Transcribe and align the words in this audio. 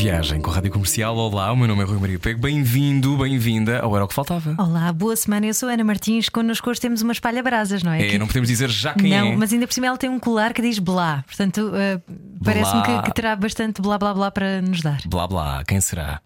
Viagem 0.00 0.40
com 0.40 0.50
a 0.50 0.54
Rádio 0.54 0.70
Comercial. 0.70 1.14
Olá, 1.14 1.52
o 1.52 1.56
meu 1.56 1.68
nome 1.68 1.82
é 1.82 1.84
Rui 1.84 1.98
Maria 1.98 2.18
Pego. 2.18 2.40
Bem-vindo, 2.40 3.18
bem-vinda 3.18 3.80
ao 3.80 3.94
Era 3.94 4.06
o 4.06 4.08
que 4.08 4.14
Faltava. 4.14 4.54
Olá, 4.58 4.90
boa 4.94 5.14
semana. 5.14 5.44
Eu 5.44 5.52
sou 5.52 5.68
Ana 5.68 5.84
Martins. 5.84 6.30
Connosco 6.30 6.70
hoje 6.70 6.80
temos 6.80 7.02
uma 7.02 7.12
espalha-brasas, 7.12 7.82
não 7.82 7.92
é? 7.92 8.00
É, 8.06 8.08
Que- 8.12 8.18
não 8.18 8.26
podemos 8.26 8.48
dizer 8.48 8.70
já 8.70 8.94
quem 8.94 9.10
não, 9.10 9.26
é. 9.32 9.36
mas 9.36 9.52
ainda 9.52 9.66
por 9.66 9.74
cima 9.74 9.88
ela 9.88 9.98
tem 9.98 10.08
um 10.08 10.18
colar 10.18 10.54
que 10.54 10.62
diz 10.62 10.78
blá. 10.78 11.22
Portanto, 11.26 11.70
eh, 11.74 12.00
parece-me 12.42 12.82
que, 12.82 13.02
que 13.02 13.12
terá 13.12 13.36
bastante 13.36 13.82
blá 13.82 13.98
blá 13.98 14.14
blá 14.14 14.30
para 14.30 14.62
nos 14.62 14.80
dar. 14.80 15.02
Blá 15.04 15.26
blá, 15.28 15.62
quem 15.68 15.82
será? 15.82 16.22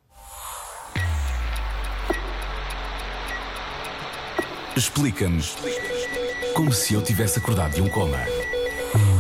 Explica-nos 4.76 5.56
como 6.54 6.72
se 6.72 6.94
eu 6.94 7.02
tivesse 7.02 7.40
acordado 7.40 7.74
de 7.74 7.82
um 7.82 7.88
coma. 7.88 8.18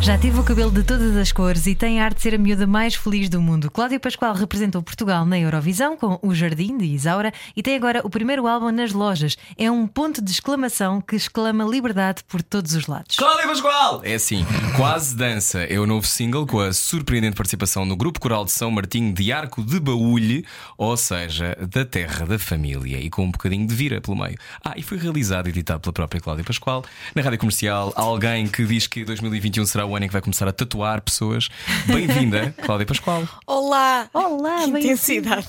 Já 0.04 0.18
teve 0.18 0.38
o 0.38 0.44
cabelo 0.44 0.70
de 0.70 0.82
todas 0.82 1.16
as 1.16 1.32
cores 1.32 1.66
e 1.66 1.74
tem 1.74 1.98
a 1.98 2.04
arte 2.04 2.16
de 2.16 2.22
ser 2.24 2.34
a 2.34 2.38
miúda 2.38 2.66
mais 2.66 2.94
feliz 2.94 3.30
do 3.30 3.40
mundo. 3.40 3.70
Cláudia 3.70 3.98
Pascoal 3.98 4.34
representou 4.34 4.82
Portugal 4.82 5.24
na 5.24 5.38
Eurovisão 5.38 5.96
com 5.96 6.18
O 6.20 6.34
Jardim 6.34 6.76
de 6.76 6.84
Isaura 6.84 7.32
e 7.56 7.62
tem 7.62 7.74
agora 7.74 8.02
o 8.04 8.10
primeiro 8.10 8.46
álbum 8.46 8.70
nas 8.70 8.92
lojas. 8.92 9.34
É 9.56 9.70
um 9.70 9.86
ponto 9.86 10.20
de 10.20 10.30
exclamação 10.30 11.00
que 11.00 11.16
exclama 11.16 11.64
liberdade 11.64 12.22
por 12.28 12.42
todos 12.42 12.74
os 12.74 12.86
lados. 12.86 13.16
Cláudia 13.16 13.46
Pascoal! 13.46 14.02
É 14.04 14.12
assim, 14.12 14.44
Quase 14.76 15.16
Dança 15.16 15.60
é 15.60 15.78
o 15.80 15.86
novo 15.86 16.06
single 16.06 16.46
com 16.46 16.60
a 16.60 16.74
surpreendente 16.74 17.36
participação 17.36 17.86
no 17.86 17.96
grupo 17.96 18.20
coral 18.20 18.44
de 18.44 18.52
São 18.52 18.70
Martinho 18.70 19.14
de 19.14 19.32
Arco 19.32 19.62
de 19.64 19.80
Baúlhe, 19.80 20.44
ou 20.76 20.96
seja, 20.98 21.56
da 21.72 21.84
terra 21.86 22.26
da 22.26 22.38
família, 22.38 22.98
e 22.98 23.08
com 23.08 23.24
um 23.24 23.30
bocadinho 23.30 23.66
de 23.66 23.74
vira 23.74 24.02
pelo 24.02 24.18
meio. 24.18 24.36
Ah, 24.62 24.74
e 24.76 24.82
foi 24.82 24.98
realizado 24.98 25.46
e 25.46 25.50
editado 25.50 25.80
pela 25.80 25.94
própria 25.94 26.20
Cláudia 26.20 26.44
Pascoal. 26.44 26.84
Na 27.14 27.22
rádio 27.22 27.38
comercial, 27.38 27.90
alguém 27.96 28.46
que 28.48 28.66
diz 28.66 28.86
que 28.86 29.02
2021 29.04 29.64
será 29.64 29.86
o 29.86 29.93
ano 29.96 30.04
em 30.04 30.08
que 30.08 30.12
vai 30.12 30.22
começar 30.22 30.46
a 30.48 30.52
tatuar 30.52 31.00
pessoas. 31.00 31.48
Bem-vinda, 31.86 32.54
Cláudia 32.64 32.86
Pascoal. 32.86 33.28
Olá! 33.46 34.08
Olá, 34.12 34.64
que 34.64 34.70
intensidade! 34.70 35.46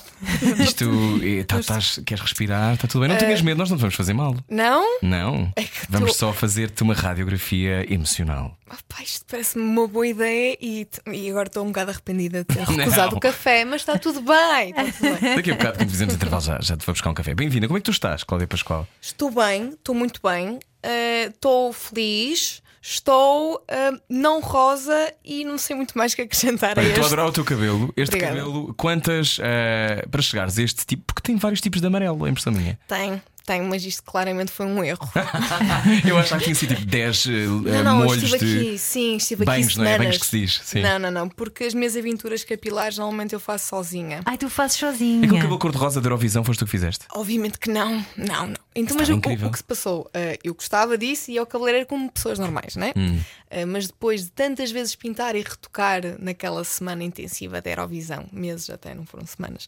Isto, 0.60 0.90
eh, 1.22 1.44
tá- 1.44 1.60
tás- 1.62 2.00
queres 2.04 2.22
respirar? 2.22 2.74
Está 2.74 2.86
tudo 2.88 3.00
bem? 3.00 3.08
Não 3.10 3.16
tenhas 3.16 3.40
medo, 3.42 3.58
nós 3.58 3.70
não 3.70 3.76
te 3.76 3.80
vamos 3.80 3.94
fazer 3.94 4.12
mal. 4.14 4.34
Não? 4.48 4.98
Não, 5.02 5.52
É 5.56 5.62
que 5.64 5.70
vamos 5.88 6.12
tô- 6.12 6.18
só 6.18 6.32
fazer-te 6.32 6.82
uma 6.82 6.94
radiografia 6.94 7.84
emocional. 7.92 8.56
Pá, 8.88 9.02
isto 9.02 9.24
parece-me 9.30 9.64
uma 9.64 9.86
boa 9.86 10.06
ideia 10.06 10.56
e, 10.60 10.86
e 11.12 11.30
agora 11.30 11.46
estou 11.46 11.62
um 11.64 11.68
bocado 11.68 11.90
arrependida 11.92 12.40
de 12.40 12.44
ter 12.46 12.64
recusado 12.66 13.12
Não. 13.12 13.18
o 13.18 13.20
café, 13.20 13.64
mas 13.64 13.82
está 13.82 13.96
tudo 13.98 14.20
bem, 14.22 14.70
está 14.70 14.84
tudo 14.84 15.20
bem. 15.20 15.36
Daqui 15.36 15.50
a 15.52 15.54
bocado, 15.54 15.78
quando 15.78 15.90
fizemos 15.90 16.14
intervalo, 16.14 16.42
já, 16.42 16.58
já 16.60 16.76
te 16.76 16.84
vou 16.84 16.92
buscar 16.92 17.10
um 17.10 17.14
café. 17.14 17.34
Bem-vinda, 17.34 17.66
como 17.68 17.78
é 17.78 17.80
que 17.80 17.84
tu 17.84 17.90
estás, 17.92 18.24
Cláudia 18.24 18.48
Pascoal? 18.48 18.86
Estou 19.00 19.30
bem, 19.30 19.68
estou 19.70 19.94
muito 19.94 20.20
bem, 20.22 20.58
eh, 20.82 21.26
estou 21.26 21.72
feliz, 21.72 22.60
estou 22.86 23.64
eh, 23.68 23.90
não 24.08 24.40
rosa 24.40 25.12
e 25.24 25.44
não 25.44 25.58
sei 25.58 25.74
muito 25.74 25.98
mais 25.98 26.14
que 26.14 26.22
acrescentar 26.22 26.78
a 26.78 26.80
Olha, 26.80 26.88
estou 26.88 27.04
a 27.04 27.06
adorar 27.08 27.26
o 27.26 27.32
teu 27.32 27.44
cabelo. 27.44 27.92
Este 27.96 28.14
Obrigada. 28.14 28.38
cabelo, 28.38 28.74
quantas 28.74 29.38
eh, 29.42 30.04
para 30.10 30.22
chegares 30.22 30.56
a 30.58 30.62
este 30.62 30.86
tipo? 30.86 31.02
Porque 31.06 31.20
tem 31.20 31.36
vários 31.36 31.60
tipos 31.60 31.80
de 31.80 31.86
amarelo, 31.86 32.26
é 32.26 32.30
impressão 32.30 32.52
minha. 32.52 32.78
Tem, 32.86 33.20
tem, 33.46 33.62
mas 33.62 33.84
isto 33.84 34.02
claramente 34.02 34.50
foi 34.50 34.66
um 34.66 34.82
erro. 34.82 35.08
Eu 36.06 36.18
acho 36.18 36.36
que 36.36 36.44
tinha 36.44 36.54
sido 36.54 36.74
tipo 36.74 36.86
10 36.86 37.26
eh, 37.26 37.30
Não, 37.30 37.84
não, 37.84 38.00
eu 38.00 38.04
molhos 38.06 38.22
estive 38.24 38.38
de. 38.38 38.58
aqui, 38.58 38.78
sim, 38.78 39.16
estive 39.16 39.42
aqui 39.44 39.46
banhos, 39.52 39.76
não 39.76 39.84
é? 39.84 39.98
Banhos 39.98 40.18
que 40.18 40.26
se 40.26 40.40
diz, 40.40 40.60
sim. 40.64 40.80
Não, 40.80 40.98
não, 40.98 41.10
não, 41.10 41.28
porque 41.28 41.64
as 41.64 41.74
minhas 41.74 41.96
aventuras 41.96 42.42
capilares 42.42 42.98
normalmente 42.98 43.34
eu 43.34 43.40
faço 43.40 43.68
sozinha. 43.68 44.20
Ai, 44.24 44.36
tu 44.36 44.50
fazes 44.50 44.76
sozinha. 44.76 45.24
Aquele 45.24 45.40
cabelo 45.40 45.58
cor-de-rosa 45.58 46.00
da 46.00 46.06
Eurovisão 46.06 46.42
foste 46.42 46.58
tu 46.58 46.64
que 46.64 46.70
fizeste? 46.72 47.06
Obviamente 47.14 47.58
que 47.58 47.70
não, 47.70 48.04
não, 48.16 48.48
não. 48.48 48.56
Então, 48.74 48.96
Estava 49.00 49.16
mas 49.16 49.42
o, 49.42 49.46
o 49.46 49.50
que 49.50 49.58
se 49.58 49.64
passou? 49.64 50.00
Uh, 50.02 50.38
eu 50.44 50.54
gostava 50.54 50.98
disso 50.98 51.30
e 51.30 51.38
ao 51.38 51.46
cabeleireiro 51.46 51.86
como 51.86 52.10
pessoas 52.10 52.38
normais, 52.38 52.76
né? 52.76 52.92
Hum. 52.94 53.18
Uh, 53.50 53.66
mas 53.66 53.86
depois 53.86 54.24
de 54.24 54.30
tantas 54.32 54.70
vezes 54.72 54.96
pintar 54.96 55.36
e 55.36 55.40
retocar 55.40 56.02
naquela 56.18 56.64
semana 56.64 57.04
intensiva 57.04 57.60
da 57.62 57.70
Eurovisão, 57.70 58.26
meses 58.32 58.68
até, 58.70 58.92
não 58.94 59.06
foram 59.06 59.24
semanas, 59.24 59.66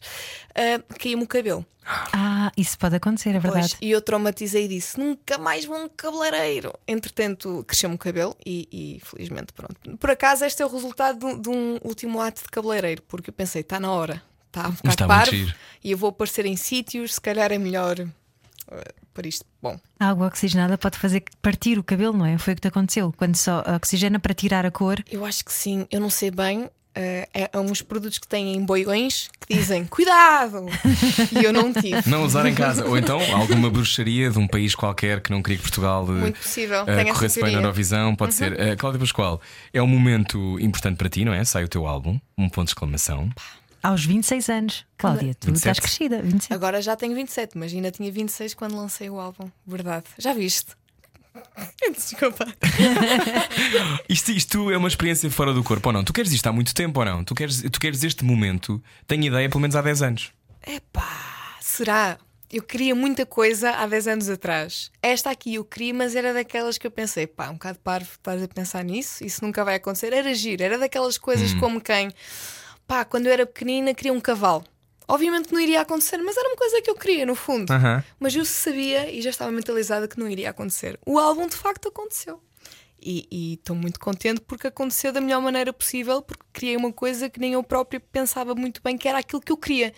uh, 0.51 0.83
caiu-me 0.99 1.23
o 1.23 1.27
cabelo. 1.27 1.65
Ah, 2.13 2.51
isso 2.57 2.77
pode 2.77 2.95
acontecer, 2.97 3.29
é 3.29 3.39
verdade. 3.39 3.69
Pois, 3.69 3.77
e 3.81 3.89
eu 3.91 4.01
traumatizei 4.01 4.65
e 4.65 4.67
disse: 4.67 4.99
nunca 4.99 5.37
mais 5.37 5.65
vou 5.65 5.77
a 5.77 5.83
um 5.85 5.89
cabeleireiro. 5.89 6.73
Entretanto, 6.87 7.63
cresceu-me 7.65 7.95
o 7.95 7.97
cabelo 7.97 8.35
e, 8.45 8.67
e, 8.71 8.99
felizmente, 9.03 9.53
pronto. 9.53 9.97
Por 9.97 10.11
acaso, 10.11 10.43
este 10.45 10.61
é 10.61 10.65
o 10.65 10.69
resultado 10.69 11.17
de, 11.19 11.25
um- 11.25 11.41
de 11.41 11.49
um 11.49 11.79
último 11.83 12.19
ato 12.21 12.43
de 12.43 12.49
cabeleireiro, 12.49 13.01
porque 13.07 13.29
eu 13.29 13.33
pensei: 13.33 13.61
está 13.61 13.79
na 13.79 13.91
hora, 13.91 14.21
está 14.83 15.07
parvo 15.07 15.31
giro. 15.31 15.53
e 15.83 15.91
eu 15.91 15.97
vou 15.97 16.09
aparecer 16.09 16.45
em 16.45 16.55
sítios, 16.57 17.15
se 17.15 17.21
calhar 17.21 17.51
é 17.51 17.57
melhor 17.57 17.95
uh, 18.71 19.07
para 19.13 19.27
isto. 19.27 19.45
Bom, 19.61 19.79
A 19.99 20.09
água 20.09 20.27
oxigenada 20.27 20.77
pode 20.77 20.97
fazer 20.97 21.23
partir 21.41 21.77
o 21.77 21.83
cabelo, 21.83 22.17
não 22.17 22.25
é? 22.25 22.37
Foi 22.37 22.53
o 22.53 22.55
que 22.55 22.61
te 22.61 22.67
aconteceu. 22.67 23.13
Quando 23.17 23.35
só 23.35 23.63
oxigena 23.75 24.19
para 24.19 24.33
tirar 24.33 24.65
a 24.65 24.71
cor. 24.71 25.03
eu 25.11 25.25
acho 25.25 25.43
que 25.43 25.51
sim, 25.51 25.87
eu 25.91 25.99
não 25.99 26.09
sei 26.09 26.31
bem. 26.31 26.69
Uh, 26.97 27.23
é, 27.33 27.49
há 27.53 27.59
uns 27.61 27.83
produtos 27.83 28.17
que 28.17 28.27
têm 28.27 28.65
boiões 28.65 29.29
que 29.39 29.55
dizem 29.55 29.85
cuidado! 29.87 30.65
e 31.31 31.45
eu 31.45 31.53
não 31.53 31.71
tive. 31.71 32.09
Não 32.09 32.23
usar 32.23 32.45
em 32.47 32.53
casa. 32.53 32.83
Ou 32.85 32.97
então 32.97 33.19
alguma 33.33 33.69
bruxaria 33.69 34.29
de 34.29 34.39
um 34.39 34.47
país 34.47 34.73
qualquer 34.73 35.21
que 35.21 35.29
não 35.29 35.41
queria 35.41 35.57
que 35.57 35.63
Portugal 35.63 36.05
eh, 36.09 36.11
Muito 36.11 36.39
possível, 36.39 36.83
eh, 36.87 37.05
corresse 37.05 37.41
bem 37.41 37.51
na. 37.51 37.59
Uhum. 37.59 37.63
Eurovisão. 37.65 38.15
Pode 38.15 38.33
ser. 38.33 38.59
Eh, 38.59 38.75
Cláudia 38.75 38.99
Pascoal, 38.99 39.39
é 39.71 39.81
um 39.81 39.87
momento 39.87 40.59
importante 40.59 40.97
para 40.97 41.07
ti, 41.07 41.23
não 41.23 41.33
é? 41.33 41.43
Sai 41.45 41.63
o 41.63 41.67
teu 41.69 41.85
álbum, 41.85 42.19
um 42.37 42.49
ponto 42.49 42.65
de 42.65 42.71
exclamação. 42.71 43.29
Aos 43.81 44.05
26 44.05 44.49
anos. 44.49 44.85
Cláudia, 44.97 45.33
tu 45.35 45.47
27. 45.47 45.57
estás 45.57 45.79
crescida. 45.79 46.21
27. 46.21 46.53
Agora 46.53 46.81
já 46.81 46.95
tenho 46.95 47.15
27, 47.15 47.57
mas 47.57 47.73
ainda 47.73 47.91
tinha 47.91 48.11
26 48.11 48.53
quando 48.53 48.75
lancei 48.75 49.09
o 49.09 49.19
álbum. 49.19 49.49
Verdade. 49.65 50.05
Já 50.17 50.33
viste? 50.33 50.75
Desculpa. 51.95 52.45
Isto, 54.09 54.31
isto 54.31 54.71
é 54.71 54.77
uma 54.77 54.87
experiência 54.87 55.29
fora 55.29 55.53
do 55.53 55.63
corpo 55.63 55.89
ou 55.89 55.93
não? 55.93 56.03
Tu 56.03 56.11
queres 56.11 56.31
isto 56.31 56.47
há 56.47 56.51
muito 56.51 56.73
tempo 56.73 56.99
ou 56.99 57.05
não? 57.05 57.23
Tu 57.23 57.35
queres, 57.35 57.61
tu 57.61 57.79
queres 57.79 58.03
este 58.03 58.25
momento? 58.25 58.81
Tenho 59.07 59.23
ideia, 59.25 59.47
pelo 59.47 59.61
menos 59.61 59.75
há 59.75 59.81
10 59.81 60.01
anos. 60.01 60.31
Epá, 60.65 61.57
será? 61.61 62.17
Eu 62.51 62.63
queria 62.63 62.95
muita 62.95 63.27
coisa 63.27 63.71
há 63.71 63.85
10 63.85 64.07
anos 64.07 64.29
atrás. 64.29 64.91
Esta 65.03 65.29
aqui 65.29 65.55
eu 65.55 65.63
queria, 65.63 65.93
mas 65.93 66.15
era 66.15 66.33
daquelas 66.33 66.79
que 66.79 66.87
eu 66.87 66.91
pensei, 66.91 67.27
pá, 67.27 67.49
um 67.49 67.53
bocado 67.53 67.77
parvo 67.79 68.09
estás 68.11 68.41
a 68.41 68.47
pensar 68.47 68.83
nisso, 68.83 69.23
isso 69.23 69.45
nunca 69.45 69.63
vai 69.63 69.75
acontecer. 69.75 70.11
Era 70.13 70.33
giro, 70.33 70.63
era 70.63 70.77
daquelas 70.77 71.17
coisas 71.17 71.53
como 71.53 71.79
quem, 71.79 72.11
pá, 72.89 73.05
quando 73.05 73.27
eu 73.27 73.31
era 73.31 73.45
pequenina 73.45 73.93
queria 73.93 74.11
um 74.11 74.19
cavalo. 74.19 74.63
Obviamente 75.07 75.47
que 75.47 75.53
não 75.53 75.61
iria 75.61 75.81
acontecer, 75.81 76.17
mas 76.17 76.35
era 76.35 76.49
uma 76.49 76.57
coisa 76.57 76.81
que 76.81 76.89
eu 76.89 76.95
queria, 76.95 77.23
no 77.23 77.35
fundo. 77.35 77.71
Aham. 77.71 78.03
Mas 78.19 78.35
eu 78.35 78.43
sabia 78.43 79.11
e 79.11 79.21
já 79.21 79.29
estava 79.29 79.51
mentalizada 79.51 80.07
que 80.07 80.19
não 80.19 80.27
iria 80.27 80.49
acontecer. 80.49 80.99
O 81.05 81.19
álbum 81.19 81.47
de 81.47 81.55
facto 81.55 81.87
aconteceu. 81.87 82.41
E 82.99 83.27
e 83.31 83.53
estou 83.53 83.75
muito 83.75 83.99
contente 83.99 84.41
porque 84.41 84.67
aconteceu 84.67 85.11
da 85.11 85.21
melhor 85.21 85.39
maneira 85.39 85.71
possível, 85.71 86.21
porque 86.21 86.43
criei 86.51 86.75
uma 86.75 86.91
coisa 86.91 87.29
que 87.29 87.39
nem 87.39 87.53
eu 87.53 87.63
própria 87.63 87.99
pensava 87.99 88.55
muito 88.55 88.81
bem 88.83 88.97
que 88.97 89.07
era 89.07 89.19
aquilo 89.19 89.41
que 89.41 89.51
eu 89.51 89.57
queria. 89.57 89.93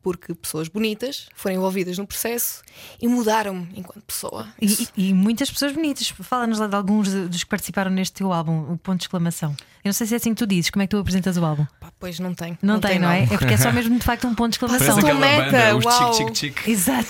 Porque 0.00 0.32
pessoas 0.34 0.68
bonitas 0.68 1.28
foram 1.34 1.56
envolvidas 1.56 1.98
no 1.98 2.06
processo 2.06 2.62
e 3.02 3.08
mudaram-me 3.08 3.68
enquanto 3.74 4.04
pessoa. 4.04 4.46
E, 4.62 4.88
e- 4.96 5.12
muitas 5.12 5.50
pessoas 5.50 5.72
bonitas. 5.72 6.08
Fala-nos 6.08 6.58
lá 6.60 6.66
de 6.68 6.76
alguns 6.76 7.08
de- 7.10 7.26
dos 7.28 7.42
que 7.42 7.50
participaram 7.50 7.90
neste 7.90 8.14
teu 8.14 8.32
álbum, 8.32 8.72
o 8.72 8.78
ponto 8.78 8.98
de 8.98 9.04
exclamação. 9.04 9.50
Eu 9.84 9.88
não 9.88 9.92
sei 9.92 10.06
se 10.06 10.14
é 10.14 10.16
assim 10.16 10.30
que 10.30 10.36
tu 10.38 10.46
dizes, 10.46 10.70
como 10.70 10.82
é 10.82 10.86
que 10.86 10.90
tu 10.92 10.98
apresentas 10.98 11.36
o 11.36 11.44
álbum? 11.44 11.66
Pá, 11.80 11.92
pois 11.98 12.18
não 12.20 12.32
tem. 12.32 12.56
Não, 12.62 12.78
tem, 12.80 12.98
não 12.98 13.10
é? 13.10 13.24
É 13.24 13.26
porque 13.26 13.54
é 13.54 13.56
só 13.56 13.70
mesmo 13.72 13.98
de 13.98 14.04
facto 14.04 14.26
um 14.28 14.34
ponto 14.34 14.52
de 14.52 14.58
Parece 14.60 14.76
exclamação. 14.84 15.10
Aquela 15.10 15.20
meta, 15.20 15.50
banda, 15.50 15.76
os 15.76 15.84
uau. 15.84 16.14
Chic 16.14 16.26
Chic 16.36 16.36
Chic. 16.58 16.68
Exato. 16.68 17.08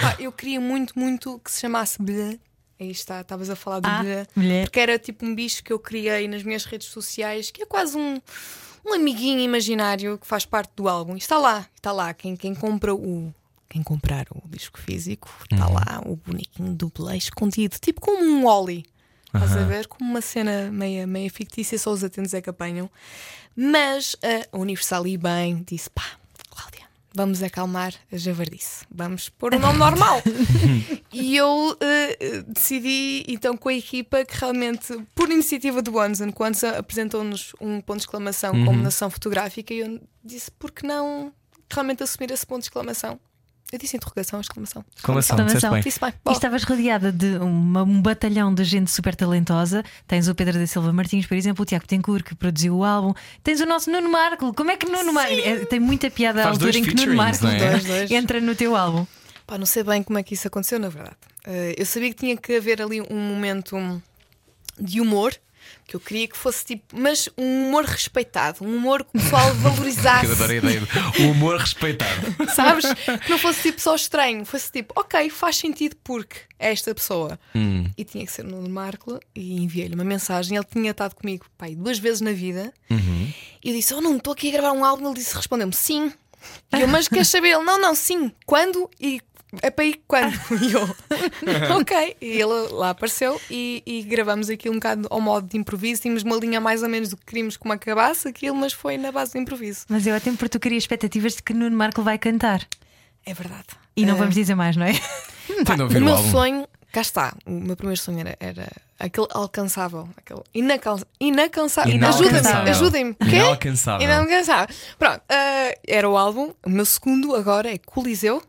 Pá, 0.00 0.16
eu 0.18 0.32
queria 0.32 0.60
muito, 0.60 0.98
muito 0.98 1.38
que 1.44 1.50
se 1.50 1.60
chamasse 1.60 2.00
Blé. 2.02 2.38
Aí 2.78 2.90
está, 2.90 3.20
estavas 3.20 3.50
a 3.50 3.56
falar 3.56 3.80
do 3.80 3.88
Ah, 3.88 4.02
Blé. 4.02 4.26
mulher. 4.34 4.64
Porque 4.64 4.80
era 4.80 4.98
tipo 4.98 5.24
um 5.26 5.34
bicho 5.34 5.62
que 5.62 5.72
eu 5.72 5.78
criei 5.78 6.26
nas 6.28 6.42
minhas 6.42 6.64
redes 6.64 6.88
sociais, 6.88 7.50
que 7.50 7.62
é 7.62 7.66
quase 7.66 7.96
um, 7.96 8.20
um 8.84 8.94
amiguinho 8.94 9.40
imaginário 9.40 10.18
que 10.18 10.26
faz 10.26 10.44
parte 10.44 10.72
do 10.76 10.88
álbum. 10.88 11.16
Está 11.16 11.38
lá, 11.38 11.66
está 11.74 11.92
lá. 11.92 12.12
Quem, 12.14 12.36
quem 12.36 12.54
compra 12.54 12.94
o. 12.94 13.32
Quem 13.68 13.82
comprar 13.82 14.26
o 14.32 14.48
disco 14.48 14.80
físico, 14.80 15.30
está 15.48 15.68
lá 15.68 16.02
o 16.04 16.16
bonequinho 16.16 16.74
do 16.74 16.92
escondido, 17.14 17.76
tipo 17.78 18.00
como 18.00 18.24
um 18.24 18.44
Wally. 18.44 18.84
Estás 19.32 19.56
a 19.56 19.62
ver? 19.64 19.86
Como 19.86 20.10
uma 20.10 20.20
cena 20.20 20.72
meia, 20.72 21.06
meia 21.06 21.30
fictícia, 21.30 21.78
só 21.78 21.92
os 21.92 22.02
atentos 22.02 22.34
é 22.34 22.42
que 22.42 22.50
apanham. 22.50 22.90
Mas 23.54 24.16
a 24.52 24.58
Universal 24.58 25.06
e 25.06 25.16
bem 25.16 25.64
disse: 25.64 25.88
pá, 25.88 26.02
vamos 27.14 27.42
acalmar 27.42 27.94
a 28.12 28.16
javardice, 28.16 28.84
vamos 28.90 29.28
pôr 29.28 29.54
um 29.54 29.58
nome 29.58 29.78
normal. 29.78 30.22
e 31.12 31.36
eu 31.36 31.76
eh, 31.80 32.42
decidi, 32.46 33.24
então, 33.28 33.56
com 33.56 33.68
a 33.68 33.74
equipa, 33.74 34.24
que 34.24 34.38
realmente, 34.38 34.96
por 35.14 35.30
iniciativa 35.30 35.82
do 35.82 35.94
Wanson, 35.94 36.30
quando 36.32 36.54
se 36.54 36.66
apresentou-nos 36.66 37.52
um 37.60 37.80
ponto 37.80 37.98
de 37.98 38.04
exclamação 38.04 38.52
como 38.64 38.82
nação 38.82 39.10
fotográfica, 39.10 39.74
e 39.74 39.80
eu 39.80 40.00
disse: 40.24 40.50
por 40.52 40.70
que 40.70 40.86
não 40.86 41.32
realmente 41.72 42.02
assumir 42.02 42.30
esse 42.30 42.46
ponto 42.46 42.60
de 42.60 42.66
exclamação? 42.66 43.18
Eu 43.72 43.78
disse 43.78 43.96
interrogação, 43.96 44.40
exclamação. 44.40 44.84
Exclamação, 44.96 45.36
disseste 45.36 45.56
Exclamação. 45.58 45.70
bem. 45.72 45.82
Disse 45.82 46.00
bem. 46.00 46.12
E 46.28 46.32
estavas 46.32 46.64
rodeada 46.64 47.12
de 47.12 47.36
uma- 47.38 47.84
um 47.84 48.02
batalhão 48.02 48.52
de 48.52 48.64
gente 48.64 48.90
super 48.90 49.14
talentosa. 49.14 49.84
Tens 50.08 50.26
o 50.26 50.34
Pedro 50.34 50.58
da 50.58 50.66
Silva 50.66 50.92
Martins, 50.92 51.24
por 51.26 51.36
exemplo, 51.36 51.62
o 51.62 51.66
Tiago 51.66 51.86
Tencourt, 51.86 52.24
que 52.24 52.34
produziu 52.34 52.76
o 52.78 52.84
álbum. 52.84 53.14
Tens 53.44 53.60
o 53.60 53.66
nosso 53.66 53.88
Nuno 53.90 54.10
Marco. 54.10 54.52
Como 54.54 54.70
é 54.72 54.76
que 54.76 54.86
Nuno 54.90 55.12
Marco. 55.12 55.32
é, 55.32 55.64
tem 55.66 55.78
muita 55.78 56.10
piada 56.10 56.42
à 56.44 56.48
altura 56.48 56.76
em 56.78 56.82
que 56.82 56.94
Nuno 56.94 57.14
Marco 57.14 57.46
é? 57.46 57.70
Dois, 57.70 57.84
dois. 57.84 58.10
entra 58.10 58.40
no 58.40 58.54
teu 58.56 58.74
álbum. 58.74 59.06
Pá, 59.46 59.56
não 59.56 59.66
sei 59.66 59.82
bem 59.84 60.02
como 60.02 60.18
é 60.18 60.22
que 60.24 60.34
isso 60.34 60.48
aconteceu, 60.48 60.78
na 60.80 60.88
verdade. 60.88 61.16
Eh, 61.46 61.74
eu 61.78 61.86
sabia 61.86 62.08
que 62.10 62.16
tinha 62.16 62.36
que 62.36 62.56
haver 62.56 62.82
ali 62.82 63.00
um 63.02 63.18
momento 63.18 63.76
de 64.78 65.00
humor, 65.00 65.32
que 65.86 65.96
eu 65.96 66.00
queria 66.00 66.28
que 66.28 66.36
fosse 66.36 66.64
tipo, 66.64 66.84
mas 66.98 67.28
um 67.36 67.68
humor 67.68 67.84
respeitado, 67.84 68.64
um 68.64 68.76
humor 68.76 69.02
que 69.04 69.10
o 69.18 69.20
pessoal 69.20 69.52
valorizasse, 69.54 70.26
Eu 70.26 70.32
adoro 70.32 70.52
a 70.52 70.54
ideia 70.54 70.82
o 71.20 71.22
humor 71.30 71.56
respeitado. 71.58 72.36
sabes? 72.54 72.84
Que 73.24 73.30
não 73.30 73.38
fosse 73.38 73.62
tipo 73.62 73.80
só 73.80 73.94
estranho, 73.94 74.44
fosse 74.44 74.70
tipo, 74.70 74.92
ok, 74.98 75.28
faz 75.30 75.56
sentido 75.56 75.96
porque 76.04 76.36
é 76.58 76.70
esta 76.72 76.94
pessoa. 76.94 77.38
Hum. 77.54 77.84
E 77.96 78.04
tinha 78.04 78.24
que 78.24 78.32
ser 78.32 78.44
no 78.44 78.68
Marco 78.68 79.18
e 79.34 79.62
enviei-lhe 79.62 79.94
uma 79.94 80.04
mensagem. 80.04 80.56
Ele 80.56 80.66
tinha 80.70 80.90
estado 80.92 81.14
comigo 81.14 81.46
pai, 81.58 81.74
duas 81.74 81.98
vezes 81.98 82.20
na 82.20 82.32
vida 82.32 82.72
Uhum. 82.90 83.32
e 83.64 83.68
eu 83.70 83.74
disse: 83.74 83.94
Oh, 83.94 84.00
não, 84.00 84.16
estou 84.16 84.32
aqui 84.32 84.48
a 84.48 84.52
gravar 84.52 84.72
um 84.72 84.84
álbum. 84.84 85.06
Ele 85.06 85.14
disse: 85.18 85.34
Respondeu-me 85.36 85.72
sim. 85.74 86.12
E 86.72 86.80
eu, 86.80 86.88
mas 86.88 87.06
queres 87.08 87.28
saber? 87.28 87.48
Ele: 87.50 87.64
Não, 87.64 87.78
não, 87.80 87.94
sim. 87.94 88.32
Quando 88.46 88.88
e 89.00 89.20
é 89.62 89.70
para 89.70 89.84
ir 89.84 90.00
quando? 90.06 90.32
E 90.62 90.72
eu, 90.72 90.96
ok. 91.80 92.16
E 92.20 92.26
ele 92.40 92.68
lá 92.72 92.90
apareceu 92.90 93.40
e, 93.50 93.82
e 93.86 94.02
gravamos 94.02 94.48
aquilo 94.50 94.74
um 94.74 94.78
bocado 94.78 95.06
ao 95.10 95.20
modo 95.20 95.48
de 95.48 95.56
improviso. 95.56 96.02
Tínhamos 96.02 96.22
uma 96.22 96.36
linha 96.36 96.60
mais 96.60 96.82
ou 96.82 96.88
menos 96.88 97.08
do 97.10 97.16
que 97.16 97.26
queríamos 97.26 97.56
como 97.56 97.72
acabasse 97.72 98.28
aquilo, 98.28 98.54
mas 98.56 98.72
foi 98.72 98.96
na 98.96 99.10
base 99.12 99.32
do 99.32 99.38
improviso. 99.38 99.86
Mas 99.88 100.06
eu 100.06 100.14
até 100.14 100.30
porque 100.32 100.48
tu 100.48 100.60
querias 100.60 100.82
expectativas 100.84 101.34
de 101.36 101.42
que 101.42 101.52
Nuno 101.54 101.76
Marco 101.76 102.02
vai 102.02 102.18
cantar. 102.18 102.66
É 103.26 103.34
verdade. 103.34 103.66
E 103.96 104.06
não 104.06 104.14
Eh, 104.14 104.18
vamos 104.18 104.34
dizer 104.34 104.54
mais, 104.54 104.76
não 104.76 104.86
é? 104.86 104.92
Ouvir 105.82 105.98
o 105.98 106.04
meu 106.04 106.14
álbum. 106.16 106.30
sonho, 106.30 106.68
cá 106.92 107.00
está. 107.00 107.34
O 107.44 107.50
meu 107.50 107.76
primeiro 107.76 108.00
sonho 108.00 108.20
era, 108.20 108.36
era 108.40 108.68
aquele 108.98 109.26
alcançável, 109.30 110.08
aquele 110.16 110.40
inacal- 110.54 111.00
inacansável. 111.20 111.92
Ajudem-me, 112.08 112.28
Inalcançável. 112.38 112.70
ajudem-me. 112.72 113.14
Quê? 113.14 113.36
Inalcançável. 113.36 114.06
Inalcançável. 114.06 114.74
Pronto, 114.98 115.20
ah, 115.28 115.74
era 115.86 116.08
o 116.08 116.16
álbum. 116.16 116.52
O 116.64 116.70
meu 116.70 116.84
segundo 116.86 117.34
agora 117.34 117.70
é 117.72 117.78
Coliseu 117.78 118.42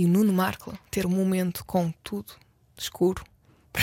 e 0.00 0.06
o 0.06 0.08
Nuno 0.08 0.32
Marco 0.32 0.72
ter 0.90 1.04
um 1.04 1.10
momento 1.10 1.62
com 1.66 1.92
tudo 2.02 2.32
escuro, 2.74 3.22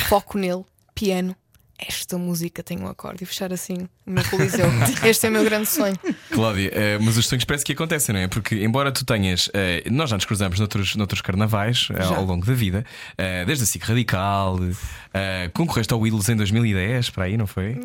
foco 0.09 0.35
nele, 0.39 0.65
piano. 0.95 1.35
Esta 1.79 2.17
música 2.17 2.63
tem 2.63 2.79
um 2.79 2.87
acorde 2.87 3.23
e 3.23 3.27
fechar 3.27 3.53
assim 3.53 3.87
o 4.03 4.09
meu 4.09 4.23
Coliseu. 4.31 4.65
Este 5.05 5.27
é 5.27 5.29
o 5.29 5.31
meu 5.31 5.43
grande 5.43 5.67
sonho. 5.67 5.95
Cláudia, 6.31 6.71
eh, 6.73 6.97
mas 6.99 7.17
os 7.17 7.27
sonhos 7.27 7.45
parece 7.45 7.63
que 7.63 7.71
acontecem, 7.71 8.13
não 8.13 8.19
é? 8.19 8.27
Porque, 8.27 8.55
embora 8.55 8.91
tu 8.91 9.05
tenhas. 9.05 9.47
eh, 9.53 9.83
nós 9.91 10.09
já 10.09 10.15
nos 10.15 10.25
cruzamos 10.25 10.57
noutros, 10.57 10.95
noutros 10.95 11.21
carnavais 11.21 11.89
Já. 11.95 12.15
ao 12.15 12.25
longo 12.25 12.47
da 12.47 12.53
vida, 12.55 12.83
desde 13.45 13.63
a 13.63 13.67
SIC 13.67 13.83
Radical, 13.83 14.57
eh, 15.17 15.49
concorreste 15.53 15.93
ao 15.93 15.99
Wills 15.99 16.29
em 16.29 16.35
2010, 16.35 17.09
para 17.09 17.25
aí, 17.25 17.37
não 17.37 17.47
foi? 17.47 17.79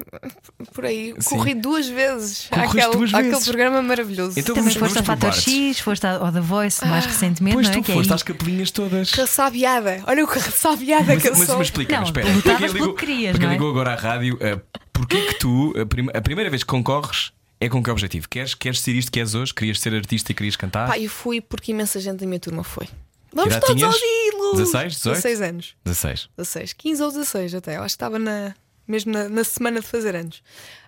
Por 0.74 0.84
aí, 0.84 1.14
Sim. 1.18 1.36
corri 1.36 1.54
duas 1.54 1.88
vezes 1.88 2.48
àquele, 2.50 2.90
duas 2.92 3.14
àquele 3.14 3.40
programa 3.40 3.82
maravilhoso. 3.82 4.38
Então 4.38 4.54
Também 4.54 4.72
vamos- 4.74 4.92
foste 4.92 4.98
ao 4.98 5.04
Fator. 5.04 5.32
X, 5.32 5.80
foste 5.80 6.06
ao 6.06 6.32
The 6.32 6.40
Voice 6.40 6.86
mais 6.86 7.06
recentemente, 7.06 7.54
Pois 7.54 7.66
não 7.68 7.74
é? 7.74 7.76
tu 7.78 7.82
Que 7.84 7.92
é 7.92 7.94
foste 7.94 8.10
aí- 8.10 8.14
às 8.14 8.22
capelinhas 8.22 8.70
todas. 8.70 9.10
Ressabiada. 9.12 10.02
Olha 10.06 10.24
o 10.24 10.28
que 10.28 10.38
ressabiada 10.38 11.16
que 11.16 11.28
eu 11.28 11.36
mas, 11.36 11.46
sou. 11.46 11.58
mas 11.58 11.66
explica-me, 11.68 11.98
Não, 12.00 12.06
espera. 12.06 12.26
Para 12.42 12.56
quem 12.56 12.66
ligou, 12.68 12.94
que 12.94 13.06
querias, 13.06 13.30
para 13.32 13.38
quem 13.40 13.46
não 13.46 13.50
é? 13.50 13.56
ligou 13.56 13.70
agora 13.70 13.92
à 13.92 13.96
rádio, 13.96 14.36
eh, 14.40 14.58
porquê 14.92 15.20
que 15.22 15.34
tu, 15.38 15.72
a, 15.80 15.86
prim- 15.86 16.08
a 16.12 16.20
primeira 16.20 16.50
vez 16.50 16.62
que 16.62 16.68
concorres, 16.68 17.32
é 17.60 17.68
com 17.68 17.82
que 17.82 17.90
objetivo? 17.90 18.28
Queres, 18.28 18.54
queres 18.54 18.80
ser 18.80 18.92
isto 18.96 19.10
que 19.12 19.20
és 19.20 19.34
hoje? 19.34 19.54
Querias 19.54 19.78
ser 19.80 19.94
artista 19.94 20.32
e 20.32 20.34
querias 20.34 20.56
cantar? 20.56 20.88
Pá, 20.88 20.98
eu 20.98 21.08
fui 21.08 21.40
porque 21.40 21.70
imensa 21.72 22.00
gente 22.00 22.18
da 22.20 22.26
minha 22.26 22.40
turma 22.40 22.64
foi. 22.64 22.88
Vamos 23.32 23.56
todos 23.56 23.74
tinhas? 23.76 23.94
ouvi-lo! 23.94 24.56
16, 24.56 24.92
18? 24.94 25.14
16 25.14 25.40
anos. 25.40 25.76
16. 25.84 26.28
16, 26.36 26.72
15 26.74 27.02
ou 27.02 27.10
16 27.10 27.54
até. 27.54 27.76
Eu 27.76 27.82
acho 27.82 27.94
que 27.94 27.96
estava 27.96 28.18
na, 28.18 28.54
mesmo 28.86 29.12
na, 29.12 29.28
na 29.28 29.44
semana 29.44 29.80
de 29.80 29.86
fazer 29.86 30.14
anos. 30.14 30.42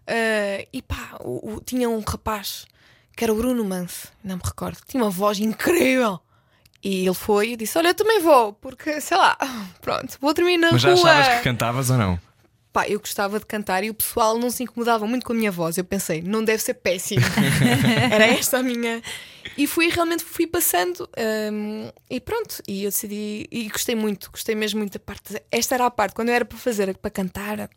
Ah, 0.06 0.66
e 0.72 0.82
pá, 0.82 1.16
o- 1.20 1.54
o- 1.54 1.60
tinha 1.60 1.88
um 1.88 2.00
rapaz 2.00 2.66
que 3.16 3.24
era 3.24 3.32
o 3.32 3.36
Bruno 3.36 3.64
Manso, 3.64 4.08
não 4.22 4.36
me 4.36 4.42
recordo, 4.44 4.78
tinha 4.86 5.02
uma 5.02 5.10
voz 5.10 5.38
incrível. 5.38 6.20
E 6.82 7.06
ele 7.06 7.14
foi 7.14 7.52
e 7.52 7.56
disse: 7.56 7.78
Olha, 7.78 7.88
eu 7.88 7.94
também 7.94 8.20
vou, 8.20 8.52
porque 8.52 9.00
sei 9.00 9.16
lá, 9.16 9.36
pronto, 9.80 10.18
vou 10.20 10.34
terminar 10.34 10.66
na 10.66 10.72
Mas 10.74 10.82
já 10.82 10.92
rua. 10.94 11.10
achavas 11.10 11.38
que 11.38 11.44
cantavas 11.44 11.88
ou 11.90 11.96
não? 11.96 12.20
Pá, 12.72 12.88
eu 12.88 12.98
gostava 12.98 13.38
de 13.38 13.46
cantar 13.46 13.84
e 13.84 13.90
o 13.90 13.94
pessoal 13.94 14.36
não 14.36 14.50
se 14.50 14.64
incomodava 14.64 15.06
muito 15.06 15.24
com 15.24 15.32
a 15.32 15.36
minha 15.36 15.50
voz. 15.52 15.78
Eu 15.78 15.84
pensei, 15.84 16.20
não 16.20 16.42
deve 16.44 16.60
ser 16.60 16.74
péssimo. 16.74 17.22
Era 18.12 18.26
esta 18.26 18.58
a 18.58 18.62
minha. 18.64 19.00
E 19.56 19.66
fui 19.66 19.88
realmente 19.88 20.24
fui 20.24 20.46
passando 20.46 21.08
hum, 21.52 21.90
e 22.10 22.20
pronto. 22.20 22.62
E 22.66 22.84
eu 22.84 22.90
decidi 22.90 23.46
e 23.50 23.68
gostei 23.68 23.94
muito, 23.94 24.30
gostei 24.30 24.54
mesmo 24.54 24.78
muito 24.78 24.94
da 24.94 24.98
parte. 24.98 25.40
Esta 25.50 25.74
era 25.74 25.86
a 25.86 25.90
parte, 25.90 26.14
quando 26.14 26.28
eu 26.28 26.34
era 26.34 26.44
para 26.44 26.58
fazer, 26.58 26.96
para 26.98 27.10
cantar, 27.10 27.70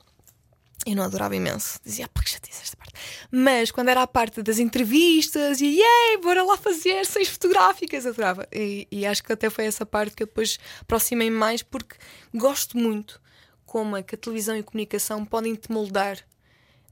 eu 0.85 0.95
não 0.95 1.03
adorava 1.03 1.35
imenso. 1.35 1.79
Dizia, 1.83 2.05
ah, 2.05 2.09
porque 2.13 2.31
já 2.31 2.39
disse 2.41 2.63
esta 2.63 2.77
parte. 2.77 2.93
Mas 3.29 3.71
quando 3.71 3.89
era 3.89 4.01
a 4.01 4.07
parte 4.07 4.41
das 4.41 4.57
entrevistas 4.57 5.59
e 5.59 5.65
yay, 5.65 6.17
bora 6.21 6.43
lá 6.43 6.55
fazer 6.55 7.05
seis 7.05 7.27
fotográficas, 7.27 8.05
adorava. 8.05 8.47
E, 8.53 8.87
e 8.89 9.05
acho 9.05 9.23
que 9.23 9.33
até 9.33 9.49
foi 9.49 9.65
essa 9.65 9.85
parte 9.85 10.15
que 10.15 10.23
eu 10.23 10.27
depois 10.27 10.57
aproximei 10.81 11.29
mais 11.29 11.61
porque 11.61 11.95
gosto 12.33 12.77
muito 12.77 13.21
como 13.65 13.97
é 13.97 14.01
que 14.01 14.15
a 14.15 14.17
televisão 14.17 14.55
e 14.55 14.59
a 14.59 14.63
comunicação 14.63 15.25
podem 15.25 15.55
te 15.55 15.69
moldar 15.69 16.17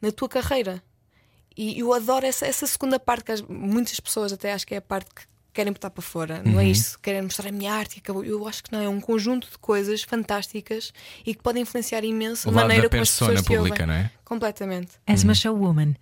na 0.02 0.12
tua 0.12 0.28
carreira. 0.28 0.84
E 1.58 1.80
eu 1.80 1.94
adoro 1.94 2.26
essa, 2.26 2.46
essa 2.46 2.68
segunda 2.68 3.00
parte 3.00 3.24
que 3.26 3.32
as- 3.32 3.42
muitas 3.42 4.00
pessoas 4.00 4.34
até 4.34 4.54
acho 4.54 4.66
que 4.68 4.74
é 4.74 4.78
a 4.78 4.82
parte 4.82 5.10
que 5.16 5.22
querem 5.54 5.72
botar 5.72 5.90
para 5.90 6.02
fora. 6.02 6.42
Não 6.44 6.60
é 6.60 6.66
isso? 6.68 7.00
Querem 7.00 7.22
mostrar 7.22 7.48
a 7.48 7.52
minha 7.52 7.72
arte 7.74 7.96
e 7.96 8.00
acabou. 8.00 8.26
Eu 8.26 8.46
acho 8.46 8.62
que 8.64 8.72
não, 8.74 8.82
é 8.82 8.90
um 8.90 9.00
conjunto 9.00 9.50
de 9.50 9.58
coisas 9.58 10.04
fantásticas 10.04 10.92
e 11.26 11.34
que 11.34 11.42
podem 11.42 11.62
influenciar 11.64 12.04
imenso 12.04 12.48
O 12.50 12.52
a 12.52 12.54
maneira 12.54 12.90
como 12.90 13.02
as 13.02 13.10
pessoas 13.10 13.42
pública, 13.42 13.84
ouvem. 13.84 13.88
não 13.88 13.94
é? 13.94 14.12
Completamente. 14.26 14.92
És 15.08 15.24
uma 15.24 15.34
showwoman. 15.34 15.96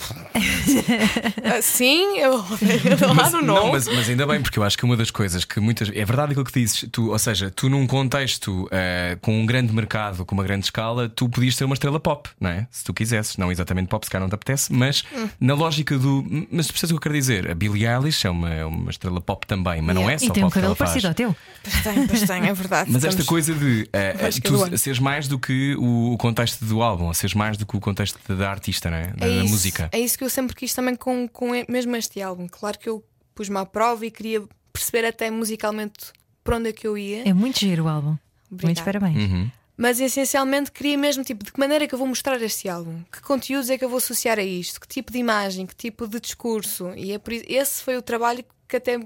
Sim, 1.62 2.18
eu 2.18 2.32
eu 2.32 3.14
no 3.14 3.42
não, 3.42 3.42
nome. 3.42 3.72
mas, 3.72 3.86
mas 3.88 4.08
ainda 4.08 4.26
bem, 4.26 4.40
porque 4.40 4.58
eu 4.58 4.64
acho 4.64 4.76
que 4.76 4.84
uma 4.84 4.96
das 4.96 5.10
coisas 5.10 5.44
que 5.44 5.60
muitas. 5.60 5.88
É 5.88 6.04
verdade 6.04 6.32
aquilo 6.32 6.44
que 6.44 6.60
dizes, 6.60 6.86
tu, 6.90 7.10
ou 7.10 7.18
seja, 7.18 7.50
tu 7.50 7.68
num 7.68 7.86
contexto 7.86 8.68
eh, 8.70 9.16
com 9.20 9.40
um 9.40 9.46
grande 9.46 9.72
mercado, 9.72 10.24
com 10.24 10.34
uma 10.34 10.44
grande 10.44 10.64
escala, 10.66 11.08
tu 11.08 11.28
podias 11.28 11.56
ser 11.56 11.64
uma 11.64 11.74
estrela 11.74 11.98
pop, 12.00 12.28
não 12.40 12.50
é? 12.50 12.66
Se 12.70 12.84
tu 12.84 12.92
quisesses, 12.94 13.36
não 13.36 13.50
exatamente 13.50 13.88
pop, 13.88 14.04
se 14.04 14.10
calhar 14.10 14.22
não 14.22 14.28
te 14.28 14.34
apetece, 14.34 14.72
mas 14.72 15.02
Hum. 15.14 15.28
na 15.40 15.54
lógica 15.54 15.98
do. 15.98 16.24
Mas 16.50 16.70
percebes 16.70 16.90
o 16.90 16.94
que 16.94 16.94
eu 16.94 17.00
quero 17.00 17.14
dizer? 17.14 17.50
A 17.50 17.54
Billie 17.54 17.86
Eilish 17.86 18.26
é 18.26 18.30
uma, 18.30 18.50
é 18.52 18.64
uma 18.64 18.90
estrela 18.90 19.20
pop 19.20 19.46
também, 19.46 19.80
mas 19.82 19.94
não 19.94 20.02
é 20.02 20.10
Yeah. 20.10 20.26
só 20.26 20.26
E 20.26 20.30
tem 20.32 20.44
um 20.44 20.46
pop 20.46 20.54
cabelo 20.54 20.76
parecido 20.76 21.08
ao 21.08 21.14
teu. 21.14 21.36
Pois 21.62 21.82
tem, 21.82 22.06
pois 22.06 22.22
tem, 22.22 22.48
é 22.48 22.52
verdade. 22.54 22.90
Mas 22.90 23.04
esta 23.04 23.24
coisa 23.24 23.54
de 23.54 23.84
do 23.84 24.40
tu 24.42 24.78
seres 24.78 24.98
mais 24.98 25.28
do 25.28 25.38
que 25.38 25.74
o, 25.76 26.12
o 26.12 26.18
contexto 26.18 26.64
do 26.64 26.82
álbum, 26.82 27.04
ou 27.06 27.14
seres 27.14 27.34
mais 27.34 27.56
do 27.56 27.66
que 27.66 27.76
o 27.76 27.80
contexto 27.80 28.18
da 28.34 28.50
artista, 28.50 28.90
não 28.90 28.96
é? 28.96 29.06
Da, 29.16 29.26
é 29.26 29.36
da 29.38 29.44
música. 29.44 29.89
É 29.92 29.98
isso 29.98 30.16
que 30.16 30.24
eu 30.24 30.30
sempre 30.30 30.54
quis 30.54 30.72
também 30.74 30.94
com, 30.94 31.28
com 31.28 31.50
mesmo 31.68 31.96
este 31.96 32.20
álbum. 32.20 32.46
Claro 32.48 32.78
que 32.78 32.88
eu 32.88 33.04
pus-me 33.34 33.58
à 33.58 33.66
prova 33.66 34.06
e 34.06 34.10
queria 34.10 34.42
perceber 34.72 35.06
até 35.06 35.30
musicalmente 35.30 36.12
para 36.44 36.56
onde 36.56 36.70
é 36.70 36.72
que 36.72 36.86
eu 36.86 36.96
ia. 36.96 37.28
É 37.28 37.32
muito 37.32 37.58
giro 37.58 37.84
o 37.84 37.88
álbum. 37.88 38.16
Muitos 38.50 38.80
Obrigada. 38.80 38.84
parabéns. 38.84 39.30
Uhum. 39.30 39.50
Mas 39.76 39.98
essencialmente 39.98 40.70
queria 40.70 40.98
mesmo 40.98 41.24
tipo 41.24 41.42
de 41.42 41.50
que 41.50 41.58
maneira 41.58 41.84
é 41.84 41.86
que 41.88 41.94
eu 41.94 41.98
vou 41.98 42.06
mostrar 42.06 42.40
este 42.42 42.68
álbum, 42.68 43.02
que 43.10 43.22
conteúdos 43.22 43.70
é 43.70 43.78
que 43.78 43.84
eu 43.84 43.88
vou 43.88 43.96
associar 43.96 44.38
a 44.38 44.42
isto, 44.42 44.78
que 44.78 44.86
tipo 44.86 45.10
de 45.10 45.18
imagem, 45.18 45.64
que 45.64 45.74
tipo 45.74 46.06
de 46.06 46.20
discurso. 46.20 46.92
E 46.96 47.12
é 47.12 47.18
por 47.18 47.32
isso, 47.32 47.46
esse 47.48 47.82
foi 47.82 47.96
o 47.96 48.02
trabalho 48.02 48.44
que 48.68 48.76
até 48.76 48.98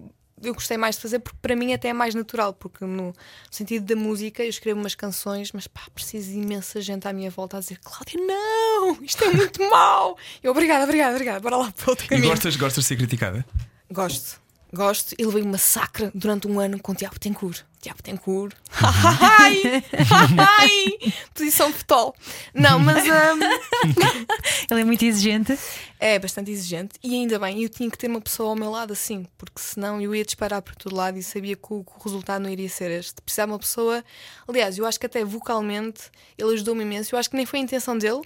eu 0.42 0.52
gostei 0.54 0.76
mais 0.76 0.96
de 0.96 1.02
fazer, 1.02 1.18
porque 1.20 1.38
para 1.40 1.54
mim 1.56 1.72
até 1.72 1.88
é 1.88 1.92
mais 1.92 2.14
natural, 2.14 2.52
porque 2.52 2.84
no 2.84 3.12
sentido 3.50 3.84
da 3.86 3.96
música 4.00 4.42
eu 4.42 4.48
escrevo 4.50 4.80
umas 4.80 4.94
canções, 4.94 5.52
mas 5.52 5.66
pá, 5.66 5.82
preciso 5.94 6.30
de 6.30 6.38
imensa 6.38 6.80
gente 6.80 7.06
à 7.08 7.12
minha 7.12 7.30
volta 7.30 7.56
a 7.56 7.60
dizer 7.60 7.78
Cláudia, 7.82 8.20
não, 8.20 8.98
isto 9.02 9.22
é 9.24 9.30
muito 9.30 9.62
mau. 9.70 10.16
Eu, 10.42 10.50
obrigada, 10.50 10.84
obrigada, 10.84 11.12
obrigada, 11.14 11.40
bora 11.40 11.56
lá 11.56 11.72
para 11.72 11.90
outro 11.90 12.04
E 12.06 12.08
caminho. 12.08 12.28
gostas, 12.28 12.56
gostas 12.56 12.84
de 12.84 12.88
ser 12.88 12.96
criticada? 12.96 13.44
Gosto, 13.90 14.40
gosto. 14.74 15.14
E 15.18 15.24
levei 15.24 15.42
uma 15.42 15.52
massacre 15.52 16.10
durante 16.14 16.46
um 16.46 16.58
ano 16.60 16.78
com 16.80 16.92
o 16.92 16.94
Tiago 16.94 17.18
Tencourt. 17.18 17.62
Tiago 17.80 18.02
Tencourt. 18.02 18.54
Ai, 18.80 19.62
ai, 20.58 21.12
posição 21.34 21.72
fetol. 21.72 22.14
Não, 22.52 22.78
mas 22.78 23.04
hum, 23.04 23.08
Ele 24.70 24.80
é 24.80 24.84
muito 24.84 25.04
exigente. 25.04 25.58
é 26.00 26.18
bastante 26.18 26.50
exigente. 26.50 26.98
E 27.02 27.14
ainda 27.14 27.38
bem, 27.38 27.62
eu 27.62 27.68
tinha 27.68 27.90
que 27.90 27.98
ter 27.98 28.08
uma 28.08 28.20
pessoa 28.20 28.50
ao 28.50 28.56
meu 28.56 28.70
lado 28.70 28.92
assim, 28.92 29.26
porque 29.36 29.60
senão 29.60 30.00
eu 30.00 30.14
ia 30.14 30.24
disparar 30.24 30.62
por 30.62 30.74
todo 30.74 30.96
lado 30.96 31.18
e 31.18 31.22
sabia 31.22 31.56
que 31.56 31.72
o, 31.72 31.84
que 31.84 31.92
o 31.98 32.02
resultado 32.02 32.42
não 32.42 32.50
iria 32.50 32.68
ser 32.68 32.90
este. 32.90 33.20
Precisava 33.22 33.48
de 33.48 33.52
uma 33.52 33.58
pessoa. 33.58 34.04
Aliás, 34.48 34.78
eu 34.78 34.86
acho 34.86 34.98
que 34.98 35.06
até 35.06 35.24
vocalmente 35.24 36.10
ele 36.36 36.54
ajudou-me 36.54 36.82
imenso. 36.82 37.14
Eu 37.14 37.18
acho 37.18 37.30
que 37.30 37.36
nem 37.36 37.46
foi 37.46 37.60
a 37.60 37.62
intenção 37.62 37.96
dele. 37.96 38.22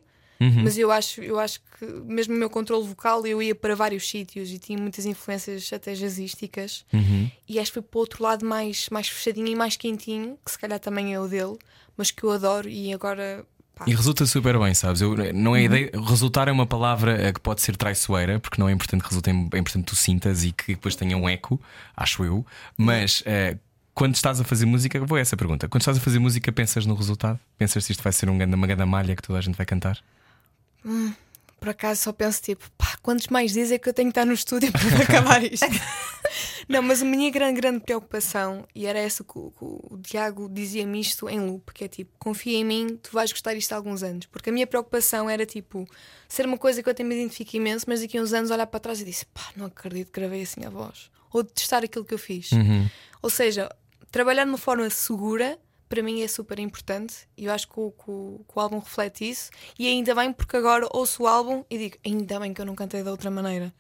Mas 0.63 0.79
eu 0.79 0.91
acho, 0.91 1.21
eu 1.21 1.39
acho 1.39 1.61
que 1.79 1.85
mesmo 1.85 2.35
o 2.35 2.39
meu 2.39 2.49
controle 2.49 2.87
vocal 2.87 3.27
eu 3.27 3.43
ia 3.43 3.55
para 3.55 3.75
vários 3.75 4.09
sítios 4.09 4.51
e 4.51 4.59
tinha 4.59 4.79
muitas 4.79 5.05
influências 5.05 5.71
até 5.73 5.95
jazzísticas. 5.95 6.85
E 7.49 7.59
acho 7.59 7.71
que 7.71 7.75
foi 7.75 7.83
para 7.83 7.99
o 7.99 8.01
outro 8.01 8.23
lado 8.23 8.47
mais, 8.47 8.89
mais 8.91 9.09
fechadinho 9.09 9.49
e 9.49 9.57
mais 9.57 9.77
quentinho, 9.77 10.39
que 10.45 10.51
se 10.51 10.59
calhar 10.59 10.79
também 10.79 11.13
é 11.13 11.21
o 11.21 11.27
dele, 11.27 11.57
mas 11.97 12.11
que 12.11 12.23
eu 12.23 12.31
adoro 12.31 12.69
e 12.69 12.93
agora 12.93 13.45
pá, 13.75 13.85
E 13.87 13.95
resulta 13.95 14.25
super 14.27 14.57
bem, 14.59 14.75
sabes? 14.75 15.01
Eu, 15.01 15.17
não 15.35 15.57
é 15.57 15.63
ideia, 15.65 15.91
resultar 16.07 16.47
é 16.47 16.53
uma 16.53 16.67
palavra 16.67 17.21
eh, 17.21 17.33
que 17.33 17.41
pode 17.41 17.61
ser 17.61 17.77
traiçoeira, 17.77 18.39
porque 18.39 18.61
não 18.61 18.69
é 18.69 18.73
importante 18.73 19.03
que 19.03 19.09
resulte, 19.09 19.31
é 19.31 19.33
importante 19.33 19.85
que 19.85 19.91
tu 19.91 19.97
sintas 19.97 20.45
e 20.45 20.53
que 20.53 20.75
depois 20.75 20.95
tenha 20.95 21.17
um 21.17 21.29
eco, 21.29 21.61
acho 21.97 22.25
eu. 22.25 22.47
Mas 22.77 23.25
eh, 23.27 23.57
quando 23.93 24.15
estás 24.15 24.41
a 24.41 24.45
fazer 24.45 24.67
música, 24.67 25.05
vou 25.05 25.19
a 25.19 25.21
essa 25.21 25.37
pergunta. 25.37 25.69
Quando 25.69 25.83
estás 25.83 25.97
a 25.97 26.01
fazer 26.01 26.21
música, 26.21 26.53
pensas 26.53 26.87
no 26.87 26.95
resultado? 26.95 27.41
Pensas 27.57 27.85
se 27.85 27.91
isto 27.91 28.05
vai 28.05 28.13
ser 28.13 28.31
um 28.31 28.39
uma 28.41 28.67
grande 28.69 28.85
malha 28.85 29.17
que 29.17 29.23
toda 29.23 29.41
a 29.41 29.43
gente 29.43 29.57
vai 29.57 29.67
cantar? 29.67 29.99
Por 31.59 31.71
acaso 31.71 32.03
só 32.03 32.13
penso 32.13 32.41
tipo, 32.41 32.71
pá, 32.79 32.97
quantos 33.03 33.29
mais 33.29 33.53
dias 33.53 33.73
é 33.73 33.79
que 33.79 33.89
eu 33.89 33.93
tenho 33.93 34.09
que 34.09 34.13
estar 34.13 34.25
no 34.25 34.33
estúdio 34.33 34.71
para 34.73 35.03
acabar 35.03 35.43
isto? 35.43 35.67
não, 36.69 36.83
mas 36.83 37.03
a 37.03 37.05
minha 37.05 37.31
grande, 37.31 37.61
grande 37.61 37.81
preocupação, 37.81 38.67
e 38.75 38.87
era 38.87 38.99
essa 38.99 39.25
que 39.25 39.39
o, 39.39 39.51
que 39.51 39.65
o 39.65 39.99
Tiago 40.01 40.49
dizia-me 40.49 41.01
isto 41.01 41.29
em 41.29 41.41
loop, 41.41 41.73
que 41.73 41.85
é 41.85 41.89
tipo, 41.89 42.13
confia 42.19 42.59
em 42.59 42.65
mim, 42.65 42.99
tu 43.03 43.11
vais 43.13 43.33
gostar 43.33 43.55
disto 43.55 43.73
há 43.73 43.77
alguns 43.77 44.03
anos. 44.03 44.27
Porque 44.27 44.51
a 44.51 44.53
minha 44.53 44.67
preocupação 44.67 45.29
era 45.29 45.45
tipo, 45.45 45.87
ser 46.29 46.47
uma 46.47 46.59
coisa 46.59 46.83
que 46.83 46.89
eu 46.89 46.93
até 46.93 47.03
me 47.03 47.15
identifico 47.15 47.57
imenso, 47.57 47.87
mas 47.89 48.01
daqui 48.01 48.19
a 48.19 48.23
uns 48.23 48.33
anos 48.33 48.51
olhar 48.51 48.67
para 48.67 48.81
trás 48.81 49.01
e 49.01 49.05
disse, 49.05 49.27
pá, 49.27 49.49
não 49.57 49.67
acredito 49.67 50.13
que 50.13 50.21
gravei 50.21 50.43
assim 50.43 50.65
a 50.65 50.71
voz. 50.71 51.11
Ou 51.33 51.43
de 51.43 51.53
testar 51.53 51.83
aquilo 51.85 52.05
que 52.05 52.15
eu 52.15 52.19
fiz. 52.19 52.51
Ou 53.21 53.29
seja, 53.29 53.69
trabalhar 54.11 54.45
de 54.45 54.51
uma 54.51 54.59
forma 54.59 54.89
segura 54.91 55.59
para 55.89 56.03
mim 56.03 56.23
é 56.23 56.29
super 56.29 56.59
importante 56.59 57.15
e 57.37 57.47
eu 57.47 57.53
acho 57.53 57.67
que 57.69 57.75
o, 57.81 57.91
que 57.93 58.11
o- 58.11 58.41
que 58.47 58.53
o 58.57 58.61
álbum 58.61 58.79
reflete 58.79 59.29
isso. 59.29 59.51
E 59.79 59.87
ainda 59.87 60.15
bem, 60.15 60.33
porque 60.33 60.57
agora 60.57 60.87
ouço 60.93 61.23
o 61.23 61.27
álbum 61.27 61.65
e 61.71 61.79
digo, 61.79 61.97
ainda 62.05 62.39
bem 62.41 62.53
que 62.53 62.61
eu 62.61 62.67
não 62.67 62.75
cantei 62.75 63.03
da 63.03 63.11
outra 63.11 63.31
maneira, 63.31 63.73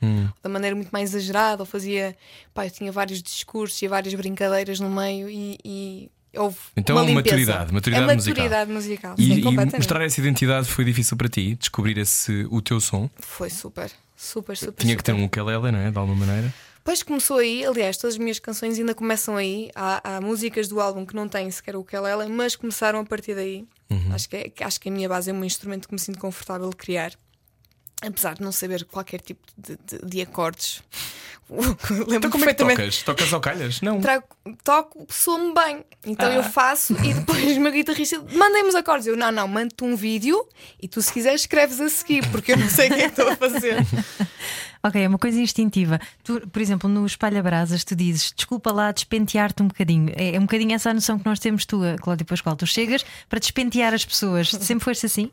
da 0.42 0.48
maneira 0.48 0.74
muito 0.74 0.90
mais 0.90 1.14
exagerada, 1.14 1.62
ou 1.62 1.66
fazia, 1.66 2.16
pá, 2.54 2.66
eu 2.66 2.70
tinha 2.70 2.90
vários 2.90 3.22
discursos 3.22 3.80
e 3.82 3.88
várias 3.88 4.14
brincadeiras 4.14 4.80
no 4.80 4.90
meio 4.90 5.28
e, 5.28 5.58
e 5.64 6.10
houve. 6.36 6.56
Então, 6.76 6.96
uma 6.96 7.04
limpeza. 7.04 7.34
maturidade, 7.36 7.72
maturidade 7.74 8.10
é 8.10 8.14
musical. 8.14 8.34
maturidade 8.36 8.72
musical. 8.72 9.14
E, 9.18 9.24
sim, 9.26 9.40
e 9.40 9.76
mostrar 9.76 10.04
essa 10.04 10.20
identidade 10.20 10.68
foi 10.68 10.84
difícil 10.84 11.16
para 11.16 11.28
ti? 11.28 11.54
Descobrir 11.56 11.98
esse, 11.98 12.46
o 12.50 12.60
teu 12.62 12.80
som? 12.80 13.10
Foi 13.18 13.50
super, 13.50 13.90
super, 14.16 14.56
super. 14.56 14.80
Tinha 14.82 14.96
que 14.96 15.02
ter 15.02 15.12
super. 15.12 15.22
um 15.22 15.26
ukulele, 15.26 15.72
não 15.72 15.78
é? 15.78 15.90
De 15.90 15.98
alguma 15.98 16.24
maneira. 16.26 16.52
Depois 16.88 17.02
começou 17.02 17.36
aí, 17.36 17.66
aliás, 17.66 17.98
todas 17.98 18.14
as 18.14 18.18
minhas 18.18 18.38
canções 18.38 18.78
ainda 18.78 18.94
começam 18.94 19.36
aí. 19.36 19.70
Há, 19.74 20.16
há 20.16 20.20
músicas 20.22 20.68
do 20.68 20.80
álbum 20.80 21.04
que 21.04 21.14
não 21.14 21.28
têm 21.28 21.50
sequer 21.50 21.76
o 21.76 21.80
ukulele, 21.80 22.26
mas 22.30 22.56
começaram 22.56 22.98
a 23.00 23.04
partir 23.04 23.34
daí. 23.34 23.66
Acho, 24.10 24.26
que 24.26 24.36
é- 24.38 24.48
que 24.48 24.64
acho 24.64 24.80
que 24.80 24.88
a 24.88 24.92
minha 24.92 25.06
base 25.06 25.28
é 25.28 25.34
um 25.34 25.44
instrumento 25.44 25.86
que 25.86 25.92
me 25.92 26.00
sinto 26.00 26.18
confortável 26.18 26.70
de 26.70 26.76
criar. 26.76 27.12
Apesar 28.00 28.36
de 28.36 28.40
não 28.42 28.50
saber 28.52 28.86
qualquer 28.86 29.20
tipo 29.20 29.46
de, 29.54 29.76
de- 29.84 29.98
de 30.02 30.22
acordes. 30.22 30.82
Lembro 31.50 32.14
Então, 32.16 32.30
como 32.30 32.44
é 32.46 32.54
que 32.54 32.64
tocas? 32.64 33.02
Tocas 33.02 33.32
ao 33.34 33.40
calhas? 33.42 33.82
Não. 33.82 34.00
Trago, 34.00 34.24
toco, 34.64 35.06
soa-me 35.10 35.52
bem. 35.52 35.84
Então 36.06 36.30
Ah. 36.30 36.36
eu 36.36 36.42
faço 36.42 36.94
e 37.04 37.12
depois 37.12 37.54
o 37.58 37.60
meu 37.60 37.70
guitarrista 37.72 38.18
mandem-me 38.32 38.68
os 38.70 38.74
acordes. 38.74 39.06
Eu, 39.06 39.14
não, 39.16 39.30
não, 39.30 39.46
mando-te 39.46 39.84
um 39.84 39.94
vídeo 39.94 40.42
e 40.80 40.88
tu, 40.88 41.02
se 41.02 41.12
quiseres, 41.12 41.42
escreves 41.42 41.80
a 41.82 41.88
seguir, 41.90 42.26
porque 42.30 42.52
eu 42.52 42.56
não 42.56 42.68
sei 42.70 42.88
o 42.88 42.94
que 42.94 43.00
é 43.02 43.10
que 43.10 43.20
estou 43.20 43.28
a 43.28 43.36
fazer. 43.36 43.76
Ok, 44.82 45.02
é 45.02 45.08
uma 45.08 45.18
coisa 45.18 45.40
instintiva. 45.40 46.00
Tu, 46.22 46.46
por 46.48 46.62
exemplo, 46.62 46.88
no 46.88 47.04
Espalha 47.04 47.42
Brasas, 47.42 47.84
tu 47.84 47.96
dizes 47.96 48.32
desculpa 48.34 48.72
lá 48.72 48.92
despentear-te 48.92 49.62
um 49.62 49.68
bocadinho. 49.68 50.12
É, 50.16 50.34
é 50.34 50.38
um 50.38 50.42
bocadinho 50.42 50.74
essa 50.74 50.90
a 50.90 50.94
noção 50.94 51.18
que 51.18 51.26
nós 51.26 51.38
temos, 51.38 51.66
tu, 51.66 51.82
a 51.82 51.96
Cláudia 51.96 52.24
Pascoal. 52.24 52.56
Tu 52.56 52.66
chegas 52.66 53.04
para 53.28 53.38
despentear 53.38 53.92
as 53.92 54.04
pessoas. 54.04 54.50
Sempre 54.60 54.84
foste 54.84 55.06
assim? 55.06 55.30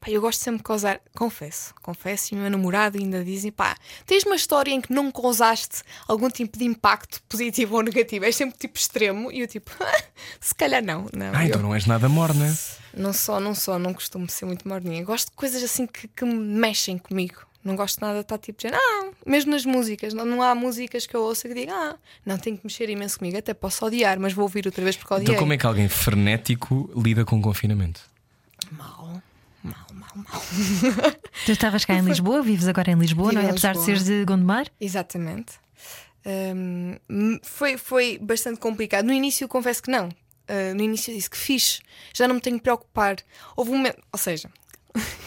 Pá, 0.00 0.10
eu 0.10 0.20
gosto 0.20 0.40
sempre 0.40 0.58
de 0.58 0.62
causar, 0.62 1.00
confesso, 1.16 1.74
confesso, 1.82 2.32
e 2.32 2.38
o 2.38 2.40
meu 2.40 2.48
namorado 2.50 2.98
ainda 2.98 3.24
dizem, 3.24 3.50
pá, 3.50 3.76
tens 4.06 4.22
uma 4.22 4.36
história 4.36 4.70
em 4.70 4.80
que 4.80 4.92
não 4.92 5.10
causaste 5.10 5.82
algum 6.06 6.30
tipo 6.30 6.56
de 6.56 6.64
impacto 6.64 7.20
positivo 7.28 7.74
ou 7.74 7.82
negativo, 7.82 8.24
é 8.24 8.30
sempre 8.30 8.56
tipo 8.56 8.78
extremo, 8.78 9.32
e 9.32 9.40
eu 9.40 9.48
tipo, 9.48 9.72
se 10.40 10.54
calhar 10.54 10.84
não, 10.84 11.06
não. 11.12 11.32
Ah, 11.34 11.42
eu 11.42 11.48
então 11.48 11.62
não 11.62 11.74
és 11.74 11.84
nada 11.84 12.08
morna. 12.08 12.56
não 12.94 13.12
só, 13.12 13.40
não 13.40 13.56
só, 13.56 13.76
não 13.76 13.92
costumo 13.92 14.30
ser 14.30 14.44
muito 14.44 14.68
morninha, 14.68 15.02
gosto 15.04 15.30
de 15.30 15.36
coisas 15.36 15.60
assim 15.64 15.84
que, 15.84 16.06
que 16.06 16.24
me 16.24 16.34
mexem 16.34 16.96
comigo. 16.96 17.48
Não 17.68 17.76
gosto 17.76 18.00
nada 18.00 18.14
de 18.14 18.20
estar 18.20 18.38
tipo 18.38 18.62
género, 18.62 18.80
ah, 18.82 19.10
mesmo 19.26 19.50
nas 19.50 19.66
músicas, 19.66 20.14
não, 20.14 20.24
não 20.24 20.42
há 20.42 20.54
músicas 20.54 21.06
que 21.06 21.14
eu 21.14 21.20
ouço 21.20 21.46
que 21.46 21.52
diga, 21.52 21.74
ah, 21.74 21.96
não, 22.24 22.38
tem 22.38 22.56
que 22.56 22.64
mexer 22.64 22.88
imenso 22.88 23.18
comigo, 23.18 23.36
até 23.36 23.52
posso 23.52 23.84
odiar, 23.84 24.18
mas 24.18 24.32
vou 24.32 24.44
ouvir 24.44 24.64
outra 24.64 24.82
vez 24.82 24.96
porque 24.96 25.12
odiei. 25.12 25.28
Então, 25.28 25.38
como 25.38 25.52
é 25.52 25.58
que 25.58 25.66
alguém 25.66 25.86
frenético 25.86 26.90
lida 26.96 27.26
com 27.26 27.38
o 27.38 27.42
confinamento? 27.42 28.00
Mal, 28.70 29.22
mal, 29.62 29.86
mal, 29.92 30.10
mal. 30.14 30.42
Tu 31.44 31.52
estavas 31.52 31.84
cá 31.84 31.92
em 31.92 32.00
Lisboa, 32.00 32.40
vives 32.40 32.66
agora 32.66 32.90
em 32.90 32.96
Lisboa, 32.96 33.28
Vivo 33.28 33.42
não 33.42 33.48
é? 33.48 33.50
Apesar 33.50 33.74
de 33.74 33.84
seres 33.84 34.04
de 34.04 34.24
Gondomar? 34.24 34.66
Exatamente. 34.80 35.52
Hum, 36.26 37.38
foi, 37.42 37.76
foi 37.76 38.18
bastante 38.18 38.58
complicado. 38.58 39.04
No 39.04 39.12
início, 39.12 39.44
eu 39.44 39.48
confesso 39.48 39.82
que 39.82 39.90
não. 39.90 40.08
Uh, 40.08 40.74
no 40.74 40.82
início, 40.82 41.10
eu 41.10 41.16
disse 41.16 41.28
que 41.28 41.36
fiz. 41.36 41.80
Já 42.14 42.26
não 42.26 42.34
me 42.34 42.40
tenho 42.40 42.56
que 42.56 42.62
preocupar. 42.62 43.16
Houve 43.54 43.70
um 43.70 43.76
momento. 43.76 43.98
Ou 44.10 44.18
seja, 44.18 44.50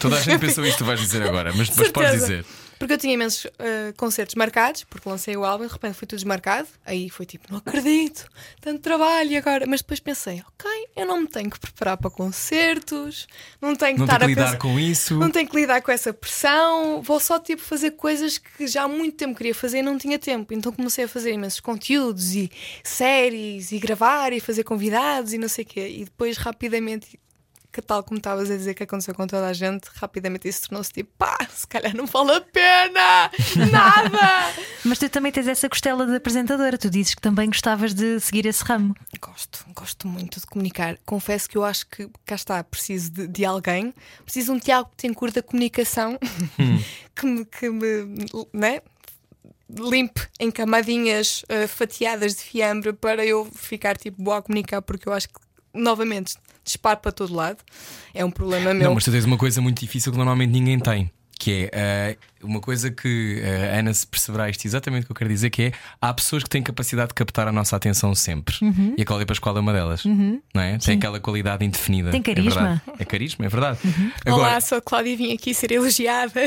Toda 0.00 0.16
a 0.16 0.20
gente 0.20 0.40
pensou 0.40 0.64
isto 0.64 0.78
que 0.78 0.84
tu 0.84 0.86
vais 0.86 1.00
dizer 1.00 1.22
agora, 1.22 1.52
mas 1.54 1.68
depois 1.68 1.90
podes 1.90 2.12
dizer. 2.12 2.44
Porque 2.78 2.94
eu 2.94 2.98
tinha 2.98 3.14
imensos 3.14 3.44
uh, 3.44 3.94
concertos 3.96 4.34
marcados, 4.34 4.82
porque 4.82 5.08
lancei 5.08 5.36
o 5.36 5.44
álbum 5.44 5.62
e 5.62 5.66
de 5.68 5.72
repente 5.72 5.94
foi 5.94 6.04
tudo 6.08 6.18
desmarcado. 6.18 6.66
Aí 6.84 7.08
foi 7.08 7.24
tipo, 7.24 7.46
não 7.48 7.58
acredito, 7.58 8.26
tanto 8.60 8.80
trabalho 8.80 9.30
e 9.30 9.36
agora. 9.36 9.64
Mas 9.68 9.82
depois 9.82 10.00
pensei, 10.00 10.42
ok, 10.48 10.68
eu 10.96 11.06
não 11.06 11.20
me 11.20 11.28
tenho 11.28 11.48
que 11.48 11.60
preparar 11.60 11.96
para 11.96 12.10
concertos, 12.10 13.28
não 13.60 13.76
tenho 13.76 13.94
que 13.94 14.00
Não 14.00 14.06
tem 14.08 14.14
estar 14.16 14.18
que 14.18 14.24
a 14.24 14.26
lidar 14.26 14.44
pensar- 14.46 14.58
com 14.58 14.80
isso. 14.80 15.16
Não 15.16 15.30
tenho 15.30 15.48
que 15.48 15.54
lidar 15.54 15.80
com 15.80 15.92
essa 15.92 16.12
pressão, 16.12 17.00
vou 17.02 17.20
só 17.20 17.38
tipo 17.38 17.62
fazer 17.62 17.92
coisas 17.92 18.36
que 18.38 18.66
já 18.66 18.82
há 18.82 18.88
muito 18.88 19.16
tempo 19.16 19.36
queria 19.36 19.54
fazer 19.54 19.78
e 19.78 19.82
não 19.82 19.96
tinha 19.96 20.18
tempo. 20.18 20.52
Então 20.52 20.72
comecei 20.72 21.04
a 21.04 21.08
fazer 21.08 21.32
imensos 21.32 21.60
conteúdos 21.60 22.34
e 22.34 22.50
séries 22.82 23.70
e 23.70 23.78
gravar 23.78 24.32
e 24.32 24.40
fazer 24.40 24.64
convidados 24.64 25.32
e 25.32 25.38
não 25.38 25.48
sei 25.48 25.62
o 25.64 25.66
quê. 25.68 25.88
E 25.88 26.04
depois 26.04 26.36
rapidamente, 26.36 27.16
que 27.72 27.80
tal 27.80 28.04
como 28.04 28.18
estavas 28.18 28.50
a 28.50 28.56
dizer 28.56 28.74
que 28.74 28.82
aconteceu 28.82 29.14
com 29.14 29.26
toda 29.26 29.46
a 29.46 29.52
gente, 29.52 29.88
rapidamente 29.94 30.46
isso 30.46 30.68
tornou-se 30.68 30.92
tipo, 30.92 31.10
pá, 31.16 31.38
se 31.50 31.66
calhar 31.66 31.96
não 31.96 32.06
vale 32.06 32.32
a 32.32 32.40
pena, 32.40 33.30
nada. 33.70 34.54
Mas 34.84 34.98
tu 34.98 35.08
também 35.08 35.32
tens 35.32 35.48
essa 35.48 35.68
costela 35.68 36.06
de 36.06 36.16
apresentadora. 36.16 36.76
Tu 36.76 36.90
dizes 36.90 37.14
que 37.14 37.22
também 37.22 37.46
gostavas 37.46 37.94
de 37.94 38.20
seguir 38.20 38.44
esse 38.44 38.62
ramo. 38.62 38.94
Gosto, 39.20 39.64
gosto 39.74 40.06
muito 40.06 40.38
de 40.38 40.46
comunicar. 40.46 40.98
Confesso 41.06 41.48
que 41.48 41.56
eu 41.56 41.64
acho 41.64 41.86
que 41.86 42.10
cá 42.26 42.34
está, 42.34 42.62
preciso 42.62 43.10
de, 43.10 43.26
de 43.26 43.44
alguém, 43.44 43.94
preciso 44.24 44.52
de 44.52 44.58
um 44.58 44.60
Tiago 44.60 44.90
que 44.90 44.96
tem 44.96 45.14
cor 45.14 45.30
da 45.30 45.42
comunicação 45.42 46.18
que 47.16 47.26
me, 47.26 47.44
que 47.46 47.70
me 47.70 48.26
né? 48.52 48.80
limpe 49.70 50.20
em 50.38 50.50
camadinhas 50.50 51.44
eh, 51.48 51.66
fatiadas 51.66 52.34
de 52.34 52.42
fiambre 52.42 52.92
para 52.92 53.24
eu 53.24 53.48
ficar 53.54 53.96
tipo 53.96 54.22
boa 54.22 54.38
a 54.38 54.42
comunicar, 54.42 54.82
porque 54.82 55.08
eu 55.08 55.12
acho 55.14 55.28
que 55.28 55.40
novamente 55.72 56.36
disparo 56.64 56.98
para 57.00 57.12
todo 57.12 57.34
lado. 57.34 57.58
É 58.14 58.24
um 58.24 58.30
problema 58.30 58.72
meu. 58.74 58.84
Não, 58.88 58.94
mas 58.94 59.04
tu 59.04 59.10
tens 59.10 59.24
uma 59.24 59.36
coisa 59.38 59.60
muito 59.60 59.80
difícil 59.80 60.10
que 60.12 60.18
normalmente 60.18 60.50
ninguém 60.50 60.78
tem. 60.78 61.10
Que 61.40 61.68
é 61.72 62.16
ah, 62.16 62.46
uma 62.46 62.60
coisa 62.60 62.88
que 62.88 63.42
a 63.74 63.76
Ana 63.80 63.92
se 63.92 64.06
perceberá 64.06 64.48
isto 64.48 64.64
exatamente 64.64 65.02
o 65.02 65.06
que 65.06 65.10
eu 65.12 65.16
quero 65.16 65.28
dizer: 65.30 65.50
que 65.50 65.62
é 65.62 65.72
há 66.00 66.14
pessoas 66.14 66.44
que 66.44 66.48
têm 66.48 66.62
capacidade 66.62 67.08
de 67.08 67.14
captar 67.14 67.48
a 67.48 67.52
nossa 67.52 67.74
atenção 67.74 68.14
sempre. 68.14 68.54
Uhum. 68.62 68.94
E 68.96 69.02
a 69.02 69.04
Cláudia 69.04 69.26
Pascoal 69.26 69.56
é 69.56 69.60
uma 69.60 69.72
delas. 69.72 70.04
Não 70.04 70.40
é? 70.62 70.78
Tem 70.78 70.96
aquela 70.98 71.18
qualidade 71.18 71.64
indefinida. 71.64 72.12
Tem 72.12 72.20
É, 72.20 72.22
carisma. 72.22 72.60
Uhum. 72.60 72.66
verdade. 72.68 72.80
é 72.96 73.04
carisma, 73.04 73.44
é 73.44 73.48
verdade. 73.48 73.78
Olá, 74.24 74.60
sou 74.60 74.78
a 74.78 74.80
Cláudia 74.82 75.10
e 75.10 75.16
vim 75.16 75.32
aqui 75.32 75.52
ser 75.52 75.72
elogiada. 75.72 76.32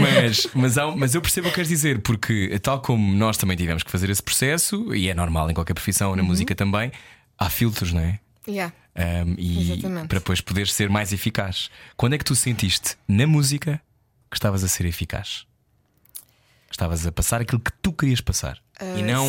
Mas, 0.00 0.46
mas, 0.54 0.78
há- 0.78 0.90
mas 0.96 1.14
eu 1.14 1.20
percebo 1.20 1.48
o 1.48 1.50
que 1.50 1.56
queres 1.56 1.68
dizer, 1.68 2.00
porque 2.00 2.58
tal 2.62 2.80
como 2.80 3.12
nós 3.16 3.36
também 3.36 3.56
tivemos 3.56 3.82
que 3.82 3.90
fazer 3.90 4.08
esse 4.10 4.22
processo, 4.22 4.94
e 4.94 5.08
é 5.08 5.14
normal 5.14 5.50
em 5.50 5.54
qualquer 5.54 5.74
profissão, 5.74 6.10
Uhum. 6.10 6.16
na 6.16 6.22
música 6.22 6.54
também, 6.54 6.92
há 7.38 7.50
filtros, 7.50 7.92
não 7.92 8.00
é? 8.00 8.18
Yeah. 8.50 8.74
Um, 8.96 9.34
e 9.38 9.72
Exatamente. 9.72 10.08
para 10.08 10.18
depois 10.18 10.40
poderes 10.40 10.72
ser 10.72 10.88
mais 10.90 11.12
eficaz. 11.12 11.70
Quando 11.96 12.14
é 12.14 12.18
que 12.18 12.24
tu 12.24 12.34
sentiste 12.36 12.96
na 13.08 13.26
música 13.26 13.80
que 14.30 14.36
estavas 14.36 14.62
a 14.64 14.68
ser 14.68 14.84
eficaz? 14.86 15.46
Estavas 16.70 17.06
a 17.06 17.12
passar 17.12 17.40
aquilo 17.40 17.60
que 17.60 17.72
tu 17.82 17.92
querias 17.92 18.20
passar 18.20 18.60
e 18.96 19.02
não. 19.02 19.26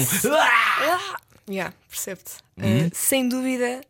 Yeah, 1.50 1.74
percebo-te. 1.90 2.34
Uhum. 2.58 2.88
Uh, 2.88 2.92
sem 2.94 3.28
dúvida, 3.28 3.82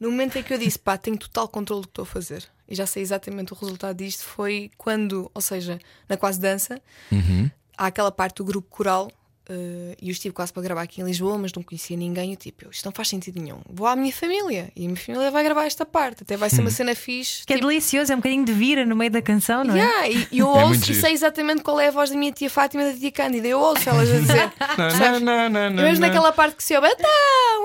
no 0.00 0.10
momento 0.10 0.36
em 0.38 0.42
que 0.42 0.52
eu 0.52 0.58
disse, 0.58 0.78
pá, 0.78 0.96
tenho 0.96 1.18
total 1.18 1.46
controle 1.48 1.82
do 1.82 1.88
que 1.88 1.92
estou 1.92 2.02
a 2.02 2.06
fazer 2.06 2.44
e 2.66 2.74
já 2.74 2.86
sei 2.86 3.02
exatamente 3.02 3.52
o 3.52 3.56
resultado 3.56 3.96
disto, 3.96 4.24
foi 4.24 4.70
quando, 4.76 5.30
ou 5.34 5.40
seja, 5.40 5.78
na 6.08 6.16
quase 6.16 6.40
dança, 6.40 6.80
Uhum. 7.12 7.50
há 7.76 7.86
aquela 7.86 8.10
parte 8.10 8.36
do 8.36 8.44
grupo 8.44 8.68
coral. 8.68 9.10
Uh, 9.48 9.96
e 10.00 10.08
eu 10.08 10.12
estive 10.12 10.32
quase 10.34 10.52
para 10.52 10.62
gravar 10.62 10.82
aqui 10.82 11.00
em 11.00 11.04
Lisboa, 11.04 11.38
mas 11.38 11.52
não 11.52 11.62
conhecia 11.62 11.96
ninguém. 11.96 12.30
Eu 12.32 12.36
tipo, 12.36 12.68
isto 12.70 12.84
não 12.84 12.92
faz 12.92 13.08
sentido 13.08 13.40
nenhum. 13.40 13.58
Vou 13.68 13.86
à 13.86 13.96
minha 13.96 14.12
família 14.12 14.70
e 14.76 14.82
a 14.84 14.88
minha 14.88 14.96
família 14.96 15.30
vai 15.30 15.42
gravar 15.44 15.64
esta 15.66 15.84
parte. 15.86 16.22
Até 16.22 16.36
vai 16.36 16.50
ser 16.50 16.60
Hum. 16.60 16.64
uma 16.64 16.70
cena 16.70 16.94
fixe. 16.94 17.44
Que 17.46 17.52
é 17.54 17.56
tipo, 17.56 17.68
delicioso, 17.68 18.12
é 18.12 18.14
um 18.14 18.18
bocadinho 18.18 18.44
de 18.44 18.52
vira 18.52 18.84
no 18.84 18.94
meio 18.96 19.10
da 19.10 19.22
canção, 19.22 19.64
não 19.64 19.74
é? 19.74 19.78
Yeah, 19.78 20.08
e, 20.08 20.28
e 20.32 20.38
eu 20.38 20.54
É 20.56 20.64
ouço 20.64 20.90
e 20.90 20.94
sei 20.94 21.12
exatamente 21.12 21.62
qual 21.62 21.78
é 21.80 21.88
a 21.88 21.90
voz 21.90 22.10
da 22.10 22.16
minha 22.16 22.32
tia 22.32 22.50
Fátima 22.50 22.82
e 22.84 22.92
da 22.92 22.98
tia 22.98 23.12
Cândida. 23.12 23.48
Eu 23.48 23.60
ouço 23.60 23.88
elas 23.88 24.10
a 24.10 24.18
dizer. 24.18 24.50
percebes? 24.76 25.20
não, 25.22 25.48
não, 25.48 25.70
E 25.70 25.74
mesmo 25.74 26.00
naquela 26.06 26.32
parte 26.32 26.56
que 26.56 26.62
se 26.64 26.74
ouve, 26.76 26.88
então, 26.88 27.08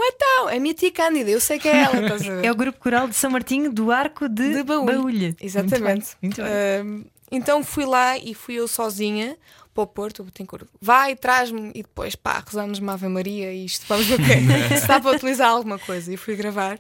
então, 0.06 0.50
é 0.50 0.58
a 0.58 0.60
minha 0.60 0.74
tia 0.74 0.92
Cândida, 0.92 1.30
eu 1.30 1.40
sei 1.40 1.60
que 1.60 1.68
é 1.68 1.84
ela, 1.84 2.02
estás 2.02 2.22
a 2.28 2.36
ver? 2.36 2.46
É 2.46 2.52
o 2.52 2.56
grupo 2.56 2.80
coral 2.80 3.08
de 3.08 3.16
São 3.16 3.30
Martinho 3.32 3.72
do 3.72 3.92
Arco 3.92 4.28
de, 4.30 4.54
De 4.54 4.64
Baúlho. 4.64 5.36
Exatamente. 5.42 5.84
Muito 5.84 5.84
bem, 5.84 6.06
muito 6.22 6.42
bem. 6.44 6.52
Ahm, 6.52 7.04
então 7.32 7.64
fui 7.64 7.86
lá 7.86 8.18
e 8.18 8.34
fui 8.34 8.56
eu 8.56 8.68
sozinha 8.68 9.36
para 9.74 9.84
o 9.84 9.88
Porto, 9.88 10.26
tem 10.34 10.46
cor. 10.46 10.68
Vai, 10.80 11.16
traz-me 11.16 11.72
e 11.74 11.82
depois 11.82 12.16
pá, 12.16 12.44
rezamos 12.46 12.80
uma 12.80 12.94
Ave 12.94 13.08
Maria 13.08 13.52
e 13.52 13.66
isto 13.66 13.86
vamos 13.88 14.06
ver 14.06 14.16
o 14.16 14.18
quê? 14.18 14.36
se 14.80 14.88
dá 14.88 15.00
para 15.00 15.16
utilizar 15.16 15.50
alguma 15.50 15.80
coisa. 15.80 16.14
E 16.14 16.18
fui 16.18 16.36
gravar. 16.36 16.80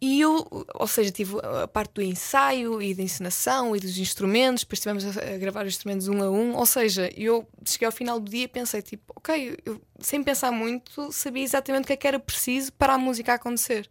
E 0.00 0.20
eu, 0.20 0.66
ou 0.74 0.86
seja, 0.86 1.10
tive 1.10 1.36
a 1.62 1.66
parte 1.66 1.94
do 1.94 2.02
ensaio 2.02 2.82
e 2.82 2.94
da 2.94 3.02
encenação 3.02 3.74
e 3.74 3.80
dos 3.80 3.96
instrumentos, 3.96 4.62
depois 4.62 4.78
estivemos 4.78 5.16
a, 5.16 5.38
gravar 5.38 5.64
os 5.64 5.72
instrumentos 5.72 6.08
um 6.08 6.22
a 6.22 6.30
um. 6.30 6.54
Ou 6.54 6.66
seja, 6.66 7.10
eu 7.16 7.48
cheguei 7.64 7.86
ao 7.86 7.92
final 7.92 8.20
do 8.20 8.30
dia 8.30 8.44
e 8.44 8.48
pensei, 8.48 8.82
tipo, 8.82 9.14
ok, 9.16 9.56
eu, 9.64 9.80
sem 10.00 10.22
pensar 10.22 10.52
muito, 10.52 11.10
sabia 11.10 11.42
exatamente 11.42 11.84
o 11.84 11.86
que 11.86 11.92
é 11.94 11.96
que 11.96 12.06
era 12.06 12.18
preciso 12.18 12.70
para 12.74 12.94
a 12.94 12.98
música 12.98 13.32
acontecer. 13.32 13.88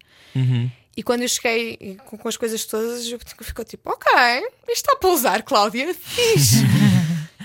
E 0.95 1.01
quando 1.01 1.23
eu 1.23 1.27
cheguei 1.27 1.97
com, 2.05 2.15
com 2.15 2.27
as 2.27 2.37
coisas 2.37 2.63
todas, 2.65 3.07
eu 3.07 3.19
ficou 3.41 3.65
tipo, 3.65 3.89
ok, 3.89 4.11
isto 4.69 4.85
está 4.85 4.93
a 4.93 4.97
pousar, 4.97 5.41
Cláudia, 5.41 5.95
fixe. 5.95 6.57